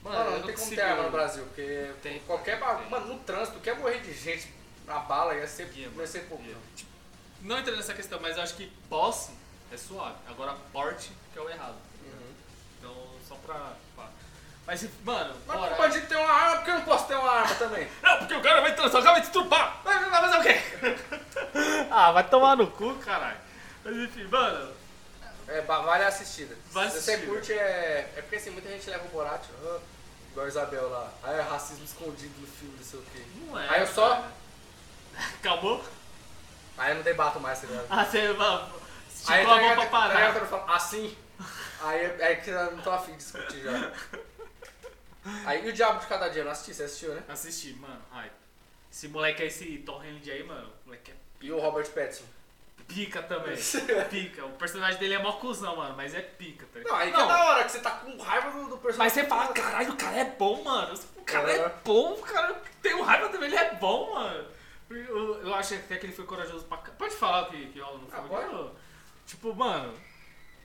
[0.03, 2.18] Mano, Mano, eu não tem como ter arma no Brasil, porque Tem.
[2.20, 2.91] qualquer bagulho.
[2.91, 4.53] Mano, no trânsito, quer morrer de gente
[4.87, 6.43] na bala, ia ser, Ia, ia ser pouco.
[6.45, 6.57] ia.
[6.75, 6.91] Tipo,
[7.43, 9.33] Não entra nessa questão, mas eu acho que posse
[9.70, 10.16] é suave.
[10.27, 11.77] Agora porte que é o errado.
[12.05, 12.33] Uhum.
[12.79, 12.95] Então,
[13.29, 13.75] só pra.
[14.73, 15.75] Mas, mano, Mas bora.
[15.75, 17.87] o bandido tem uma arma, por que eu não posso ter uma arma também?
[18.03, 19.83] Não, porque o cara vai transar, vai te estrupar.
[19.85, 20.61] Vai vai fazer o quê?
[21.91, 23.37] ah, vai tomar no cu, caralho.
[23.85, 24.73] Mas enfim, mano.
[25.47, 26.57] É, vale a assistida.
[26.70, 27.33] Vale Se você assistida.
[27.35, 28.12] curte, é.
[28.16, 29.79] É porque assim, muita gente leva o Borat, ah,
[30.31, 31.11] igual a Isabel lá.
[31.23, 33.23] Aí é racismo escondido no filme, não sei o quê.
[33.35, 33.68] Não é.
[33.68, 34.33] Aí eu só- cara.
[35.39, 35.85] Acabou?
[36.79, 37.87] Aí eu não debato mais, tá ligado?
[37.91, 38.64] Ah, você vai.
[39.14, 40.33] Esticou Aí a mão pra parar.
[40.33, 41.14] quando eu falo assim?
[41.83, 43.91] Aí, aí que eu não tô afim de discutir já.
[45.45, 47.23] Aí e o Diabo de Cada Dia, eu não assisti, você assistiu, né?
[47.29, 48.01] Assisti, mano.
[48.11, 48.31] Ai.
[48.91, 50.68] Esse moleque aí, esse Tom Holland aí, mano.
[50.85, 52.25] O moleque é E o Robert Pattinson.
[52.89, 53.57] pica também.
[54.11, 54.45] pica.
[54.45, 55.95] O personagem dele é mó cuzão, mano.
[55.97, 56.93] Mas é pica, tá ligado?
[56.93, 58.99] Não, aí que é da hora, que você tá com raiva do, do personagem.
[58.99, 60.95] Mas você fala, caralho, o cara é bom, mano.
[61.16, 61.68] O cara é, É.
[61.85, 64.47] bom, o cara tem um raiva também, ele é bom, mano.
[64.91, 66.77] Eu, eu acho até que ele foi corajoso pra.
[66.79, 68.35] Pode falar que, que rola no Ah, filme?
[68.53, 68.77] Eu-
[69.25, 69.95] Tipo, mano,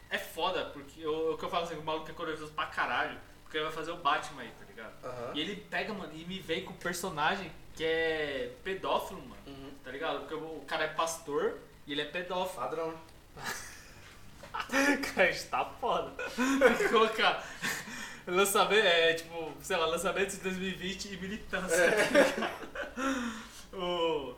[0.10, 3.18] é foda, porque o que eu falo assim, o maluco é corajoso pra caralho,
[3.48, 4.94] porque ele vai fazer o Batman aí, tá ligado?
[5.06, 5.32] Aham.
[5.34, 9.42] E ele pega, mano, e me vem com um personagem que é pedófilo, mano.
[9.48, 9.72] Uhum.
[9.86, 10.20] Tá ligado?
[10.20, 12.60] Porque o o cara é pastor e ele é pedófilo.
[12.60, 12.94] Padrão.
[15.16, 16.12] Cara, gente tá foda.
[16.36, 17.46] Tem que colocar.
[18.26, 21.94] Lançamento, é tipo, sei lá, lançamento de 2020 e militância.
[23.72, 24.36] o,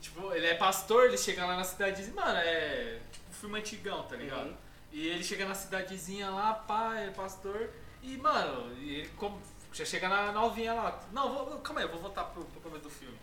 [0.00, 2.14] tipo, ele é pastor, ele chega lá na cidadezinha.
[2.14, 4.48] Mano, é tipo filme antigão, tá ligado?
[4.48, 4.56] Uhum.
[4.92, 7.70] E ele chega na cidadezinha lá, pá, é pastor.
[8.02, 9.40] E, mano, e ele como,
[9.72, 11.00] já chega na novinha lá.
[11.12, 13.16] Não, vou, calma aí, eu vou voltar pro, pro começo do filme.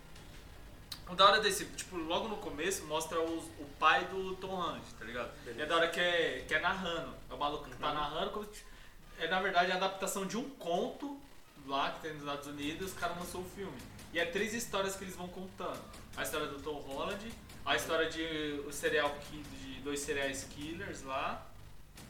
[1.08, 4.84] O da hora desse, tipo, logo no começo mostra os- o pai do Tom Holland,
[4.98, 5.30] tá ligado?
[5.56, 7.12] E é da hora que é, que é narrando.
[7.28, 8.46] É o maluco que tá narrando como
[9.18, 11.20] É na verdade a adaptação de um conto
[11.66, 13.76] lá que tem nos Estados Unidos, os caras lançou o filme.
[14.14, 15.78] E é três histórias que eles vão contando.
[16.16, 17.30] A história do Tom Holland,
[17.66, 21.44] a história de o serial de dois serial killers lá.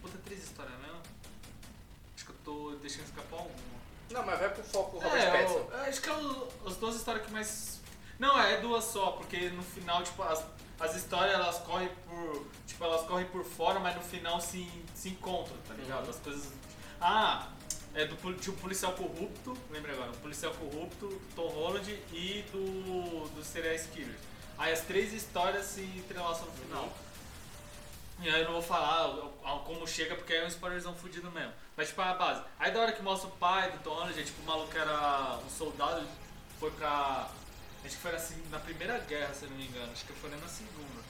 [0.00, 1.00] Puta, três histórias mesmo?
[2.20, 3.80] Acho que eu tô deixando escapar alguma.
[4.10, 5.68] Não, mas vai pro foco Robert É, Pattinson.
[5.72, 7.80] eu- acho que é o- as duas histórias que mais.
[8.18, 10.44] Não, é, duas só, porque no final, tipo, as,
[10.78, 12.46] as histórias elas correm por.
[12.66, 16.04] Tipo, elas correm por fora, mas no final se, se encontram, tá ligado?
[16.04, 16.10] Uhum.
[16.10, 16.52] As coisas.
[17.00, 17.48] Ah!
[17.94, 20.10] É do um policial corrupto, lembra agora?
[20.10, 24.14] Um policial corrupto, Tom Holland e do, do serial killer.
[24.58, 26.84] Aí as três histórias se entrelaçam no final.
[26.84, 28.24] Uhum.
[28.24, 29.08] E aí eu não vou falar
[29.64, 31.52] como chega, porque é um spoilerzão fudido mesmo.
[31.80, 32.42] Mas tipo, a base.
[32.58, 35.48] Aí da hora que mostra o pai do Holland, é, tipo, o maluco era um
[35.48, 36.08] soldado, ele
[36.58, 37.30] foi pra...
[37.82, 39.90] Acho que foi assim, na primeira guerra, se não me engano.
[39.90, 41.02] Acho que foi na segunda.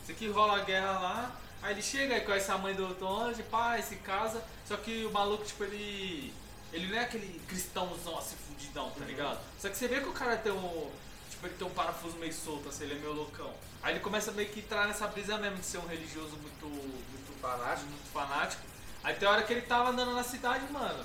[0.00, 3.42] Isso aqui rola a guerra lá, aí ele chega e conhece a mãe do Holland,
[3.50, 4.40] pai, se casa.
[4.64, 6.32] Só que o maluco, tipo, ele...
[6.72, 9.40] Ele não é aquele cristãozão assim, fudidão, tá ligado?
[9.58, 10.90] Só que você vê que o cara tem um...
[11.30, 13.52] Tipo, ele tem um parafuso meio solto, assim, ele é meio loucão.
[13.82, 17.40] Aí ele começa meio que entrar nessa brisa mesmo de ser um religioso muito, muito
[17.40, 17.88] Fanático.
[17.88, 18.71] muito fanático.
[19.02, 21.04] Aí tem hora que ele tava andando na cidade, mano.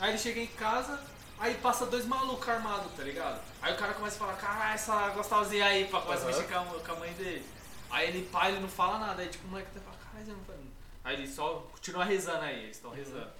[0.00, 1.00] Aí ele chega em casa,
[1.38, 3.40] aí passa dois malucos armados, tá ligado?
[3.62, 6.38] Aí o cara começa a falar, caralho, essa gostosinha aí, pá, começa a Aham.
[6.38, 7.46] mexer com a, com a mãe dele.
[7.90, 10.44] Aí ele, pá, ele não fala nada, aí tipo, o moleque até fala, caralho, não
[10.44, 10.58] fala.
[11.04, 13.30] Aí ele só continua rezando aí, eles estão rezando.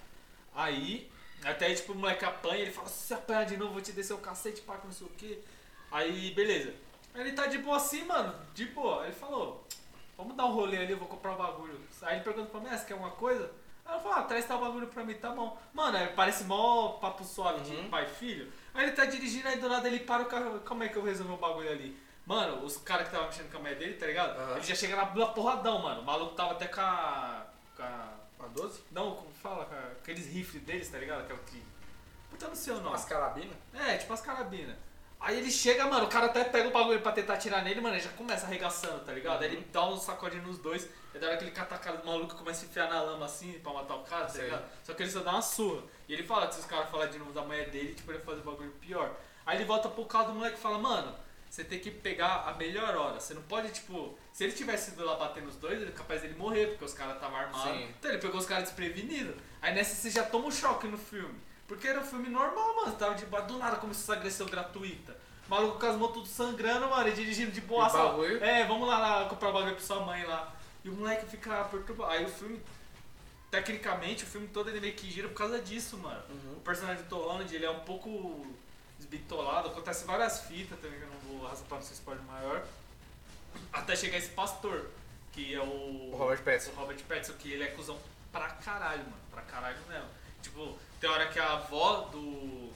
[0.54, 1.10] Aí,
[1.44, 4.14] até tipo, o moleque apanha, ele fala, se você apanhar de novo, vou te descer
[4.14, 5.42] o cacete, pá, não sei o que.
[5.90, 6.72] Aí, beleza.
[7.12, 9.02] Aí ele tá de boa assim, mano, de boa.
[9.02, 9.66] Aí ele falou,
[10.16, 11.80] vamos dar um rolê ali, eu vou comprar um bagulho.
[12.02, 13.50] Aí ele pergunta pra mim, ah, você quer alguma coisa?
[13.86, 15.56] Aí ela fala, ah, traz tal bagulho pra mim, tá bom.
[15.72, 17.88] Mano, aí parece mó papo suave de Uhum.
[17.88, 18.52] pai e filho.
[18.74, 21.02] Aí ele tá dirigindo, aí do nada ele para o carro, como é que eu
[21.04, 21.96] resolvi o bagulho ali?
[22.26, 24.36] Mano, os caras que estavam mexendo com a mulher dele, tá ligado?
[24.36, 24.56] Aham.
[24.56, 26.00] Ele já chega na na porradão, mano.
[26.00, 27.46] O maluco tava até com a...
[27.76, 28.08] Com a
[28.40, 28.82] Uma 12?
[28.90, 31.20] não, como fala, com a- aqueles rifles deles, tá ligado?
[31.20, 31.62] Aquela que...
[32.28, 32.88] Puta, não sei o nome.
[32.88, 33.56] Umas carabinas?
[33.72, 34.76] É, tipo as carabinas.
[35.20, 37.94] Aí ele chega, mano, o cara até pega o bagulho pra tentar atirar nele, mano,
[37.94, 39.42] ele já começa arregaçando, tá ligado?
[39.42, 40.86] Aí ele dá um sacode nos dois,
[41.18, 43.26] da hora que ele cata a cara do maluco e começa a enfiar na lama
[43.26, 44.64] assim pra matar o cara, tá ligado?
[44.82, 45.82] Só que ele só dá uma surra.
[46.08, 48.20] E ele fala que se os caras falarem de novo da mulher dele, tipo, ele
[48.20, 49.14] fazer o bagulho pior.
[49.44, 51.14] Aí ele volta pro carro do moleque e fala, mano,
[51.48, 53.20] você tem que pegar a melhor hora.
[53.20, 56.20] Você não pode, tipo, se ele tivesse ido lá bater nos dois, ele é capaz
[56.20, 57.62] dele morrer, porque os caras estavam armados.
[57.62, 57.88] Sim.
[57.98, 59.34] Então ele pegou os caras desprevenidos.
[59.62, 61.34] Aí nessa você já toma um choque no filme.
[61.66, 62.92] Porque era um filme normal, mano.
[62.96, 65.16] Tava de do nada começou essa agressão gratuita.
[65.46, 67.88] O maluco com as mãos tudo sangrando, mano, e dirigindo de boa.
[68.40, 70.52] É, vamos lá, lá comprar bagulho pra sua mãe lá.
[70.86, 72.12] E o moleque fica perturbado.
[72.12, 72.62] Aí o filme,
[73.50, 76.22] tecnicamente, o filme todo ele meio que gira por causa disso, mano.
[76.30, 76.52] Uhum.
[76.58, 78.46] O personagem do Tom Holland, ele é um pouco
[78.96, 79.68] desbitolado.
[79.68, 82.64] Acontece várias fitas também, que eu não vou arrastar pra não ser spoiler maior.
[83.72, 84.88] Até chegar esse pastor,
[85.32, 86.10] que é o...
[86.12, 86.70] O Robert Pattinson.
[86.70, 87.98] O Robert Pattinson, que ele é cuzão
[88.30, 89.16] pra caralho, mano.
[89.32, 90.08] Pra caralho mesmo.
[90.40, 92.70] Tipo, tem hora que a avó do.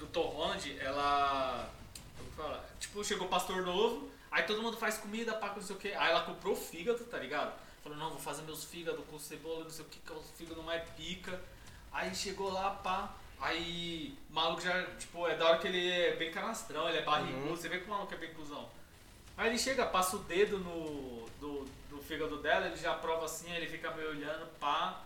[0.00, 1.70] Do Tom Holland, ela.
[2.18, 2.68] Como fala?
[2.80, 5.88] Tipo, chegou o pastor novo, aí todo mundo faz comida, pá, não sei o que.
[5.92, 7.52] Aí ela comprou fígado, tá ligado?
[7.84, 10.20] Falou, não, vou fazer meus fígados com cebola, não sei o que, que é o
[10.22, 11.40] fígado mais pica.
[11.92, 13.14] Aí chegou lá, pá.
[13.40, 17.02] Aí o maluco já, tipo, é da hora que ele é bem canastrão, ele é
[17.02, 17.56] barrigudo, Uhum.
[17.56, 18.68] você vê que o maluco é bem cuzão.
[19.36, 23.50] Aí ele chega, passa o dedo no do, do fígado dela, ele já prova assim,
[23.50, 25.02] aí ele fica meio olhando, pá.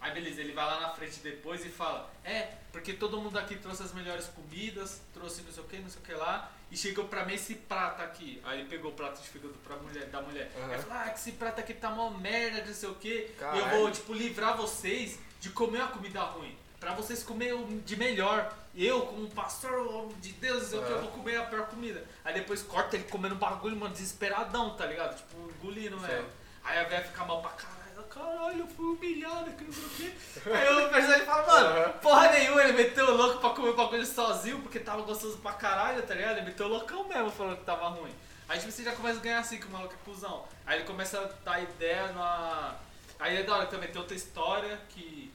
[0.00, 3.56] Aí beleza, ele vai lá na frente depois e fala, é, porque todo mundo aqui
[3.56, 6.76] trouxe as melhores comidas, trouxe não sei o que, não sei o que lá, e
[6.76, 8.40] chegou pra mim esse prato aqui.
[8.44, 10.50] Aí ele pegou o prato de fígado pra mulher, da mulher.
[10.56, 10.72] Aham.
[10.72, 13.28] Aí falou, ah, que esse prato aqui tá mó merda, não sei o que, e
[13.28, 13.78] eu Caralho.
[13.78, 16.56] vou, tipo, livrar vocês de comer uma comida ruim.
[16.80, 18.52] Pra vocês comer o de melhor.
[18.74, 22.04] Eu, como pastor de Deus, o que, eu vou comer a pior comida.
[22.22, 25.16] Aí depois corta ele comendo bagulho, mano, desesperadão, tá ligado?
[25.16, 26.26] Tipo, engolindo, velho.
[26.62, 27.75] Aí a velha fica mal pra caralho.
[28.10, 30.12] Caralho, eu fui humilhado, que não sei o quê.
[30.50, 34.06] Aí o personagem fala, mano, porra nenhuma, ele meteu o louco pra comer o bagulho
[34.06, 36.38] sozinho, porque tava gostoso pra caralho, tá ligado?
[36.38, 38.14] Ele meteu o loucão mesmo falando que tava ruim.
[38.48, 40.44] Aí tipo, você já começa a ganhar assim, que o maluco é cuzão.
[40.64, 42.76] Aí ele começa a dar ideia na.
[43.18, 45.32] Aí é da hora também tem outra história que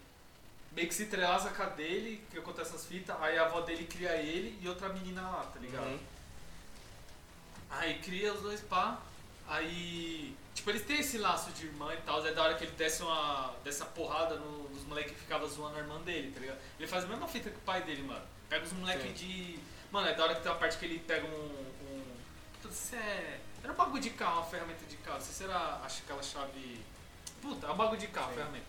[0.72, 3.86] meio que se entrelaça com a dele, que acontece essas fitas, aí a avó dele
[3.86, 5.86] cria ele e outra menina lá, tá ligado?
[5.86, 6.00] Uhum.
[7.70, 9.00] Aí cria os dois pá,
[9.48, 12.74] aí Tipo, eles têm esse laço de irmã e tal, é da hora que ele
[12.74, 16.60] desce uma dessa porrada no- nos moleques que ficavam zoando a irmã dele, tá ligado?
[16.78, 18.22] Ele faz a mesma fita que o pai dele, mano.
[18.50, 19.58] Pega os moleques de.
[19.92, 21.30] Mano, é da hora que tem uma parte que ele pega um.
[21.30, 22.04] um...
[22.62, 23.40] Puta, isso é.
[23.64, 25.18] Era um bagulho de carro, uma ferramenta de carro.
[25.18, 25.80] Não sei se era.
[25.86, 26.82] Acho que aquela chave.
[27.42, 28.36] Puta, é um bagulho de carro, Sim.
[28.36, 28.66] ferramenta.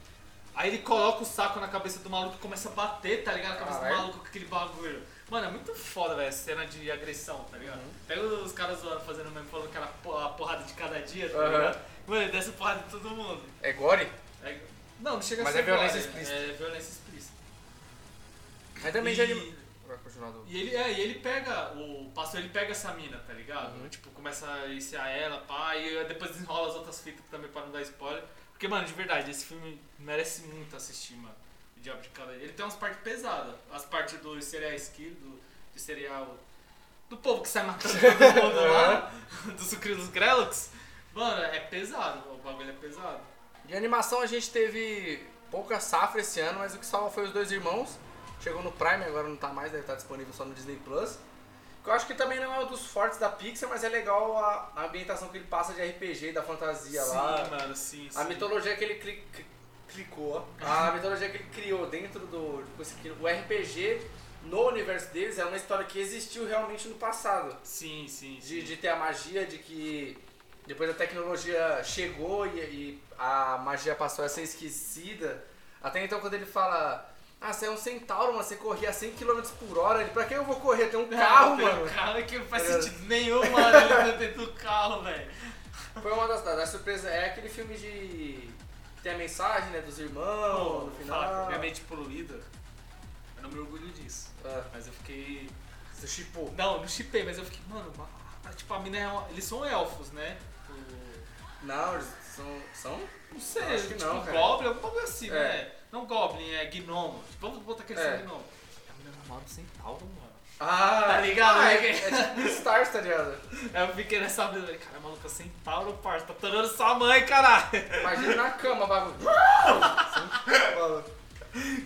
[0.55, 3.55] Aí ele coloca o saco na cabeça do maluco e começa a bater, tá ligado?
[3.55, 3.97] A cabeça Caralho.
[3.97, 5.03] do maluco com aquele bagulho.
[5.33, 7.79] Mano, é muito foda, velho, cena de agressão, tá ligado?
[7.79, 7.91] Uhum.
[8.07, 11.31] Pega os caras zoando, fazendo mesmo, falando que era po- a porrada de cada dia,
[11.31, 11.81] tá ligado?
[12.07, 13.43] Mano, ele desce porrada de todo mundo.
[13.63, 14.07] É gore?
[14.45, 14.61] É-
[15.01, 16.37] Não, não chega Mas a ser é violência gore, explícita.
[16.37, 17.33] É violência explícita.
[18.83, 19.35] Mas também E- já ele.
[19.35, 19.63] Do.
[20.49, 23.75] E ele, é, e ele pega, o pastor ele pega essa mina, tá ligado?
[23.81, 23.89] Uhum.
[23.89, 27.73] Tipo, começa a iniciar ela, pá, e depois desenrola as outras fitas também pra não
[27.73, 28.23] dar spoiler.
[28.53, 31.35] Porque, mano, de verdade, esse filme merece muito assistir, mano.
[31.83, 32.45] Diabo de Cada Dia.
[32.45, 33.57] Ele tem umas partes pesadas.
[33.73, 35.41] As partes do serial skill, do,
[35.75, 36.37] do serial.
[37.11, 39.13] Do povo que sai matando todo mundo lá,
[39.57, 40.71] dos sucrilhos Grelox.
[41.13, 43.21] Mano, é pesado, o bagulho é pesado.
[43.67, 47.33] De animação a gente teve pouca safra esse ano, mas o que salva foi os
[47.33, 47.99] dois irmãos.
[48.41, 51.19] Chegou no Prime, agora não tá mais, deve estar disponível só no Disney Plus.
[51.85, 54.37] Que Eu acho que também não é um dos fortes da Pixar, mas é legal
[54.39, 57.47] a, a ambientação que ele passa de RPG e da fantasia sim, lá.
[57.51, 58.19] mano, sim, sim.
[58.19, 58.95] A mitologia que ele
[59.93, 62.65] clicou, a mitologia que ele criou dentro do.
[63.21, 64.01] O RPG
[64.45, 67.57] no universo deles é uma história que existiu realmente no passado.
[67.63, 68.47] Sim, sim, sim.
[68.49, 70.19] De, de ter a magia, de que
[70.67, 75.45] depois a tecnologia chegou e, e a magia passou a ser esquecida.
[75.83, 77.09] Até então quando ele fala.
[77.45, 80.01] Ah, você é um centauro, mano, você corria a 100 km por hora.
[80.01, 80.87] Ele, pra que eu vou correr?
[80.91, 81.85] Tem um carro, Não, tem mano.
[81.85, 82.81] Um carro que não faz É.
[82.81, 85.29] sentido nenhum, mano, ele dentro do carro, velho.
[86.01, 87.11] Foi uma das, das surpresas.
[87.11, 88.49] É aquele filme de.
[89.03, 91.47] Tem a mensagem, né, dos irmãos, no final.
[91.47, 92.35] Minha mente poluída.
[93.37, 94.31] Eu não me orgulho disso.
[94.45, 95.51] É, Mas eu fiquei.
[95.93, 96.53] você chipou.
[96.57, 99.29] Não, não chipei, mas eu fiquei, mano, ma- tipo, a mina é uma...
[99.31, 100.39] Eles são elfos, né?
[100.71, 102.63] O- Não, eles são.
[102.75, 103.01] são?
[103.33, 104.37] Não sei, Acho que tipo, não, cara.
[104.39, 105.33] Goblin, alguma coisa assim, É.
[105.33, 105.73] né?
[105.91, 107.23] Não Goblin, é Gnomo.
[107.41, 108.07] Vamos botar aquele É.
[108.07, 108.17] é.
[108.19, 108.45] Gnomo.
[108.89, 110.22] A mina é normal do centauro, mano.
[110.65, 113.35] Ah, Tá ligado, Ah, é, é tipo Stars, tá ligado?
[113.75, 117.67] Aí eu fiquei nessa brisa, falei, cara, maluco, centauro, parça, tá tornando sua mãe, caralho.
[118.01, 119.17] Imagina na cama bagulho.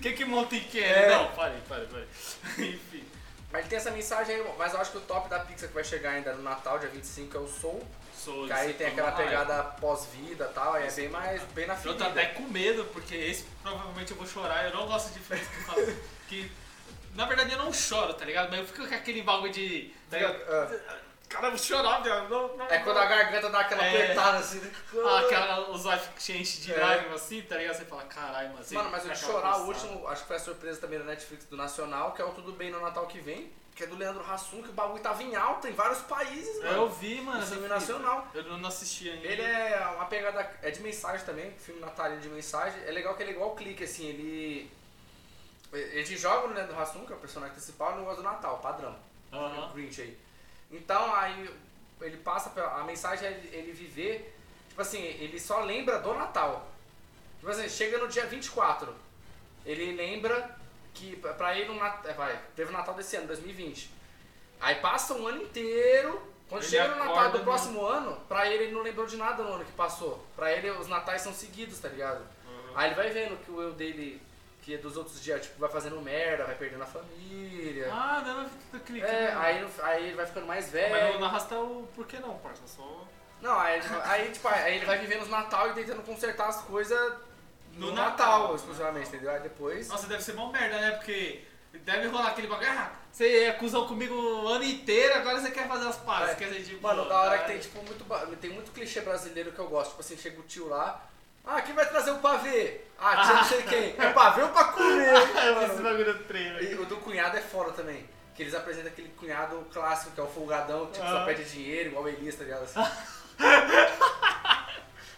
[0.00, 1.10] Que que monta em que É.
[1.10, 2.06] Não, parei, parei, parei.
[2.74, 3.04] Enfim.
[3.52, 5.84] Mas tem essa mensagem aí, mas eu acho que o top da Pixar que vai
[5.84, 7.82] chegar ainda no Natal, dia 25, é o Soul.
[8.14, 11.96] Sou Que aí tem aquela pegada pós-vida e tal, é bem mais bem na Eu
[11.96, 14.64] tô até com medo, porque esse provavelmente eu vou chorar.
[14.64, 15.96] Eu não gosto de filmes que
[16.28, 16.52] que.
[17.16, 18.51] Na verdade eu não choro, tá ligado?
[18.51, 19.93] Mas eu fico com aquele bagulho de.
[20.10, 20.36] Tá ligado?
[20.48, 20.97] Ah,
[21.28, 22.05] Cara, eu vou chorar.
[22.05, 23.88] Não, não, É quando a garganta dá aquela É.
[24.05, 24.60] apertada assim.
[24.60, 24.70] né?
[25.05, 26.78] Ah, aquela, os olhos enchem de É.
[26.78, 27.74] lágrimas assim, tá ligado?
[27.76, 28.62] Você fala, caralho, mano.
[28.64, 31.44] você Mano, mas aquela chorar, o último, acho que foi a surpresa também da Netflix
[31.47, 34.24] do Nacional, que é o Tudo Bem no Natal que vem, que é do Leandro
[34.30, 36.76] Hassum, que o bagulho tava em alta em vários países, mano.
[36.82, 37.43] Eu vi, mano.
[37.43, 38.28] Essa filme nacional.
[38.32, 39.26] Eu não assisti ainda.
[39.26, 40.48] Ele é uma pegada.
[40.62, 42.80] É de mensagem também, filme natalino de mensagem.
[42.86, 44.70] É legal que ele é igual o clique, assim, ele.
[45.72, 48.59] Ele te joga no Leandro Hassum, que é o personagem principal, no negócio do Natal,
[48.59, 48.97] padrão.
[49.32, 49.66] Aham.
[49.70, 50.18] O Grinch aí.
[50.70, 51.51] Então aí
[52.01, 52.51] ele passa.
[52.72, 54.34] A mensagem é ele, viver.
[54.68, 56.66] Tipo assim, ele só lembra do Natal.
[57.38, 58.94] Tipo assim, chega no dia 24.
[59.64, 60.56] Ele lembra
[60.94, 62.14] que pra- ele um Natal.
[62.14, 63.90] Vai, teve o Natal desse ano, 2020.
[64.60, 66.20] Aí passa um ano inteiro.
[66.48, 69.16] Quando Ele chega no Natal do no- próximo ano, pra ele ele não lembrou de
[69.16, 70.24] nada no ano que passou.
[70.36, 72.24] Pra ele os natais são seguidos, tá ligado?
[72.74, 74.22] Aí ele vai vendo que o eu dele,
[74.66, 77.88] que é dos outros dias, tipo, vai fazendo merda, vai perdendo a família.
[77.88, 79.06] Ah, não, não fica clique.
[79.06, 80.90] É, aí, aí ele vai ficando mais velho.
[80.90, 82.66] Mas não, não arrasta o porquê não, parça.
[82.66, 83.06] Só.
[83.40, 86.98] Não, aí, aí, tipo, aí ele vai vivendo os Natal e tentando consertar as coisas
[87.74, 88.56] no, No Natal, Natal.
[88.56, 89.30] exclusivamente, entendeu?
[89.30, 89.86] Aí depois.
[89.86, 90.90] Nossa, deve ser mó merda, né?
[90.97, 91.44] Porque
[91.84, 92.68] deve rolar aquele bagulho.
[92.68, 96.30] Ah, você é cuzão comigo o ano inteiro, agora você quer fazer as pazes.
[96.30, 96.34] É.
[96.34, 99.52] Quer dizer, tipo, Mano, da hora que ah, tem, tipo, muito, tem muito clichê brasileiro
[99.52, 99.90] que eu gosto.
[99.90, 101.09] Tipo assim, chega o tio lá.
[101.47, 102.81] Ah, quem vai trazer o pavê?
[102.98, 103.94] Ah, tia não sei quem.
[103.98, 105.14] É pavê ou pra comer?
[105.47, 106.60] Eu esse bagulho do treino.
[106.60, 108.09] E o do cunhado é foda também.
[108.35, 111.24] Que eles apresentam aquele cunhado clássico, que é o folgadão, que tipo, só Ah.
[111.24, 112.64] pede dinheiro, igual o Elias, tá ligado?
[112.64, 112.81] Assim.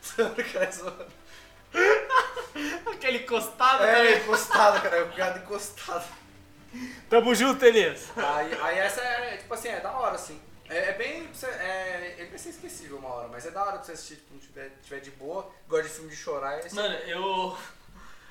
[2.92, 6.04] Aquele encostado É, encostado, cara, é o cunhado encostado.
[7.08, 8.10] Tamo junto, Elias.
[8.16, 10.38] Aí, aí essa é, tipo assim, é da hora, assim.
[10.68, 11.28] É, é bem.
[11.42, 14.34] É, ele vai ser esquecível uma hora, mas é da hora pra você assistir, tipo,
[14.34, 16.68] não tiver, tiver de boa, gosta de filme de chorar, é.
[16.72, 17.58] Mano, eu.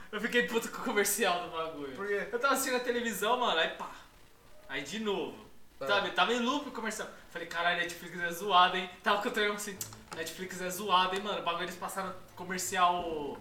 [0.09, 1.93] Eu fiquei puto com o comercial do bagulho.
[1.93, 2.30] Por quê?
[2.31, 3.91] Eu tava assistindo a televisão, mano, aí pá.
[4.69, 5.38] Aí de novo.
[5.81, 5.85] Ah.
[5.85, 6.11] Sabe?
[6.11, 7.09] Tava em loop o comercial.
[7.30, 8.89] Falei, caralho, Netflix é zoado, hein?
[9.03, 9.77] Tava com o trem assim,
[10.15, 11.39] Netflix é zoado, hein, mano?
[11.39, 13.38] O bagulho eles passaram comercial.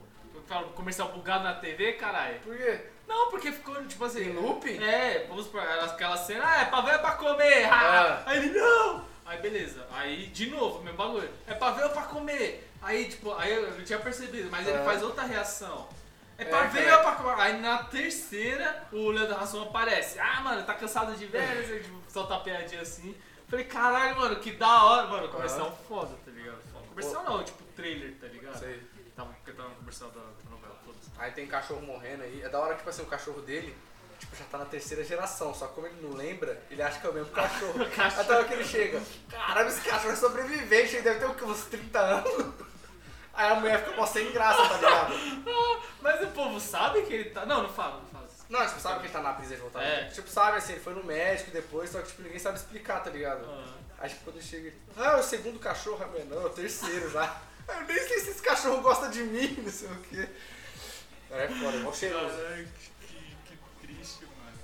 [0.74, 2.40] Comercial bugado na TV, caralho.
[2.40, 2.90] Por quê?
[3.06, 4.22] Não, porque ficou, tipo assim.
[4.24, 4.66] Em loop?
[4.82, 7.64] É, vamos por aquela cena, ah, é pra ver é pra comer.
[7.64, 8.22] ah.
[8.26, 8.30] Ah.
[8.30, 9.04] Aí ele, não!
[9.24, 9.86] Aí beleza.
[9.92, 11.28] Aí de novo, meu bagulho.
[11.46, 12.68] É pra ver ou pra comer?
[12.82, 14.84] Aí, tipo, aí eu não tinha percebido, mas ele É.
[14.84, 15.88] faz outra reação.
[16.38, 17.40] É pra É, ver ou pra comer?
[17.40, 20.18] Aí na terceira, o Leandro Hassum aparece.
[20.20, 21.40] Ah, mano, tá cansado de ver?
[21.48, 23.16] Aí, tipo, solta a piadinha assim.
[23.48, 25.28] Falei, caralho, mano, que da hora, mano.
[25.28, 26.58] Comercial foda, tá ligado?
[26.88, 28.58] Comercial não, tipo trailer, tá ligado?
[28.58, 28.82] Sei.
[29.16, 30.20] Tava, porque tava no comercial da.
[31.18, 32.42] Aí tem cachorro morrendo aí.
[32.42, 33.74] É da hora que, tipo assim, o cachorro dele,
[34.18, 35.54] tipo, já tá na terceira geração.
[35.54, 37.74] Só que como ele não lembra, ele acha que é o mesmo cachorro.
[37.94, 38.20] Cachorro.
[38.20, 39.00] Até que ele chega.
[39.30, 41.44] Caralho, esse cachorro é sobrevivente, ele deve ter o quê?
[41.44, 42.54] Uns 30 anos.
[43.32, 45.14] Aí a mulher fica mó sem graça, tá ligado?
[46.00, 47.44] Mas o povo sabe que ele tá.
[47.44, 48.26] Não, não fala, não fala.
[48.48, 49.82] Não, tipo, sabe que ele tá na brisa de voltar.
[49.82, 50.04] É.
[50.04, 53.10] Tipo, sabe assim, ele foi no médico depois, só que tipo, ninguém sabe explicar, tá
[53.10, 53.44] ligado?
[53.44, 53.74] Ah.
[53.98, 54.80] Aí tipo, quando chega ele.
[54.96, 57.42] Ah, é o segundo cachorro, a mulher, não, é o terceiro já.
[57.68, 60.28] Eu nem sei se esse cachorro gosta de mim, não sei o quê.
[61.30, 62.36] É foda, é mó cheiroso.
[62.36, 62.68] Caralho,
[63.00, 64.58] que, que, que triste, mano.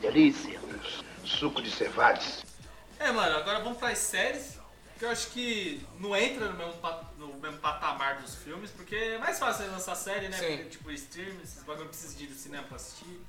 [0.00, 0.60] Delícia.
[1.24, 2.44] Suco de cevades.
[2.98, 4.58] É, mano, agora vamos pras séries.
[4.98, 6.74] Que eu acho que não entra no mesmo,
[7.18, 10.36] no mesmo patamar dos filmes, porque é mais fácil lançar série, né?
[10.36, 10.56] Sim.
[10.56, 13.20] Porque, tipo, stream, esses bagulho não precisa de ir no cinema pra assistir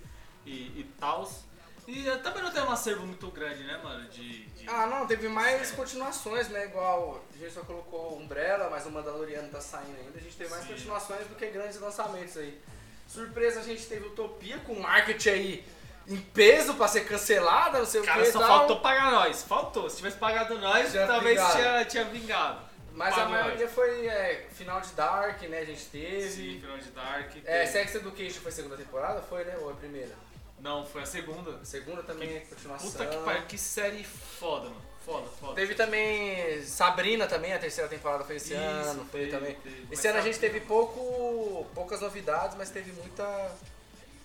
[0.45, 1.43] e, e tals.
[1.87, 4.07] E também não tem um acervo muito grande, né, mano?
[4.09, 4.45] De.
[4.45, 6.65] de- Ah, não, teve mais continuações, né?
[6.65, 10.17] Igual a gente só colocou Umbrella, mas o Mandaloriano tá saindo ainda.
[10.17, 10.73] A gente teve mais Sim.
[10.73, 12.59] continuações do que grandes lançamentos aí.
[13.07, 15.65] Surpresa, a gente teve Utopia com marketing aí
[16.07, 18.47] em peso pra ser cancelada, não sei o Cara, que e só tal.
[18.47, 19.43] faltou pagar nós.
[19.43, 19.87] Faltou.
[19.89, 21.53] Se tivesse pagado nós, talvez vingado.
[21.55, 22.65] tinha, tinha vingado.
[22.93, 25.59] Mas a maioria foi é, final de Dark, né?
[25.59, 26.29] A gente teve.
[26.29, 27.35] Sim, final de Dark.
[27.45, 29.21] É, teve- Sex Education foi segunda temporada?
[29.21, 29.55] Foi, né?
[29.59, 30.15] Ou a primeira?
[30.65, 31.57] Não, foi a segunda.
[31.61, 32.89] A segunda também é continuação.
[32.91, 34.81] Puta que pariu, que série foda, mano.
[35.05, 35.53] Foda, foda.
[35.53, 39.55] Teve também Sabrina também, a terceira temporada foi esse Isso, ano, foi teve, também.
[39.57, 39.81] teve.
[39.91, 43.51] Esse Mas ano a gente teve pouco, poucas novidades, mas teve muita,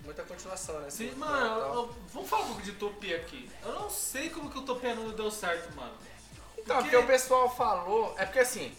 [0.03, 0.89] muita continuação, né?
[0.89, 1.75] Sim, mano, tal.
[1.75, 3.51] eu- vamos falar um pouco de Utopia aqui.
[3.63, 5.93] Eu não sei como que o Utopia não deu certo, mano.
[6.57, 8.75] Então, porque- porque o pessoal falou, é porque assim,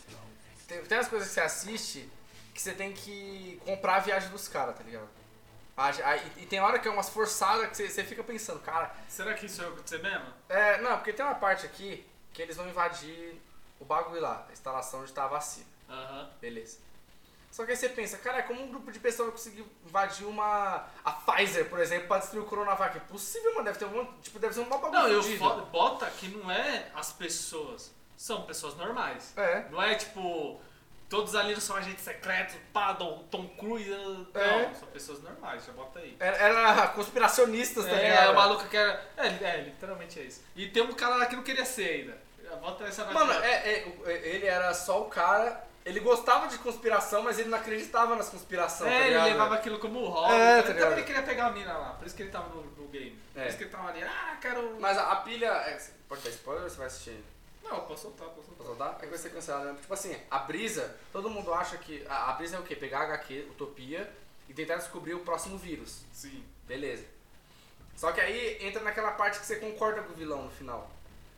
[0.67, 2.09] tem, tem as coisas que você assiste
[2.55, 5.07] que você tem que comprar a viagem dos caras, tá ligado?
[6.38, 9.45] E, tem hora que é umas forçadas que você, você fica pensando, cara, Será que
[9.45, 10.26] isso vai acontecer mesmo?
[10.48, 13.41] É, não, porque tem uma parte aqui que eles vão invadir
[13.80, 15.65] o bagulho lá, a instalação onde tá a vacina.
[15.89, 16.30] Aham.
[16.39, 16.77] Beleza.
[17.52, 20.26] Só que aí você pensa, cara, é como um grupo de pessoas vai conseguir invadir
[20.26, 20.88] uma.
[21.03, 22.95] a Pfizer, por exemplo, pra destruir o Coronavac?
[22.95, 23.65] É possível, mano.
[23.65, 24.06] Deve ter um.
[24.22, 24.91] Tipo, deve ser um bagulho.
[24.93, 29.38] Não, eu foda, bota que não é as pessoas, são pessoas normais.
[29.38, 29.68] É.
[29.69, 30.61] Não é tipo,
[31.11, 33.89] todos ali são agentes secretos, pá, Tom, Tom Cruise.
[33.89, 34.73] Não, É.
[34.73, 36.15] são pessoas normais, já bota aí.
[36.19, 38.29] Era, era conspiracionistas, tá É, ligado?
[38.29, 39.05] a maluca que era.
[39.17, 40.41] É, é, literalmente é isso.
[40.55, 42.31] E tem um cara lá que não queria ser ainda.
[42.61, 45.67] Bota essa Mano, é, é, o- é, ele era só o cara.
[45.85, 48.91] Ele gostava de conspiração, mas ele não acreditava nas conspirações.
[48.91, 50.33] É, tá ele levava aquilo como hobby.
[50.33, 50.89] É, então tá ele ligado?
[50.89, 53.17] também queria pegar a mina lá, por isso que ele tava no, no game.
[53.35, 53.41] É.
[53.41, 54.77] Por isso que ele tava ali, ah, quero.
[54.79, 55.47] Mas a, a pilha.
[55.47, 57.23] é, pode dar spoiler ou você vai assistir?
[57.63, 58.65] Não, eu posso soltar, posso soltar.
[58.65, 58.95] soltar?
[58.97, 59.77] É que vai ser cancelado, né?
[59.79, 62.05] Tipo assim, a brisa, todo mundo acha que.
[62.07, 62.75] A, a brisa é o quê?
[62.75, 64.11] Pegar a HQ, Utopia,
[64.49, 66.03] e tentar descobrir o próximo vírus.
[66.11, 66.43] Sim.
[66.67, 67.05] Beleza.
[67.95, 70.91] Só que aí entra naquela parte que você concorda com o vilão no final.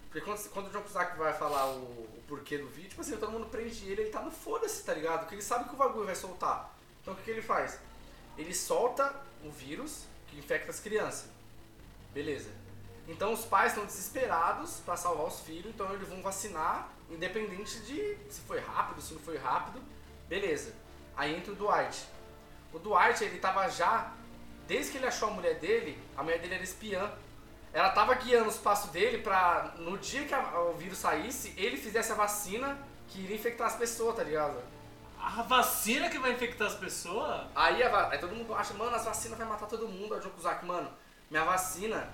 [0.10, 3.18] Porque quando, quando o John Cusack vai falar o, o porquê do vídeo, tipo assim,
[3.18, 5.22] todo mundo prende ele, ele tá no foda-se, tá ligado?
[5.22, 6.74] Porque ele sabe que o bagulho vai soltar.
[7.02, 7.80] Então o que, que ele faz?
[8.38, 9.14] Ele solta
[9.44, 11.30] o vírus que infecta as crianças.
[12.14, 12.50] Beleza.
[13.08, 18.18] Então os pais estão desesperados pra salvar os filhos, então eles vão vacinar, independente de
[18.30, 19.82] se foi rápido, se não foi rápido.
[20.28, 20.74] Beleza.
[21.16, 22.08] Aí entra o Dwight.
[22.72, 24.12] O Dwight, ele tava já,
[24.68, 27.12] desde que ele achou a mulher dele, a mulher dele era espiã.
[27.74, 31.76] Ela tava guiando os passos dele pra, no dia que a- o vírus saísse, ele
[31.76, 32.78] fizesse a vacina
[33.08, 34.58] que iria infectar as pessoas, tá ligado?
[35.20, 37.48] A vacina que vai infectar as pessoas?
[37.56, 40.14] Aí, a aí todo mundo acha, mano, as vacinas vai matar todo mundo.
[40.14, 40.90] Aí o Cusack, mano,
[41.30, 42.10] minha vacina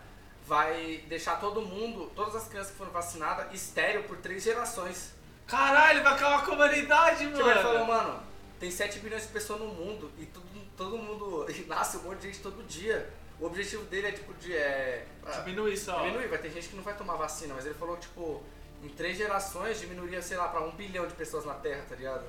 [0.49, 5.13] vai deixar todo mundo, todas as crianças que foram vacinadas, estéreo por três gerações.
[5.45, 7.37] Caralho, vai acabar com a humanidade, mano.
[7.37, 8.23] Tipo, ele falou, mano,
[8.59, 10.45] tem 7 bilhões de pessoas no mundo e todo,
[10.75, 13.07] todo mundo e nasce um monte de gente todo dia.
[13.39, 14.53] O objetivo dele é tipo de.
[14.53, 15.05] É,
[15.45, 15.99] Diminui só.
[15.99, 18.43] diminuir, vai ter gente que não vai tomar vacina, mas ele falou que, tipo,
[18.83, 22.25] em três gerações diminuiria, sei lá, pra um bilhão de pessoas na Terra, tá ligado?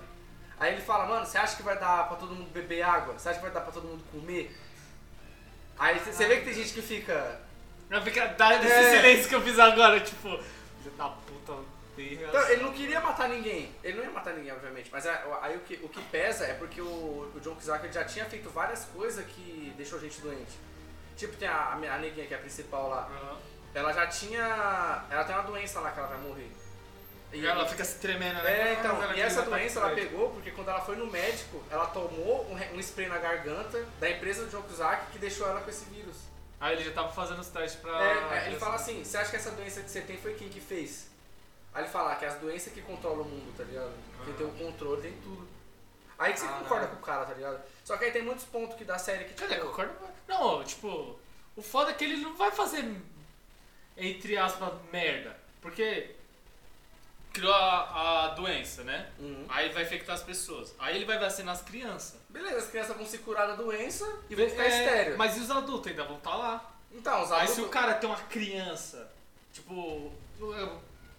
[0.59, 3.19] Aí ele fala, mano, você acha que vai dar pra todo mundo beber água?
[3.19, 4.55] Você acha que vai dar pra todo mundo comer?
[5.79, 7.41] Aí você vê que tem gente que fica.
[7.91, 8.97] Vai ficar dá esse É.
[8.97, 10.29] silêncio que eu fiz agora, tipo.
[10.83, 11.55] Filho da puta,
[11.99, 13.75] Então, ele não queria matar ninguém.
[13.85, 14.89] Ele não ia matar ninguém, obviamente.
[14.91, 18.05] Mas a- aí o que, o que pesa é porque o, o John Cusack já
[18.05, 20.53] tinha feito várias coisas que deixou gente doente.
[21.17, 23.09] Tipo, tem a, a neguinha que é a principal lá.
[23.11, 23.37] Aham.
[23.75, 25.05] Ela já tinha.
[25.11, 26.51] Ela tem uma doença lá que ela vai morrer.
[27.33, 28.71] E ela fica se tremendo, né?
[28.71, 31.63] É, então, Ela e essa ataque doença ela pegou porque quando ela foi no médico,
[31.71, 35.61] ela tomou um, um spray na garganta da empresa do John Cusack que deixou ela
[35.61, 36.17] com esse vírus.
[36.61, 38.05] Aí ele já tava fazendo os testes pra.
[38.05, 40.51] É, é, ele fala assim, você acha que essa doença que você tem foi quem
[40.51, 41.09] que fez?
[41.73, 43.93] Aí ele fala que as doenças que controlam o mundo, tá ligado?
[44.25, 45.49] Quem tem o controle tem tudo.
[46.19, 46.65] Aí que você Caralho.
[46.65, 47.63] concorda com o cara, tá ligado?
[47.83, 49.49] Só que aí tem muitos pontos que da série que, tipo...
[49.49, 49.95] Cara, concordo.
[50.29, 51.19] Não, tipo,
[51.57, 52.85] o foda é que ele não vai fazer,
[53.97, 55.35] entre aspas, merda.
[55.63, 56.15] Porque
[57.33, 59.11] criou a, a doença, né?
[59.19, 59.47] Uhum.
[59.49, 60.75] Aí vai infectar as pessoas.
[60.79, 62.20] Aí ele vai vacinar as crianças.
[62.31, 65.19] Beleza, as crianças vão se curar da doença e vão ficar É, estéreo.
[65.19, 66.73] Mas e os adultos ainda vão estar lá?
[66.93, 67.55] Então, os Aí adultos...
[67.55, 69.11] se o cara tem uma criança,
[69.53, 70.13] tipo,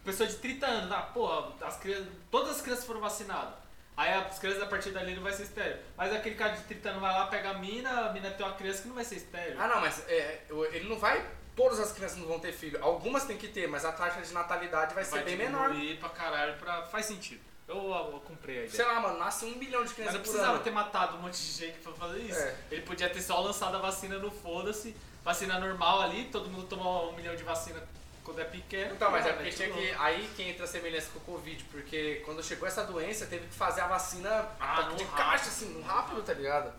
[0.03, 3.53] pessoa de 30 anos, ah, porra, as crianças, todas as crianças foram vacinadas.
[3.95, 5.77] Aí as crianças a partir dali não vai ser estéreo.
[5.97, 8.55] Mas aquele cara de 30 anos vai lá, pega a mina, a mina tem uma
[8.55, 9.55] criança que não vai ser estéreo.
[9.59, 11.23] Ah, não, mas é, ele não vai...
[11.55, 12.81] Todas as crianças não vão ter filho.
[12.81, 15.69] Algumas tem que ter, mas a taxa de natalidade vai, ser bem menor.
[15.69, 16.83] diminuir pra caralho, pra...
[16.83, 17.41] faz sentido.
[17.71, 18.75] Eu, eu comprei a ideia.
[18.75, 20.63] Sei lá, mano, nasce um milhão de Mas crianças não por precisava ano.
[20.63, 22.39] ter matado um monte de gente pra fazer isso.
[22.39, 22.55] É.
[22.71, 27.03] Ele podia ter só lançado a vacina no foda-se, vacina normal ali, todo mundo toma
[27.03, 27.81] um milhão de vacina
[28.23, 28.93] quando é pequeno.
[28.95, 29.91] Então, mas é Ah, porque tinha que.
[29.97, 33.53] Aí que entra a semelhança com o Covid, porque quando chegou essa doença, teve que
[33.55, 34.29] fazer a vacina
[34.59, 35.11] Ah, de rápido.
[35.15, 36.73] caixa, assim, rápido, tá ligado?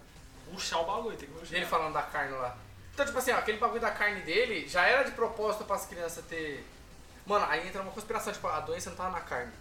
[0.52, 1.56] Puxar o bagulho, tem que puxar.
[1.56, 2.55] ele falando da carne lá.
[2.93, 5.86] Então, tipo assim, ó, aquele bagulho da carne dele já era de propósito para as
[5.86, 6.62] crianças ter.
[7.24, 9.52] Mano, aí entra uma conspiração, tipo, a doença não tava na carne.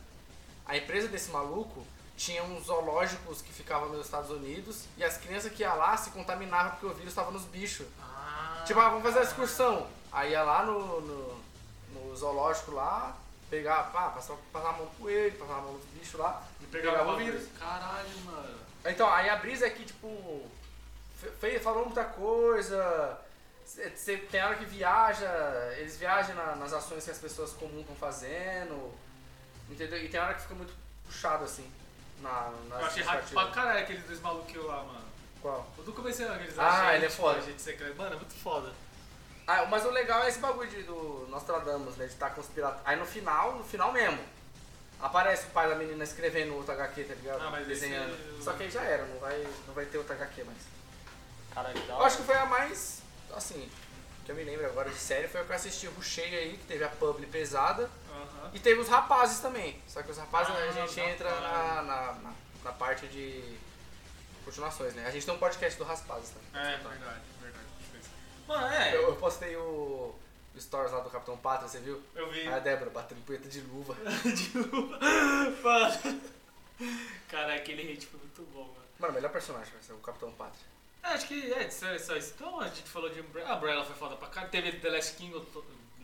[0.71, 1.85] A empresa desse maluco
[2.15, 6.11] tinha uns zoológicos que ficavam nos Estados Unidos e as crianças que iam lá se
[6.11, 7.85] contaminavam porque o vírus estava nos bichos.
[8.01, 9.87] Ah, Tipo, ah, vamos fazer uma excursão.
[10.13, 11.41] Aí ia lá no, no,
[11.93, 13.17] no zoológico lá,
[13.49, 16.65] pegar, pá, passar, passar a mão no coelho, passar a mão nos bichos lá e
[16.67, 17.47] pegava pegava o vírus.
[17.59, 18.59] Caralho, mano.
[18.85, 20.49] Então, aí a brisa é que, tipo,
[21.19, 23.19] fe- fe- falou muita coisa.
[24.31, 25.27] Tem hora que viaja,
[25.77, 28.93] eles viajam na- nas ações que as pessoas comuns estão fazendo.
[29.71, 29.97] Entendeu?
[30.03, 30.73] E tem hora que fica muito
[31.05, 31.69] puxado assim.
[32.21, 33.43] Na, nas Eu achei justificativas.
[33.43, 35.01] pra caralho aqueles dois maluquinhos lá, mano.
[35.41, 35.67] Qual?
[35.77, 37.35] Eu do comecei aqueles Ah, ele é foda.
[37.35, 37.95] tipo, agente secreto.
[37.97, 38.71] Mano, é muito foda.
[39.47, 42.05] Ah, mas o legal é esse bagulho de, do Nostradamus, né?
[42.05, 42.79] De estar conspirado.
[42.85, 44.19] Aí no final, no final mesmo,
[44.99, 47.41] aparece o pai da menina escrevendo outro HQ, tá ligado?
[47.41, 48.43] Ah, mas esse- Desenhando.
[48.43, 50.59] Só que aí já era, não vai, não vai ter outro HQ mais.
[51.55, 53.01] Caralho, da Eu acho que foi a mais,
[53.35, 53.67] assim,
[54.25, 56.57] que eu me lembro agora de série, foi a que eu assisti o Rushei aí,
[56.57, 57.89] que teve a publi pesada.
[58.53, 59.81] E teve os rapazes também.
[59.87, 61.87] Só que os rapazes Ah, a gente tá, entra na, caralho.
[61.87, 62.33] na, na,
[62.65, 63.57] na parte de
[64.43, 65.05] continuações, né?
[65.07, 66.61] A gente tem um podcast do Rapazes também.
[66.65, 67.65] É, verdade, verdade.
[68.47, 68.95] Mano, é.
[68.95, 69.61] Eu, eu postei o,
[70.53, 72.01] o stories lá do Capitão Pátria, você viu?
[72.15, 72.41] Eu vi.
[72.41, 73.95] Aí a Débora batendo punheta de luva.
[74.25, 74.99] de luva.
[75.63, 76.21] Mano.
[77.29, 78.81] Cara, aquele hate foi muito bom, mano.
[78.99, 80.65] Mano, melhor personagem vai ser o Capitão Pátria.
[81.03, 82.33] É, acho que é, só, só isso.
[82.35, 83.49] Então a gente falou de Umbrella.
[83.49, 84.45] A Umbrella foi foda pra cá.
[84.45, 85.43] Teve The Last Kingdom.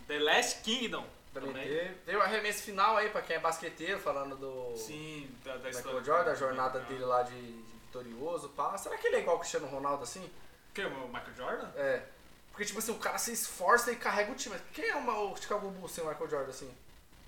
[0.07, 1.67] The Last Kingdom Também também.
[1.67, 1.93] teve.
[2.05, 5.99] Teve o arremesso final aí pra quem é basqueteiro, falando do Sim, da, da história.
[5.99, 8.77] Michael Jordan, a jornada dele lá de, de vitorioso, pá.
[8.77, 10.27] Será que ele é igual o Cristiano Ronaldo assim?
[10.73, 11.69] Que, o Michael Jordan?
[11.75, 12.03] É.
[12.51, 14.55] Porque, tipo assim, o cara se esforça e carrega o time.
[14.73, 16.75] Quem é uma, o Chicago Bulls sem o Michael Jordan assim?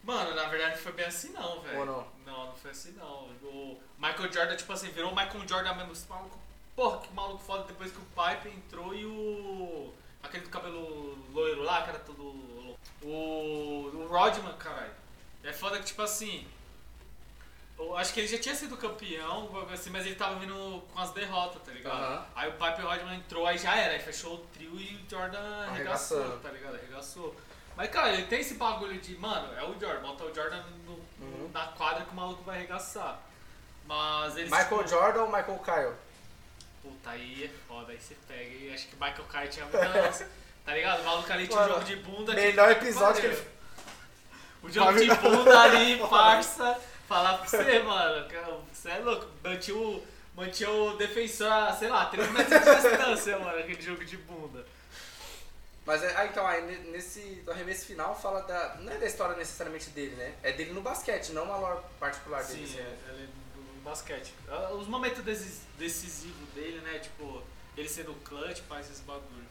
[0.04, 1.80] Mano, na verdade não foi bem assim não, velho.
[1.80, 2.08] Ou não?
[2.26, 3.26] Não, não foi assim não.
[3.44, 5.92] O Michael Jordan, tipo assim, virou o Michael Jordan mesmo.
[5.92, 6.40] Esse maluco,
[6.80, 9.94] porra, que maluco foda depois que o Pipe entrou e o.
[10.24, 12.24] Aquele do cabelo loiro lá, que era todo.
[13.04, 13.92] O.
[13.94, 14.92] O Rodman, caralho.
[15.44, 16.48] É foda que, tipo assim.
[17.78, 21.12] Eu acho que ele já tinha sido campeão, assim, mas ele tava vindo com as
[21.12, 21.96] derrotas, tá ligado?
[21.96, 22.26] Aham.
[22.36, 24.96] Aí o Pipe e o Rodman entrou, aí já era, aí fechou o trio e
[24.96, 26.42] o Jordan arregaçou, Arregaçando.
[26.44, 26.76] tá ligado?
[26.76, 27.36] Arregaçou.
[27.78, 31.00] Mas, cara, ele tem esse bagulho de, mano, é o Jordan, bota o Jordan no-
[31.26, 31.50] Uhum.
[31.54, 33.18] na quadra que o maluco vai arregaçar.
[33.86, 34.50] Mas ele.
[34.50, 35.96] Michael Jordan ou Michael Kyle?
[36.90, 38.42] Puta, aí é foda, aí você pega.
[38.44, 40.26] E acho que o Michael Kai tinha muita.
[40.66, 41.02] tá ligado?
[41.02, 42.34] O maluco ali tinha um jogo de bunda.
[42.34, 43.48] melhor que- episódio que ele-
[44.64, 46.80] O jogo de bunda ali, parça.
[47.08, 48.28] Falar pra você, mano.
[48.74, 49.28] Você é louco.
[49.44, 50.04] Mantinha o,
[50.36, 54.66] mantinha o defensor a, sei lá, 3 metros de distância, mano, aquele jogo de bunda.
[55.86, 58.76] Mas é, ah, então, aí ne- nesse arremesso final fala da.
[58.82, 60.34] Não é da história necessariamente dele, né?
[60.44, 62.68] É dele no basquete, não uma lore particular dele.
[62.68, 62.80] Sim, assim.
[62.82, 62.96] é,
[63.90, 64.34] basquete.
[64.48, 67.00] Ah, Os momentos decis- decisivos dele, né?
[67.00, 67.42] Tipo,
[67.76, 69.48] ele sendo clutch, faz esses bagulho.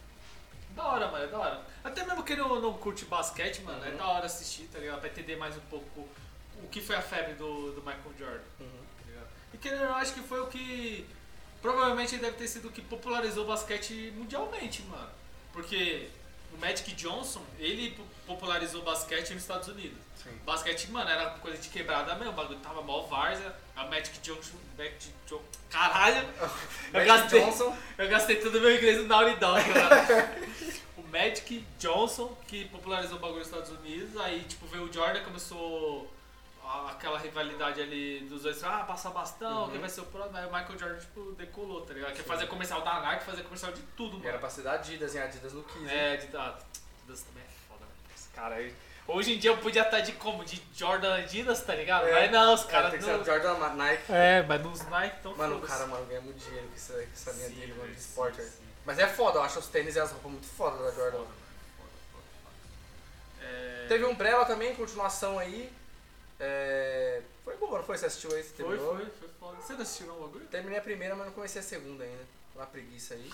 [0.76, 1.66] Da hora, mano, é da hora.
[1.82, 3.96] Até mesmo que não, não curte basquete, mano, é Uhum.
[3.96, 5.00] da hora assistir, tá ligado?
[5.00, 6.08] Pra entender mais um pouco
[6.62, 8.42] o que foi a febre do, do Michael Jordan.
[8.60, 8.84] Uhum.
[8.98, 9.28] tá ligado?
[9.54, 11.06] E que eu acho que foi o que.
[11.60, 15.10] Provavelmente deve ter sido o que popularizou o basquete mundialmente, mano.
[15.52, 16.08] Porque
[16.54, 17.98] o Magic Johnson, ele
[18.28, 19.98] popularizou o basquete nos Estados Unidos.
[20.22, 20.30] Sim.
[20.44, 23.54] Basquete, mano, era coisa de quebrada mesmo, o bagulho tava mó várzea.
[23.74, 24.56] A Magic Johnson.
[24.76, 25.44] Magic Johnson.
[25.70, 26.28] Caralho!
[26.92, 27.76] Eu gastei, Johnson.
[27.98, 29.28] eu gastei todo o meu inglês no mano.
[30.98, 35.22] o Magic Johnson, que popularizou o bagulho nos Estados Unidos, aí, tipo, veio o Jordan,
[35.22, 36.10] começou
[36.88, 39.70] aquela rivalidade ali dos dois, ah, passar bastão, Uhum.
[39.70, 40.36] quem vai ser o próximo?
[40.36, 42.14] Aí o Michael Jordan, tipo, decolou, tá ligado?
[42.14, 44.28] Quer fazer comercial da Nike, fazer comercial de tudo, mano.
[44.28, 45.22] Era pra ser da Adidas, hein?
[45.22, 45.82] Adidas quis.
[45.82, 45.88] hein?
[45.90, 46.58] É, de ah,
[47.02, 47.57] Adidas também é
[48.38, 48.70] cara.
[49.06, 50.44] Hoje em dia eu podia estar de como?
[50.44, 52.06] De Jordan Adidas, tá ligado?
[52.06, 52.12] É.
[52.12, 53.24] Mas não, os Cara, caras tem que ser não.
[53.24, 54.12] Jordan Ma- Nike.
[54.12, 57.00] É, mas nos Nike tão Mano, o cara, mano, ganha muito dinheiro com essa, com
[57.00, 58.42] essa linha Sim, dele, mano, de esporte.
[58.84, 61.18] Mas é foda, eu acho os tênis e as roupas muito foda da Jordan.
[61.18, 61.28] Foda,
[61.78, 63.46] foda, foda, foda.
[63.46, 63.86] É...
[63.88, 65.72] Teve um Umbrella também, continuação aí.
[66.38, 67.22] É...
[67.44, 67.96] Foi boa, não foi?
[67.98, 68.42] Você assistiu aí?
[68.42, 68.96] Você Foi, terminou?
[68.96, 69.56] foi, foi foda.
[69.60, 70.46] Você não assistiu não o bagulho?
[70.46, 72.22] Terminei a primeira, mas não comecei a segunda ainda.
[72.54, 73.32] Uma preguiça aí.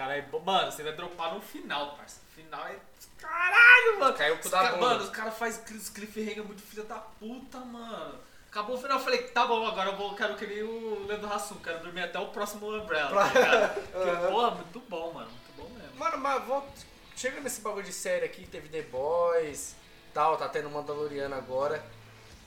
[0.00, 2.22] Cara, é mano, você vai dropar no final, parça.
[2.34, 2.76] Final é.
[3.18, 4.16] Caralho, mano!
[4.16, 4.86] Caiu pro Os da ca- bunda.
[4.86, 5.62] Mano, os caras fazem
[5.92, 8.18] cliffhanger muito filha da puta, mano.
[8.48, 11.30] Acabou o final, eu falei, tá bom, agora eu vou, quero que nem o Leandro
[11.30, 13.74] Hassum, quero dormir até o próximo Umbrella, tá ligado?
[13.92, 15.96] Porque, porra, muito bom, mano, muito bom mesmo.
[15.98, 16.66] Mano, mas vou...
[17.14, 19.76] chega nesse bagulho de série aqui, teve The Boys,
[20.14, 21.84] tal, tá tendo Mandaloriano agora.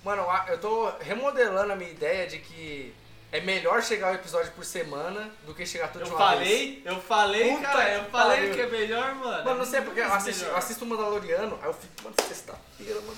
[0.04, 2.96] Mano, eu tô remodelando a minha ideia de que
[3.34, 6.40] é melhor chegar um episódio por semana do que chegar tudo Eu de uma vez.
[6.40, 8.54] falei, eu falei, Puta cara, eu falei pariu.
[8.54, 9.44] que é melhor, mano.
[9.44, 12.16] Mano, não sei porque eu Muito assisto, eu assisto o Mandaloriano, aí eu fico, mano,
[12.28, 13.18] sexta-feira, mano.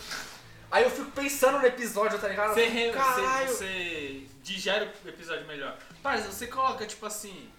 [0.71, 2.53] Aí eu fico pensando no episódio, tá ligado?
[2.53, 3.47] Você, fico, Caralho.
[3.49, 5.77] você, você digere o episódio melhor.
[6.01, 7.49] Parça, você coloca, tipo assim,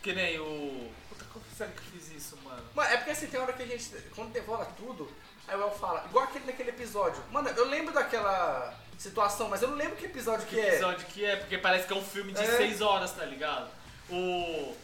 [0.00, 0.88] que nem o...
[1.08, 2.62] Puta, como sério que eu fiz isso, mano?
[2.72, 5.10] Mano, é porque assim, tem hora que a gente, quando devora tudo,
[5.48, 7.20] aí o El fala, igual aquele naquele episódio.
[7.32, 10.68] Mano, eu lembro daquela situação, mas eu não lembro que episódio que, Que é.
[10.74, 12.56] episódio que é, porque parece que é um filme de É.
[12.56, 13.68] 6 horas, tá ligado?
[14.10, 14.74] O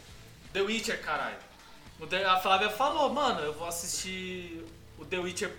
[0.51, 1.37] The Witcher, caralho.
[2.29, 4.65] A Flávia falou, mano, eu vou assistir
[4.97, 5.51] o The Witcher,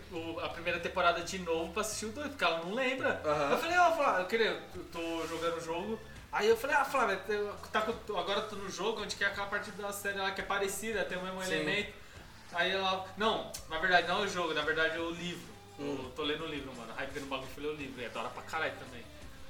[0.43, 3.21] a primeira temporada de novo pra assistir o 2, porque ela não lembra.
[3.25, 3.51] Aham.
[3.53, 5.99] Eu falei, ó, Flávia, eu queria, eu tô jogando o jogo.
[6.31, 7.17] Aí eu falei, ah, Flávia,
[7.73, 10.41] tá, com- agora tô no jogo onde que é aquela parte da série lá que
[10.41, 11.55] é parecida, tem o mesmo Sim.
[11.55, 11.93] elemento.
[12.53, 15.54] Aí ela, não, na verdade não é o jogo, na verdade é o livro.
[15.79, 15.99] Hum.
[16.05, 16.93] Eu tô lendo o livro, mano.
[16.95, 19.03] Porque no bagulho eu falei o livro, e é da hora pra caralho também.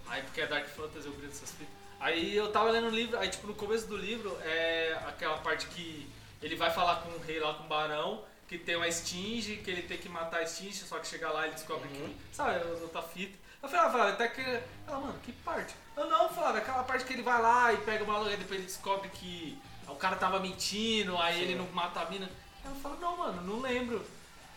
[0.09, 1.75] Aí porque é Dark Fantasy, eu grito essas fitas.
[2.01, 5.67] Aí eu tava lendo o livro, aí tipo no começo do livro é aquela parte
[5.69, 6.07] que
[6.43, 9.71] ele vai falar com o rei lá, com o barão, que tem uma Stinge, que
[9.71, 12.09] ele tem que matar a Stinge, só que chega lá ele descobre Uhum.
[12.09, 12.17] que.
[12.37, 13.37] Sabe, as outras fitas.
[13.63, 14.41] Eu falei, ah, Flávia, até que.
[14.87, 15.75] Ela, mano, que parte?
[15.97, 18.59] Eu não, Flávia, aquela parte que ele vai lá e pega o maluco, aí depois
[18.59, 22.29] ele descobre que o cara tava mentindo, aí ele não mata a mina.
[22.63, 24.05] Ela fala, não, mano, não lembro.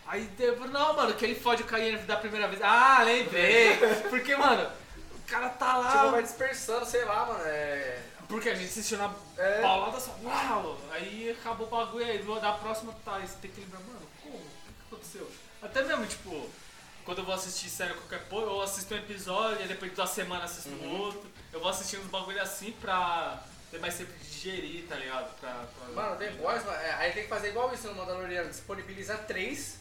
[0.08, 2.60] Aí depois, não, mano, que ele fode o Cayenne da primeira vez.
[2.62, 3.76] Ah, lembrei.
[4.08, 4.70] Porque, mano,
[5.14, 5.90] o cara tá lá.
[5.92, 7.40] Tipo, vai dispersando, sei lá, mano.
[7.44, 8.02] É.
[8.26, 9.62] Porque a gente assistiu na É.
[9.62, 10.78] paulada só, uau!
[10.90, 14.36] Aí acabou o bagulho aí, da próxima tá, você tem que lembrar, mano, como?
[14.36, 15.30] O que aconteceu?
[15.62, 16.50] Até mesmo, tipo,
[17.06, 20.06] quando eu vou assistir série qualquer coisa, eu assisto um episódio, aí depois de uma
[20.06, 21.00] semana assisto Uhum.
[21.00, 21.26] outro.
[21.52, 25.34] Eu vou assistindo uns bagulho assim pra ter mais tempo de digerir, tá ligado?
[25.40, 25.50] Pra,
[25.94, 29.16] pra- Mano, The Boys, mano, é, aí tem que fazer igual isso no Mandaloriano, disponibiliza
[29.16, 29.78] três,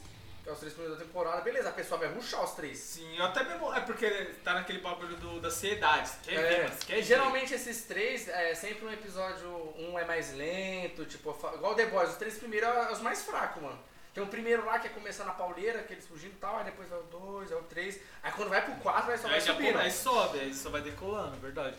[0.48, 2.78] é os três primeiros da temporada, beleza, a pessoa vai ruxar os três.
[2.80, 4.10] Sim, até mesmo, é porque
[4.44, 7.04] tá naquele bagulho do, da ansiedade, você quer ver, É, mano, você quer e ver.
[7.04, 12.10] geralmente esses três, é sempre um episódio, um é mais lento, tipo, igual The Boys,
[12.12, 13.80] os três primeiros é os mais fracos, mano.
[14.14, 16.90] Tem o primeiro lá que é começar na pauleira, aqueles fugindo e tal, aí depois
[16.90, 19.42] vai o dois, aí o três, aí quando vai pro quatro, aí só vai Aí
[19.46, 19.78] já subindo.
[19.78, 21.78] aí sobe, aí só vai decolando, é verdade.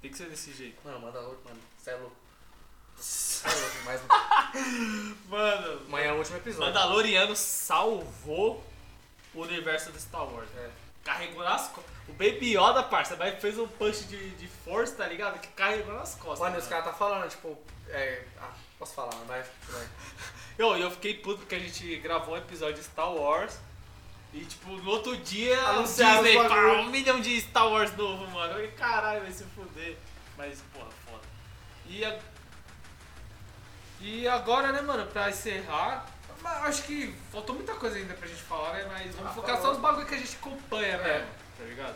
[0.00, 0.78] Tem que ser desse jeito.
[0.84, 2.16] Mano, manda louco, mano, cê é louco.
[3.84, 4.00] Mas
[5.28, 6.66] Mano, amanhã é o último episódio.
[6.66, 8.64] Mandaloriano salvou
[9.34, 10.48] o universo do Star Wars.
[10.56, 10.70] É.
[11.04, 11.92] Carregou nas costas.
[12.08, 15.38] O Baby Yoda, parça, vai fez um punch de, de força, tá ligado?
[15.40, 16.40] Que carregou nas costas.
[16.40, 17.58] Mano, os caras tá falando, tipo,
[17.88, 18.22] é...
[18.40, 19.86] Ah, posso falar, mas vai.
[20.56, 23.58] Eu, eu fiquei puto porque a gente gravou um episódio de Star Wars.
[24.32, 28.46] E, tipo, no outro dia, Anunciaram Disney, pá, um milhão de Star Wars novo, mano.
[28.46, 29.96] Eu falei, caralho, vai se fuder.
[30.36, 31.22] Mas, porra, foda.
[31.86, 32.18] E, a-
[34.04, 36.06] e agora, né, mano, pra encerrar,
[36.62, 38.84] acho que faltou muita coisa ainda pra gente falar, né?
[38.92, 39.62] Mas vamos Ah, focar falou.
[39.66, 41.02] só nos bagulho que a gente acompanha É.
[41.18, 41.28] mesmo,
[41.58, 41.94] tá ligado?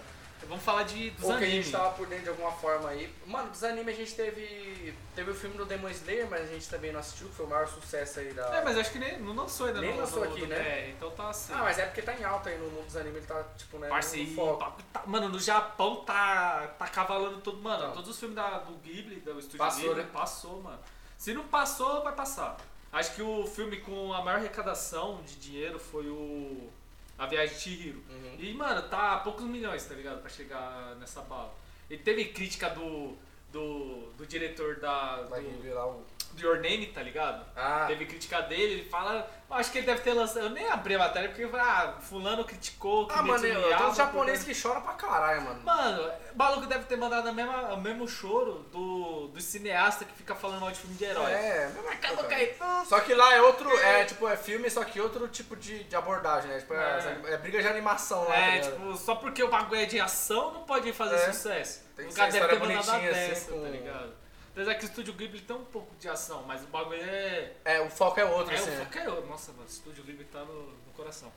[0.48, 1.66] Vamos falar de, dos Ou que a animes.
[1.66, 3.12] gente tava por dentro de alguma forma aí.
[3.26, 4.94] Mano, dos animes a gente teve.
[5.14, 7.48] Teve o filme do Demon Slayer, mas a gente também não assistiu, que foi o
[7.50, 8.46] maior sucesso aí da.
[8.56, 10.58] É, mas acho que nem, não lançou ainda Nem no, lançou no- aqui, no né?
[10.62, 11.52] BR, então tá assim.
[11.52, 13.78] Ah, mas é porque tá em alta aí no mundo dos animes, ele tá, tipo,
[13.78, 14.82] né, no Parceiro, foco.
[14.92, 17.58] tá- mano, no Japão tá, tá cavalando todo.
[17.60, 17.92] Mano, Não.
[17.94, 20.08] todos os filmes da, do Ghibli, do estúdio Passou, Ghibli, né?
[20.12, 20.78] passou, mano.
[21.18, 22.56] Se não passou, vai passar.
[22.92, 26.70] Acho que o filme com a maior arrecadação de dinheiro foi o.
[27.18, 28.02] A Viagem de Chihiro.
[28.08, 28.36] Uhum.
[28.38, 30.20] E, mano, tá a poucos milhões, tá ligado?
[30.20, 31.52] Pra chegar nessa bala.
[31.90, 33.16] E teve crítica do.
[33.52, 35.22] do, do diretor da.
[35.28, 36.04] Vai do- revelar o.
[36.42, 37.44] Your Name, tá ligado?
[37.56, 37.84] Ah.
[37.86, 39.28] Teve crítica dele, ele fala.
[39.50, 40.40] Acho que ele deve ter lançado.
[40.40, 43.08] Eu nem abri a matéria porque ah, fulano criticou.
[43.10, 45.62] Ah, mano, eu tem uns japoneses que choram pra caralho, mano.
[45.64, 50.12] Mano, o maluco deve ter mandado a mesma, o mesmo choro do, do cineasta que
[50.14, 51.32] fica falando mal de filme de herói.
[51.32, 52.56] É, mesma Acabou cair.
[52.86, 55.96] Só que lá é outro, é tipo, é filme, só que outro tipo de, de
[55.96, 56.58] abordagem, né?
[56.58, 57.32] Tipo, é, É.
[57.32, 58.34] é briga de animação lá.
[58.34, 58.72] tá É, ligado?
[58.72, 61.32] tipo, só porque o bagulho é de ação não pode fazer É.
[61.32, 61.88] sucesso.
[61.96, 64.12] Tem que o cara deve ter mandado a bonitinha, assim, dessa, com- tá ligado?
[64.58, 67.52] Apesar que o Estúdio Ghibli tem um pouco de ação, mas o bagulho é.
[67.64, 68.70] É, o foco é outro, É, assim.
[68.70, 68.84] o né?
[68.86, 69.26] foco é outro.
[69.28, 71.32] Nossa, mano, o Estúdio Ghibli tá no, no coração.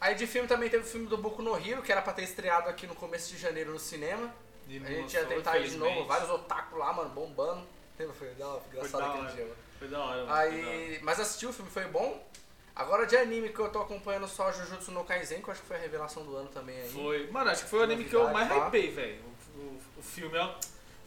[0.00, 2.22] Aí de filme também teve o filme do Boku no Hero, que era pra ter
[2.22, 4.34] estreado aqui no começo de janeiro no cinema.
[4.66, 7.66] E A gente ia tentar ir de novo, vários otaku lá, mano, bombando.
[7.98, 8.14] Lembra?
[8.14, 9.56] Foi da hora, engraçado aquele dia, mano.
[9.78, 10.32] Foi da hora, mano.
[10.32, 12.26] Aí, mas assisti o filme, foi bom.
[12.74, 15.68] Agora de anime que eu tô acompanhando só Jujutsu no Kaisen, que eu acho que
[15.68, 16.88] foi a revelação do ano também aí.
[16.90, 17.30] Foi.
[17.30, 19.20] Mano, acho que foi o anime que eu mais hypei, velho.
[19.54, 20.54] O, o, o filme, ó.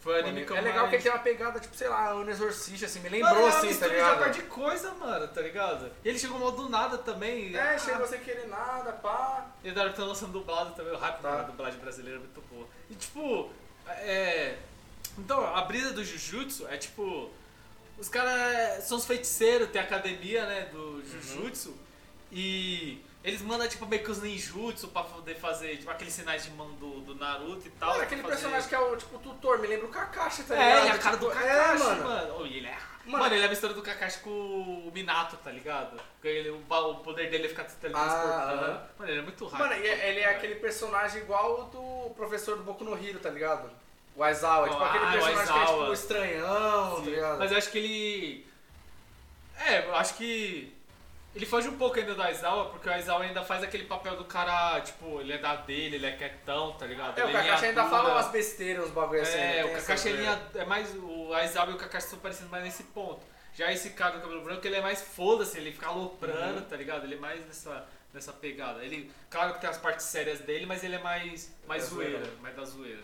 [0.06, 0.90] Foi o anime que eu é legal mais...
[0.90, 3.50] que ele tem uma pegada, tipo, sei lá, um exorcista, assim, me Mano, lembrou é
[3.50, 4.18] uma assim, tá ligado?
[4.20, 5.90] par de coisa, mano, tá ligado?
[6.04, 7.52] E ele chegou mal do nada também.
[7.56, 9.46] É, Ah, chegou sem querer nada, pá.
[9.64, 11.36] E agora tá lançando dublado também, o rápido Tá.
[11.38, 12.68] da dublagem brasileira é muito boa.
[12.88, 13.50] E tipo,
[13.88, 14.58] é.
[15.18, 17.28] Então, a brisa do Jujutsu é tipo.
[17.98, 21.74] Os caras são os feiticeiros, tem a academia, né, do Jujutsu.
[22.30, 26.50] E eles mandam, tipo, meio que os ninjutsu pra poder fazer, tipo, aqueles sinais de
[26.52, 27.88] mão do, do Naruto e tal.
[27.88, 30.54] Mano, pra aquele fazer- personagem que é o, tipo, tutor, me lembra o Kakashi, tá
[30.54, 30.78] É, ligado?
[30.80, 32.36] ele é a cara Tipo, do Kakashi, é, mano.
[32.40, 32.78] Oh, e ele é...
[33.06, 33.22] Mano.
[33.22, 35.96] Mano, ele é a mistura do Kakashi com o Minato, tá ligado?
[36.14, 38.64] Porque ele, o, o poder dele é ficar Ah, teletransportando.
[38.64, 38.86] aham.
[38.98, 39.68] Mano, ele é muito rápido.
[39.68, 41.64] Mano, e é- ele é aquele personagem igual o
[42.08, 43.70] do professor do Boku no Hero, tá ligado?
[44.16, 47.38] O Aizawa, tipo Ah, aquele personagem que é tipo estranhão, tá ligado?
[47.38, 48.46] Mas eu acho que ele.
[49.58, 50.75] É, eu acho que.
[51.36, 54.24] Ele foge um pouco ainda do Aizawa, porque o Aizawa ainda faz aquele papel do
[54.24, 57.18] cara, tipo, ele é da dele, ele é quietão, tá ligado?
[57.18, 57.94] É, o Ele Kakashi ainda dura.
[57.96, 59.36] fala umas besteiras, uns bagulho assim.
[59.38, 59.64] É, né?
[59.66, 60.42] o Kakashi ele coisa.
[60.54, 60.94] é mais.
[60.96, 63.20] O Aizawa e o Kakashi estão parecendo mais nesse ponto.
[63.54, 66.64] Já esse cara do cabelo branco, ele é mais foda-se, ele fica aloprando, Uhum.
[66.66, 67.04] tá ligado?
[67.04, 68.82] Ele é mais nessa, nessa pegada.
[68.82, 72.18] Ele, claro que tem as partes sérias dele, mas ele é mais, mais É zoeira,
[72.18, 72.32] zoeira.
[72.40, 73.02] mais da zoeira.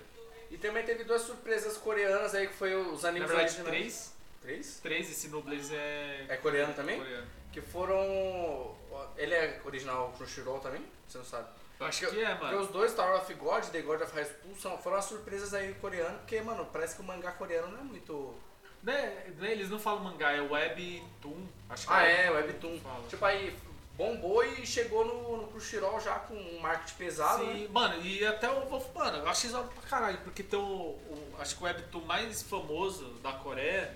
[0.51, 3.71] E também teve duas surpresas coreanas aí, que foi os Na animes verdade, originais.
[3.79, 4.13] três.
[4.43, 4.81] Três?
[4.83, 6.25] Três, esse Nobles é.
[6.29, 6.99] É coreano também?
[6.99, 7.27] coreano.
[7.53, 8.75] Que foram...
[9.17, 10.85] Ele é original Crunchyroll também?
[11.07, 11.49] Você não sabe?
[11.79, 12.61] Eu acho que é, Porque mano.
[12.61, 15.53] os dois, Tower of God e The God of High School, são, foram as surpresas
[15.53, 18.35] aí coreanas, porque, mano, parece que o mangá coreano não é muito...
[18.83, 21.47] Né, né, eles não falam mangá, é webtoon.
[21.71, 22.81] Acho que Ah, é, Webtoon.
[22.81, 23.05] Fala.
[23.09, 23.57] Tipo, aí
[23.97, 27.69] bombou e chegou no, no Crunchyroll já com um marketing pesado, Sim, né?
[27.71, 31.35] mano, e até o Wolf, mano, eu acho isso pra caralho, porque tem o, o-
[31.39, 33.95] Acho que o webtoon mais famoso da Coreia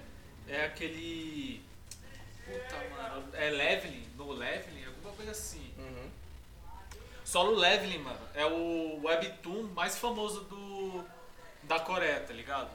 [0.48, 1.64] é aquele.
[2.46, 3.28] Puta, mano.
[3.34, 5.72] É Leveling, no Leveling, alguma coisa assim.
[5.78, 6.10] Uhum.
[7.24, 11.04] Solo Leveling, mano, é o webtoon mais famoso do.
[11.64, 12.70] da Coreia, tá ligado?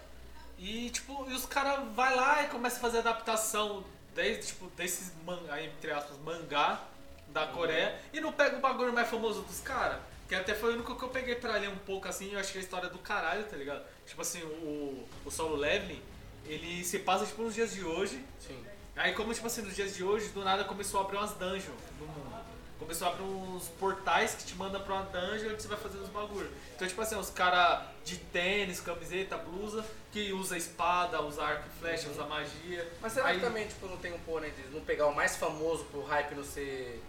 [0.60, 3.84] E tipo, e os caras vai lá e começa a fazer adaptação
[4.14, 6.84] desde, tipo, desses mangá, entre aspas, mangá
[7.30, 10.00] da Coreia e não pega o bagulho mais famoso dos caras.
[10.28, 12.60] Que até foi o único que eu peguei pra ler um pouco assim, eu achei
[12.60, 13.84] a história do caralho, tá ligado?
[14.06, 16.02] Tipo assim, o, o Solo Leveling,
[16.46, 18.64] ele se passa tipo nos dias de hoje, Sim.
[18.96, 21.78] Aí como, tipo assim, nos dias de hoje, do nada começou a abrir umas dungeons
[22.00, 22.32] no mundo.
[22.78, 26.00] Começou a abrir uns portais que te mandam pra uma dungeon onde você vai fazer
[26.00, 26.50] os bagulho.
[26.76, 31.80] Então, tipo assim, os caras de tênis, camiseta, blusa, que usa espada, usa arco e
[31.80, 32.92] flecha, usa magia.
[33.00, 35.36] Mas será Aí- que também, tipo, não tem um pônei de não pegar o mais
[35.38, 37.02] famoso pro hype não ser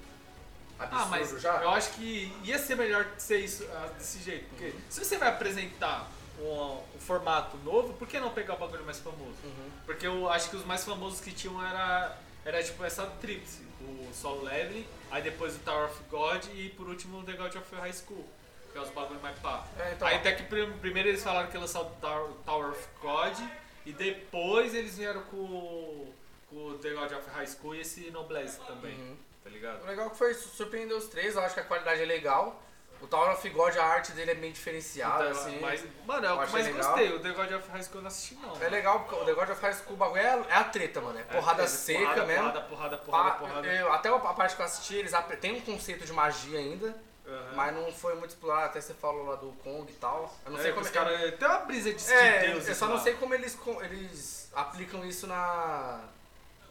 [0.78, 1.62] absurdo Ah, mas já?
[1.62, 4.46] eu acho que ia ser melhor ser isso ah, desse jeito.
[4.50, 8.84] Porque se você vai apresentar um, um formato novo, por que não pegar o bagulho
[8.84, 9.36] mais famoso?
[9.44, 9.70] Uhum.
[9.86, 13.62] Porque eu acho que os mais famosos que tinham era, era tipo essa tríplice.
[13.80, 17.54] O Solo Leveling, aí depois o Tower of God e por último o The God
[17.56, 18.24] of High School.
[18.70, 19.66] Que é os bagulho mais pá.
[19.78, 22.70] É, então, aí até que prim- primeiro eles falaram que ia lançar o Tower, Tower
[22.70, 23.36] of God
[23.84, 26.14] e depois eles vieram com, o-
[26.48, 28.94] com o The God of High School e esse Noblesse também.
[28.94, 29.16] Uhum.
[29.44, 29.82] Tá ligado?
[29.82, 32.62] O legal é que foi surpreender os três, eu acho que a qualidade é legal.
[33.02, 35.58] O Tower of God, a arte dele é bem diferenciada, Então, assim.
[35.60, 36.84] mas, mano, é o que mais legal.
[36.92, 37.12] gostei.
[37.12, 38.62] O The God of High School eu não assisti não.
[38.62, 41.00] É legal, porque o The God of High School, o bagulho é, é a treta,
[41.00, 41.18] mano.
[41.18, 42.42] É porrada É, seca porrada, mesmo.
[42.52, 43.66] Porrada, porrada, porrada, Pá, porrada.
[43.66, 46.96] eu- até a parte que eu assisti, eles tem um conceito de magia ainda,
[47.26, 47.52] Aham.
[47.56, 50.32] mas não foi muito explorado, até você falou lá do Kong e tal.
[50.46, 51.34] Eu não É, sei como os caras.
[51.38, 55.26] Tem uma brisa de É, Deus eu só não sei como eles, eles aplicam isso
[55.26, 56.00] na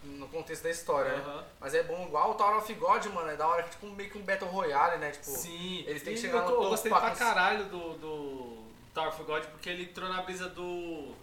[0.03, 1.23] no contexto da história, né?
[1.25, 1.43] Aham.
[1.59, 4.09] Mas é bom igual o Tower of God, mano, é da hora que tipo meio
[4.09, 5.11] que um Battle Royale, né?
[5.11, 8.63] Tipo, Sim, eles têm que chegar eu, no eu topo gostei pra caralho do, do
[8.93, 11.13] Tower of God porque ele entrou na brisa do.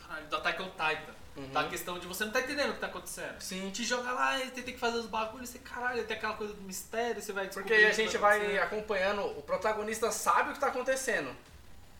[0.00, 1.22] Caralho, do Attack on Titan.
[1.34, 1.48] Uhum.
[1.48, 3.40] Da questão de você não tá entendendo o que tá acontecendo.
[3.40, 3.70] Sim.
[3.70, 6.52] Te joga lá e você tem que fazer os bagulhos, você caralho, tem aquela coisa
[6.52, 10.60] do mistério, você vai Porque a gente tá vai acompanhando, o protagonista sabe o que
[10.60, 11.34] tá acontecendo.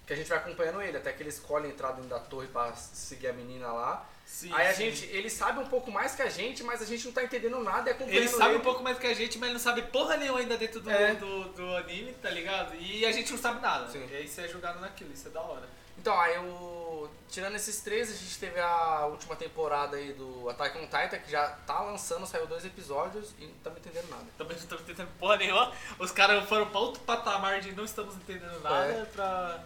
[0.07, 2.75] que a gente vai acompanhando ele, até que ele escolhe entrar dentro da torre pra
[2.75, 4.07] seguir a menina lá.
[4.33, 4.91] Sim, Aí a sim.
[4.91, 7.61] gente, ele sabe um pouco mais que a gente, mas a gente não tá entendendo
[7.63, 9.83] nada e acompanhando Ele sabe um pouco mais que a gente, mas ele não sabe
[9.83, 11.15] porra nenhuma ainda dentro do, É.
[11.15, 12.75] do, do anime, tá ligado?
[12.77, 13.91] E a gente não sabe nada.
[13.91, 14.09] Sim.
[14.11, 15.69] E aí você é jogado naquilo, isso é da hora.
[15.99, 17.09] Então, aí o.
[17.29, 21.31] Tirando esses três, a gente teve a última temporada aí do Attack on Titan, que
[21.31, 24.25] já tá lançando, saiu dois episódios e não estamos entendendo nada.
[24.39, 25.73] Também não estamos entendendo porra nenhuma.
[25.99, 29.05] Os caras foram pra outro patamar de não estamos entendendo nada É.
[29.05, 29.63] pra.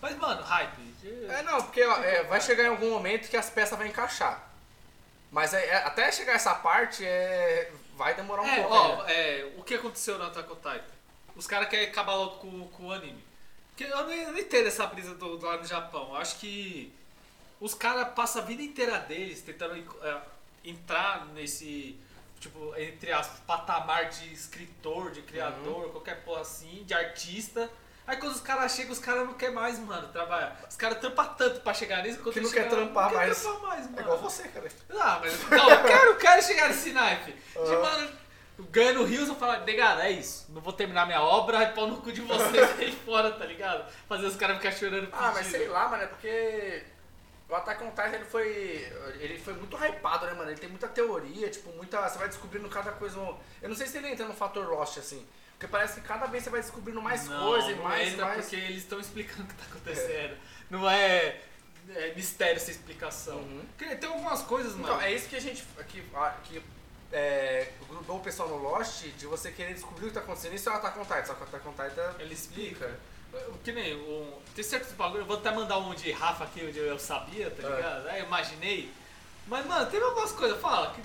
[0.00, 0.88] Mas, mano, hype.
[1.28, 4.48] É, não, porque é, vai chegar em algum momento que as peças vão encaixar.
[5.30, 8.74] Mas é- é- até chegar essa parte, é, vai demorar um É, pouco.
[8.74, 10.84] ó, é, o que aconteceu no Attack on Titan?
[11.36, 13.22] Os caras querem acabar logo com, com o anime.
[13.70, 16.08] Porque eu não, eu não entendo essa brisa do, do lá no Japão.
[16.10, 16.92] Eu acho que
[17.60, 20.20] os caras passam a vida inteira deles tentando é,
[20.64, 21.96] entrar nesse,
[22.40, 25.90] tipo, entre as patamar de escritor, de criador, Uhum.
[25.92, 27.70] qualquer porra assim, de artista.
[28.08, 30.58] Aí quando os caras chegam, os caras não querem mais, mano, trabalhar.
[30.68, 33.26] Os caras trampam tanto pra chegar nisso quando Que não quer chegaram, trampar não quer
[33.26, 33.42] mais.
[33.42, 34.00] trampar mais, É mano.
[34.00, 34.68] igual você, cara.
[34.98, 37.32] Ah, mas não, eu quero, eu quero chegar nesse naipe.
[37.32, 37.78] De, Ah.
[37.80, 38.10] mano,
[38.70, 40.46] ganhando rios, eu falo, negado, é isso.
[40.48, 43.84] Não vou terminar minha obra, aí pau no cu de vocês aí fora, tá ligado?
[44.08, 46.84] Fazer os caras ficar chorando Ah, mas sei lá, mano, é porque
[47.46, 48.46] o Attack on Titan ele foi,
[49.20, 50.50] ele foi muito hypado, né, mano?
[50.50, 52.08] Ele tem muita teoria, tipo, muita.
[52.08, 53.18] Você vai descobrindo cada coisa.
[53.60, 55.26] Eu não sei se ele entra no fator Lost, assim.
[55.58, 58.26] Porque parece que cada vez você vai descobrindo mais não, coisa e não mais entra
[58.26, 58.40] mais.
[58.42, 60.36] porque eles estão explicando o que tá acontecendo.
[60.70, 61.40] Não é,
[61.96, 63.38] é mistério essa explicação.
[63.38, 63.64] Uhum.
[63.76, 64.84] Porque Tem algumas coisas, mano.
[64.84, 65.64] Então, é isso que a gente.
[65.88, 66.04] Que,
[66.44, 66.62] que
[67.12, 70.54] é, grudou o pessoal no Lost de você querer descobrir o que tá acontecendo.
[70.54, 72.14] Isso é o Attack on Titan, só que o Attack on Titan.
[72.20, 73.00] Ele explica.
[73.64, 76.78] Que nem um, tem certos bagulho, eu vou até mandar um de Rafa aqui, onde
[76.78, 77.76] eu sabia, tá É.
[77.76, 78.08] ligado?
[78.08, 78.90] Aí eu imaginei.
[79.46, 81.02] Mas, mano, teve algumas coisas, fala, que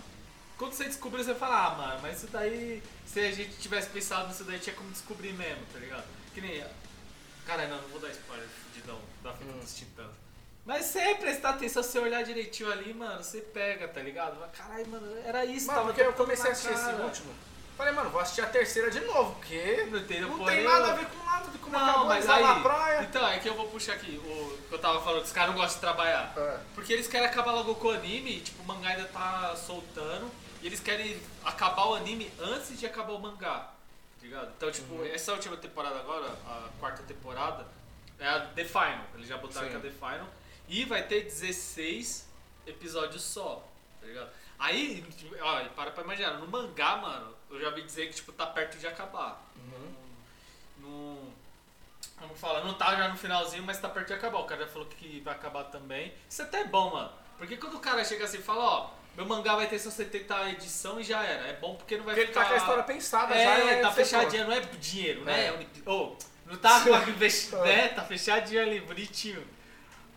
[0.57, 4.27] quando você descobriu, você fala, ah, mano, mas isso daí, se a gente tivesse pensado
[4.27, 6.05] nisso daí, tinha como descobrir mesmo, tá ligado?
[6.34, 6.63] Que nem.
[7.45, 9.59] Cara, não, não vou dar spoiler, fudidão, da fita Hum.
[9.59, 10.11] dos titãs.
[10.65, 14.38] Mas se prestar atenção, se você olhar direitinho ali, mano, você pega, tá ligado?
[14.51, 17.03] Caralho, mano, era isso, Mano, tava porque eu comecei a assistir esse cara.
[17.03, 17.34] último.
[17.75, 20.95] Falei, mano, vou assistir a terceira de novo, porque Não tem, não tem nada a
[20.95, 22.43] ver com nada de como Não, acabou mas aí.
[22.43, 23.01] na praia.
[23.01, 25.49] Então, é que eu vou puxar aqui o que eu tava falando, que os caras
[25.49, 26.34] não gostam de trabalhar.
[26.38, 26.59] É.
[26.75, 30.31] Porque eles querem acabar logo com o anime, tipo, o mangá ainda tá soltando,
[30.64, 33.60] e eles querem acabar o anime antes de acabar o mangá.
[34.19, 34.52] Tá ligado?
[34.56, 35.06] Então, tipo, Uhum.
[35.06, 37.68] essa última temporada agora, a quarta temporada,
[38.18, 39.06] é a The Final.
[39.15, 39.72] Eles já botaram Sim.
[39.72, 40.27] que é a The Final.
[40.69, 42.26] E vai ter 16
[42.65, 43.68] episódios só,
[43.99, 44.30] tá ligado?
[44.57, 45.06] Aí,
[45.41, 48.45] ó, e para pra imaginar, no mangá, mano, eu já ouvi dizer que, tipo, tá
[48.48, 49.44] perto de acabar.
[49.57, 49.94] Uhum.
[50.80, 51.34] Não.
[52.18, 54.40] Como fala, não tá já no finalzinho, mas tá perto de acabar.
[54.40, 56.14] O cara já falou que vai acabar também.
[56.30, 57.11] Isso é até bom, mano.
[57.38, 60.49] Porque quando o cara chega assim e fala, ó, meu mangá vai ter só 70
[60.52, 61.48] edição e já era.
[61.48, 62.49] É bom porque não vai Porque ele tá ficar.
[62.49, 63.73] com a história pensada é, já.
[63.73, 65.48] e tá fechadinha, não é dinheiro, né?
[65.48, 65.52] É.
[65.52, 66.15] Uni- Ô,
[66.45, 66.99] não tá com a
[67.65, 67.90] né?
[67.90, 69.45] Tá fechadinho ali, bonitinho.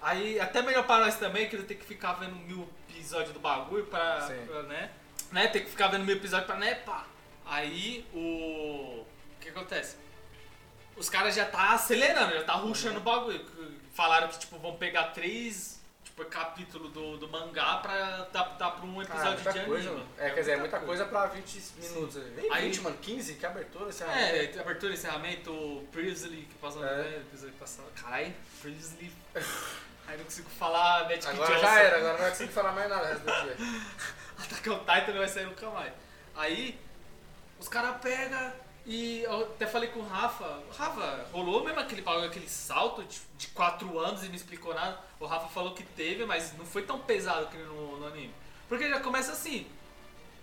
[0.01, 3.41] Aí, até melhor pra nós também, que não tem que ficar vendo mil episódios do
[3.41, 4.91] bagulho pra, pra, né?
[5.33, 5.49] né?
[5.49, 7.05] Tem que ficar vendo mil episódios pra, né, pá.
[7.45, 9.05] Aí, o...
[9.05, 9.07] O
[9.41, 9.97] que acontece?
[10.97, 13.45] Os caras já tá acelerando, já tá rushando o bagulho.
[13.93, 15.76] Falaram que, tipo, vão pegar três,
[16.17, 20.03] tipo, capítulo do, do mangá pra adaptar pra um episódio de coisa, anime.
[20.05, 20.09] mano.
[20.19, 22.17] É, quer dizer, é muita coisa pra 20 minutos.
[22.35, 22.97] Nem Aí- 20, mano.
[23.01, 26.97] 15, que abertura esse É, abertura, encerramento, Previously, que passou É.
[27.03, 27.87] né, episódio passado.
[28.01, 29.13] Caralho, Previously.
[30.09, 31.61] Aí não consigo falar Magic Agora Johnson.
[31.67, 33.57] já era, agora não conseguir falar mais nada o resto do dia.
[34.39, 35.93] Attack on Titan não vai sair nunca mais.
[36.37, 36.79] Aí,
[37.59, 38.53] os caras pegam
[38.87, 40.63] e eu até falei com o Rafa.
[40.79, 44.99] Rafa, rolou mesmo aquele aquele salto de, de 4 anos e não explicou nada.
[45.19, 48.33] O Rafa falou que teve, mas não foi tão pesado que no, no anime.
[48.69, 49.67] Porque já começa assim.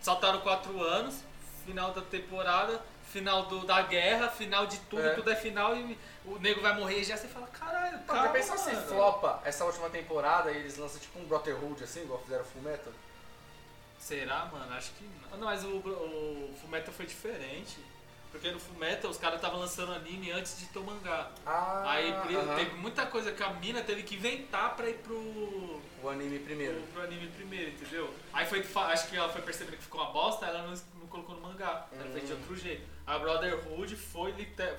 [0.02, 1.24] Saltaram 4 anos,
[1.66, 5.14] final da temporada, final do, da guerra, final de tudo, É.
[5.14, 8.30] tudo é final e o nego vai morrer e já você fala, caralho, calma, já
[8.30, 12.20] pensou se mano." flopa essa última temporada e eles lançam tipo um Brotherhood assim, igual
[12.22, 12.92] fizeram Full Metal?
[14.00, 14.74] Será, mano?
[14.74, 15.38] Acho que não.
[15.38, 17.78] Não, mas o, o Fullmetal foi diferente.
[18.34, 21.32] Porque no Fullmetal os caras estavam lançando anime antes de ter o mangá.
[21.46, 22.56] Ah, Aí aham.
[22.56, 26.82] teve muita coisa que a mina teve que inventar pra ir pro, o anime primeiro.
[26.82, 28.12] pro, pro anime primeiro, entendeu?
[28.34, 31.36] Aí foi, acho que ela foi percebendo que ficou uma bosta, ela não, não colocou
[31.36, 31.86] no mangá.
[31.92, 32.38] Ela fez de Hum.
[32.40, 32.88] outro jeito.
[33.06, 34.34] A Brotherhood foi,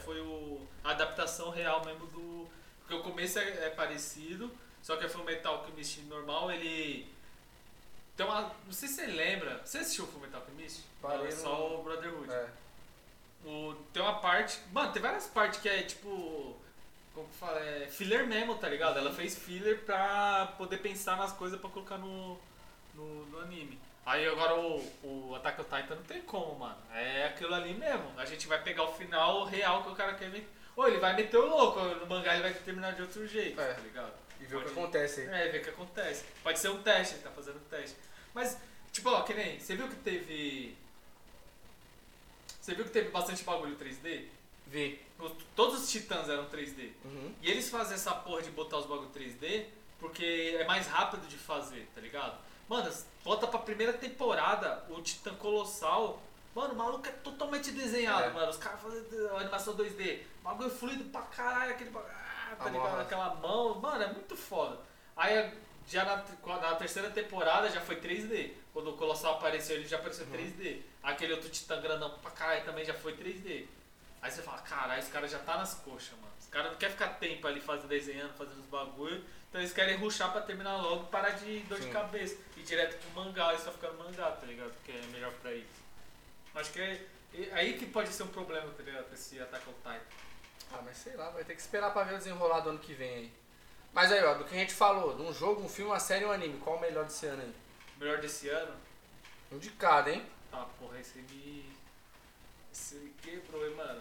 [0.05, 2.49] foi o, a adaptação real mesmo do.
[2.81, 4.51] Porque o começo é, é parecido,
[4.83, 7.07] só que a Fullmetal Alchemist normal, ele.
[8.17, 8.53] Tem uma.
[8.67, 9.61] Não sei se você lembra.
[9.65, 10.83] Você assistiu o Fullmetal Alchemist?
[11.01, 12.33] Parei Não, é só o Brotherhood.
[12.33, 12.49] É.
[13.45, 14.59] O, tem uma parte.
[14.73, 16.57] Mano, tem várias partes que é tipo.
[17.15, 17.61] Como que fala?
[17.61, 18.99] É filler mesmo, tá ligado?
[18.99, 22.39] Ela fez filler pra poder pensar nas coisas pra colocar no,
[22.95, 23.79] no, no anime.
[24.07, 26.77] Aí agora o, o Attack on Titan não tem como, mano.
[26.93, 28.05] É aquilo ali mesmo.
[28.19, 30.49] A gente vai pegar o final real que o cara quer ver.
[30.77, 33.75] Ou ele vai meter o louco, no mangá ele vai terminar de outro jeito, É.
[33.75, 34.13] tá ligado?
[34.41, 35.27] E ver o que acontece aí.
[35.29, 36.25] É, ver o que acontece.
[36.43, 37.97] Pode ser um teste, ele tá fazendo um teste.
[38.35, 38.59] Mas,
[38.93, 39.59] tipo, ó, que nem.
[39.61, 40.77] Você viu que teve.
[42.65, 44.25] Você viu que teve bastante bagulho 3D?
[44.67, 44.99] Vi.
[45.19, 46.93] Os- Todos os titãs eram 3D.
[47.05, 47.35] Uhum.
[47.43, 49.67] E eles fazem essa porra de botar os bagulho 3D
[50.01, 52.39] porque é mais rápido de fazer, tá ligado?
[52.67, 52.91] Mano,
[53.23, 56.23] bota pra primeira temporada o Titã Colossal.
[56.55, 58.31] Mano, o maluco é totalmente desenhado, É.
[58.31, 58.49] mano.
[58.51, 59.03] Os caras fazem
[59.39, 60.21] animação 2D.
[60.43, 62.15] Bagulho fluido pra caralho, aquele bagulho.
[62.15, 63.01] Ah, tá ligado?
[63.01, 63.75] Aquela mão.
[63.79, 64.79] Mano, é muito foda.
[65.15, 65.53] Aí
[65.87, 66.25] já na,
[66.61, 68.53] na terceira temporada já foi 3D.
[68.73, 70.33] Quando o Colossal apareceu, ele já apareceu Uhum.
[70.33, 70.81] 3D.
[71.05, 73.67] Aquele outro Titã grandão pra caralho também já foi 3D.
[74.23, 76.33] Aí você fala, caralho, esse cara já tá nas coxas, mano.
[76.41, 79.23] Os caras não querem ficar tempo ali fazendo, desenhando, fazendo os bagulho.
[79.51, 81.93] Então eles querem ruxar pra terminar logo e parar de dor de Sim.
[81.93, 82.37] cabeça.
[82.57, 84.73] Ir direto pro mangá e só ficar no mangá, tá ligado?
[84.73, 85.69] Porque é melhor pra eles.
[86.55, 89.13] Acho que é, é aí que pode ser um problema, tá ligado?
[89.13, 90.01] Esse Attack on Titan.
[90.73, 92.95] Ah, mas sei lá, vai ter que esperar pra ver o desenrolar do ano que
[92.95, 93.33] vem aí.
[93.93, 96.25] Mas aí, ó, do que a gente falou, de um jogo, um filme, uma série
[96.25, 97.55] e um anime, qual o melhor desse ano aí?
[97.99, 98.75] Melhor desse ano?
[99.53, 100.27] Um de cada, hein?
[100.55, 101.65] Tá, porra, esse me.
[102.73, 104.01] Esse quebrou, hein, mano.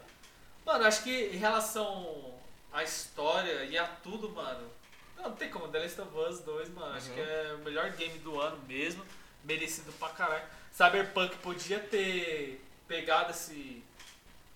[0.65, 2.33] Mano, acho que em relação
[2.71, 4.69] à história e a tudo, mano.
[5.17, 5.67] Não, não tem como.
[5.67, 6.95] The Last of Us 2, mano.
[6.95, 7.15] Acho Uhum.
[7.15, 9.03] que é o melhor game do ano mesmo.
[9.43, 10.43] Merecido pra caralho.
[10.71, 13.83] Cyberpunk podia ter pegado esse.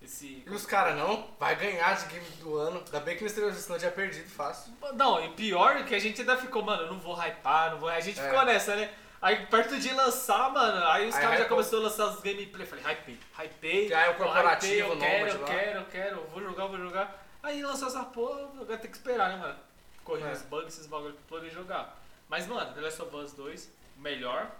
[0.02, 0.44] Esse.
[0.46, 2.78] E os caras não, vai ganhar de game do ano.
[2.86, 3.54] Ainda bem que o Mr.
[3.56, 4.72] senão tinha perdido fácil.
[4.94, 7.90] Não, e pior que a gente ainda ficou, mano, eu não vou hypar, não vou.
[7.90, 8.24] A gente É.
[8.30, 8.94] ficou nessa, né?
[9.22, 12.66] Aí perto de lançar, mano, aí os caras já começaram a lançar os gameplay.
[12.66, 13.94] Eu falei, hypei, hypei.
[13.94, 17.26] Aí é o corporativo, hypei, eu quero, eu quero, eu quero, vou jogar, vou jogar.
[17.42, 19.60] Aí lançou essa porra, vai ter que esperar, né, mano?
[20.04, 20.34] Corrigir É.
[20.34, 21.98] os bugs, esses bagulho pra poder jogar.
[22.30, 24.52] Mas, mano, The Last of Us 2, melhor.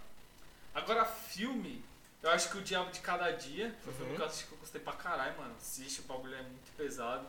[0.74, 1.84] Agora, filme,
[2.22, 4.16] eu acho que o Diabo de Cada Dia foi um filme Uhum.
[4.16, 5.54] que eu assisti que eu gostei pra caralho, mano.
[5.58, 7.24] Assiste, o bagulho é muito pesado.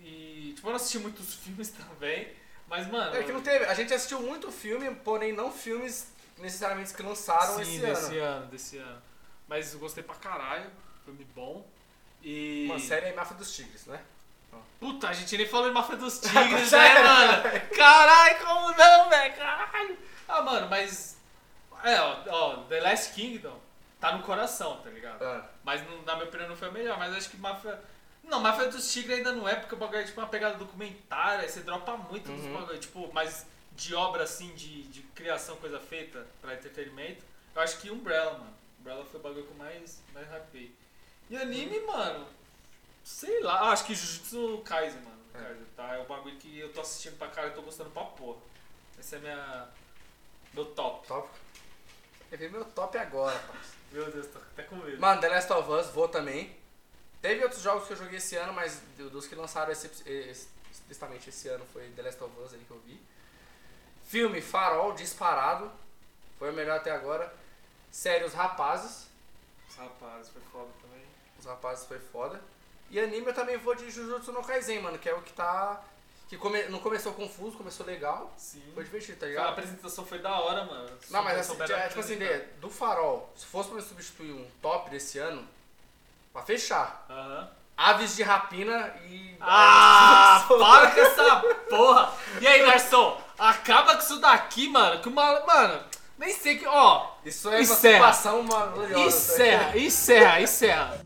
[0.00, 2.32] E, tipo, eu não assisti muitos filmes também,
[2.68, 3.16] mas, mano.
[3.16, 3.64] É que não teve.
[3.64, 8.36] A gente assistiu muito filme, porém não filmes necessariamente que lançaram Sim, esse desse ano.
[8.36, 8.46] ano.
[8.46, 9.02] desse ano.
[9.46, 10.70] Mas eu gostei pra caralho,
[11.04, 11.66] filme bom.
[12.22, 12.66] E.
[12.68, 14.00] Uma série é Máfia dos Tigres, né?
[14.80, 17.02] Puta, a gente nem falou de Máfia dos Tigres, né, é.
[17.02, 17.42] mano?
[17.76, 19.34] Caralho, como não, velho?
[19.36, 19.98] Caralho.
[20.28, 21.16] Ah, mano, mas.
[21.84, 23.58] É, ó, ó, The Last Kingdom
[24.00, 25.22] tá no coração, tá ligado?
[25.22, 27.80] Ah, Mas não- na minha opinião não foi o melhor, mas acho que Máfia.
[28.24, 31.42] Não, Máfia dos Tigres ainda não é, porque o bagulho é tipo uma pegada documentária,
[31.42, 32.52] aí você dropa muito nos Uhum.
[32.60, 33.46] bagulho, tipo, mas
[33.78, 37.24] de obra assim, de, de criação, coisa feita pra entretenimento,
[37.54, 38.54] eu acho que Umbrella, mano.
[38.80, 40.74] Umbrella foi o bagulho que eu mais, mais rapei.
[41.30, 42.26] E anime, mano,
[43.04, 45.18] sei lá, ah, acho que Jujutsu Kaisen, mano.
[45.34, 45.38] É.
[45.38, 45.94] Kaisen, tá?
[45.94, 48.40] É o bagulho que eu tô assistindo pra cara e tô gostando pra porra.
[48.98, 49.68] Esse é minha.
[50.54, 51.06] Meu top.
[51.06, 51.28] top.
[52.32, 53.78] Eu vi meu top agora, parceiro.
[53.92, 55.00] Meu Deus, tô até com medo.
[55.00, 56.56] Mano, The Last of Us, vou também.
[57.22, 60.48] Teve outros jogos que eu joguei esse ano, mas do- dos que lançaram excep- ex-
[60.70, 63.00] explicitamente esse ano foi The Last of Us aí que eu vi.
[64.08, 65.70] Filme Farol, disparado.
[66.38, 67.32] Foi o melhor até agora.
[67.90, 69.06] Série Os Rapazes.
[69.76, 71.04] Rapaz, foi foda também.
[71.38, 72.40] Os Rapazes foi foda.
[72.90, 75.80] E anime eu também vou de Jujutsu no Kaisen, mano, que é o que tá...
[76.28, 78.32] Que come- não começou confuso, começou legal.
[78.36, 78.62] Sim.
[78.74, 79.48] Foi divertido, tá A ligado?
[79.50, 80.90] apresentação foi da hora, mano.
[81.10, 82.18] Não, mas assim, é, tipo assim,
[82.60, 85.46] do Farol, se fosse pra eu substituir um top desse ano,
[86.32, 87.50] pra fechar, Aham.
[87.76, 89.36] Aves de Rapina e...
[89.40, 91.40] Ah, para com essa
[91.70, 92.14] porra!
[92.42, 93.22] E aí, garçom?
[93.38, 95.00] Acaba com isso daqui, mano.
[95.00, 95.40] Que uma.
[95.46, 95.80] Mano,
[96.18, 96.66] nem sei que.
[96.66, 98.12] Ó, Isso é uma Encerra.
[98.12, 99.06] situação maravilhosa.
[99.06, 101.04] encerra, encerra, encerra.